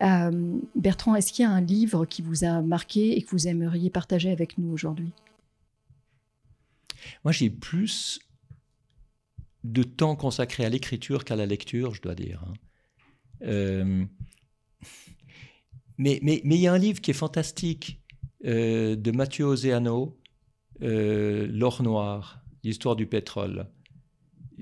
Euh, 0.00 0.58
Bertrand, 0.74 1.14
est-ce 1.14 1.30
qu'il 1.30 1.42
y 1.42 1.46
a 1.46 1.50
un 1.50 1.60
livre 1.60 2.06
qui 2.06 2.22
vous 2.22 2.42
a 2.44 2.62
marqué 2.62 3.18
et 3.18 3.22
que 3.22 3.28
vous 3.32 3.48
aimeriez 3.48 3.90
partager 3.90 4.30
avec 4.30 4.56
nous 4.56 4.72
aujourd'hui? 4.72 5.10
Moi, 7.22 7.32
j'ai 7.32 7.50
plus 7.50 8.18
de 9.62 9.82
temps 9.82 10.16
consacré 10.16 10.64
à 10.64 10.70
l'écriture 10.70 11.26
qu'à 11.26 11.36
la 11.36 11.44
lecture, 11.44 11.94
je 11.94 12.00
dois 12.00 12.14
dire. 12.14 12.42
Hein. 12.46 12.54
Euh, 13.42 14.04
mais 15.98 16.18
il 16.22 16.40
mais, 16.44 16.58
y 16.58 16.66
a 16.66 16.72
un 16.72 16.78
livre 16.78 17.02
qui 17.02 17.10
est 17.10 17.14
fantastique 17.14 18.00
euh, 18.46 18.96
de 18.96 19.10
Mathieu 19.10 19.44
Ozeano 19.44 20.16
l'or 20.80 21.82
noir, 21.82 22.42
l'histoire 22.64 22.96
du 22.96 23.06
pétrole. 23.06 23.66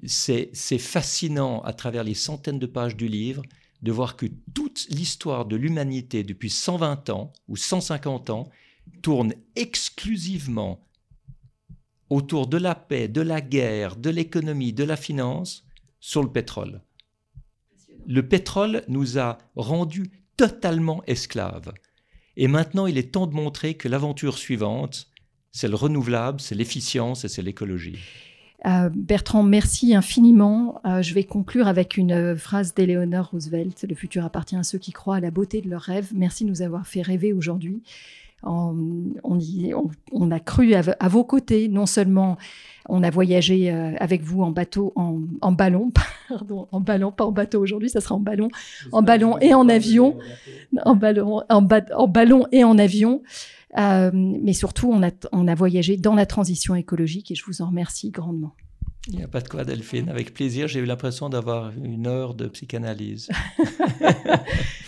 C'est 0.07 0.79
fascinant 0.79 1.61
à 1.63 1.73
travers 1.73 2.05
les 2.05 2.15
centaines 2.15 2.59
de 2.59 2.67
pages 2.67 2.97
du 2.97 3.09
livre 3.09 3.43
de 3.83 3.93
voir 3.93 4.17
que 4.17 4.27
toute 4.55 4.87
l'histoire 4.91 5.45
de 5.47 5.57
l'humanité 5.57 6.25
depuis 6.25 6.51
120 6.51 7.11
ans 7.11 7.33
ou 7.47 7.57
150 7.57 8.31
ans 8.31 8.49
tourne 9.03 9.35
exclusivement 9.55 10.85
autour 12.11 12.47
de 12.47 12.57
la 12.57 12.75
paix, 12.75 13.07
de 13.09 13.21
la 13.21 13.41
guerre, 13.41 13.97
de 13.97 14.11
l'économie, 14.11 14.73
de 14.73 14.85
la 14.85 14.97
finance 14.97 15.65
sur 16.01 16.23
le 16.23 16.33
pétrole. 16.33 16.81
Le 18.07 18.27
pétrole 18.27 18.85
nous 18.89 19.19
a 19.19 19.39
rendus 19.55 20.11
totalement 20.37 21.03
esclaves. 21.07 21.73
Et 22.37 22.49
maintenant, 22.49 22.87
il 22.87 22.97
est 22.97 23.13
temps 23.13 23.27
de 23.27 23.35
montrer 23.35 23.75
que 23.75 23.89
l'aventure 23.89 24.39
suivante, 24.39 25.11
c'est 25.53 25.69
le 25.69 25.75
renouvelable, 25.75 26.41
c'est 26.41 26.55
l'efficience 26.55 27.25
et 27.25 27.29
c'est 27.29 27.43
l'écologie. 27.43 27.99
Euh, 28.67 28.91
Bertrand, 28.93 29.43
merci 29.43 29.95
infiniment. 29.95 30.81
Euh, 30.85 31.01
je 31.01 31.15
vais 31.15 31.25
conclure 31.25 31.69
avec 31.69 31.97
une 31.97 32.13
euh, 32.13 32.37
phrase 32.37 32.75
d'Eleanor 32.75 33.31
Roosevelt. 33.31 33.87
Le 33.89 33.95
futur 33.95 34.25
appartient 34.25 34.57
à 34.57 34.65
ceux 34.65 34.79
qui 34.79 34.93
croient 34.93 35.17
à 35.17 35.21
la 35.21 35.31
beauté 35.31 35.61
de 35.61 35.71
leurs 35.71 35.83
rêves. 35.83 36.11
Merci 36.15 36.45
de 36.45 36.51
nous 36.51 36.63
avoir 36.63 36.87
fait 36.87 37.03
rêver 37.03 37.33
aujourd'hui. 37.33 37.83
On, 38.43 38.75
on, 39.25 40.31
a 40.31 40.41
cru 40.41 40.75
à, 40.75 41.09
vos 41.09 41.25
côtés. 41.25 41.69
Non 41.69 41.87
seulement 41.87 42.37
on 42.89 43.03
a 43.03 43.11
voyagé 43.11 43.71
avec 43.71 44.23
vous 44.23 44.43
en 44.43 44.51
bateau, 44.51 44.93
en, 44.97 45.21
en, 45.43 45.53
ballon, 45.53 45.91
pardon, 46.29 46.69
en 46.73 46.81
ballon, 46.81 47.13
pas 47.13 47.27
en 47.27 47.33
bateau 47.33 47.61
aujourd'hui, 47.61 47.91
ça 47.91 48.01
sera 48.01 48.15
en 48.15 48.21
ballon, 48.21 48.49
en 48.93 49.03
ballon 49.03 49.39
et 49.41 49.53
en 49.53 49.69
avion, 49.69 50.17
en 50.85 50.95
ballon, 50.95 51.43
en, 51.49 51.69
en 51.97 52.09
ballon 52.09 52.47
et 52.53 52.65
en 52.65 52.79
avion. 52.79 53.23
Euh, 53.77 54.11
mais 54.15 54.53
surtout, 54.53 54.91
on 54.91 55.03
a, 55.03 55.11
on 55.33 55.47
a 55.47 55.55
voyagé 55.55 55.97
dans 55.97 56.15
la 56.15 56.27
transition 56.27 56.75
écologique 56.75 57.31
et 57.31 57.35
je 57.35 57.45
vous 57.45 57.61
en 57.61 57.67
remercie 57.67 58.11
grandement. 58.11 58.55
Il 59.09 59.17
n'y 59.17 59.23
a 59.23 59.29
pas 59.29 59.41
de 59.41 59.49
quoi, 59.49 59.65
Delphine. 59.65 60.09
Avec 60.09 60.35
plaisir, 60.35 60.69
j'ai 60.69 60.81
eu 60.81 60.85
l'impression 60.85 61.29
d'avoir 61.29 61.73
une 61.83 62.07
heure 62.07 62.35
de 62.35 62.47
psychanalyse. 62.49 63.29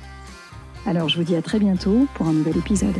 Alors 0.85 1.09
je 1.09 1.17
vous 1.17 1.23
dis 1.23 1.35
à 1.35 1.41
très 1.41 1.59
bientôt 1.59 2.07
pour 2.15 2.27
un 2.27 2.33
nouvel 2.33 2.57
épisode. 2.57 2.97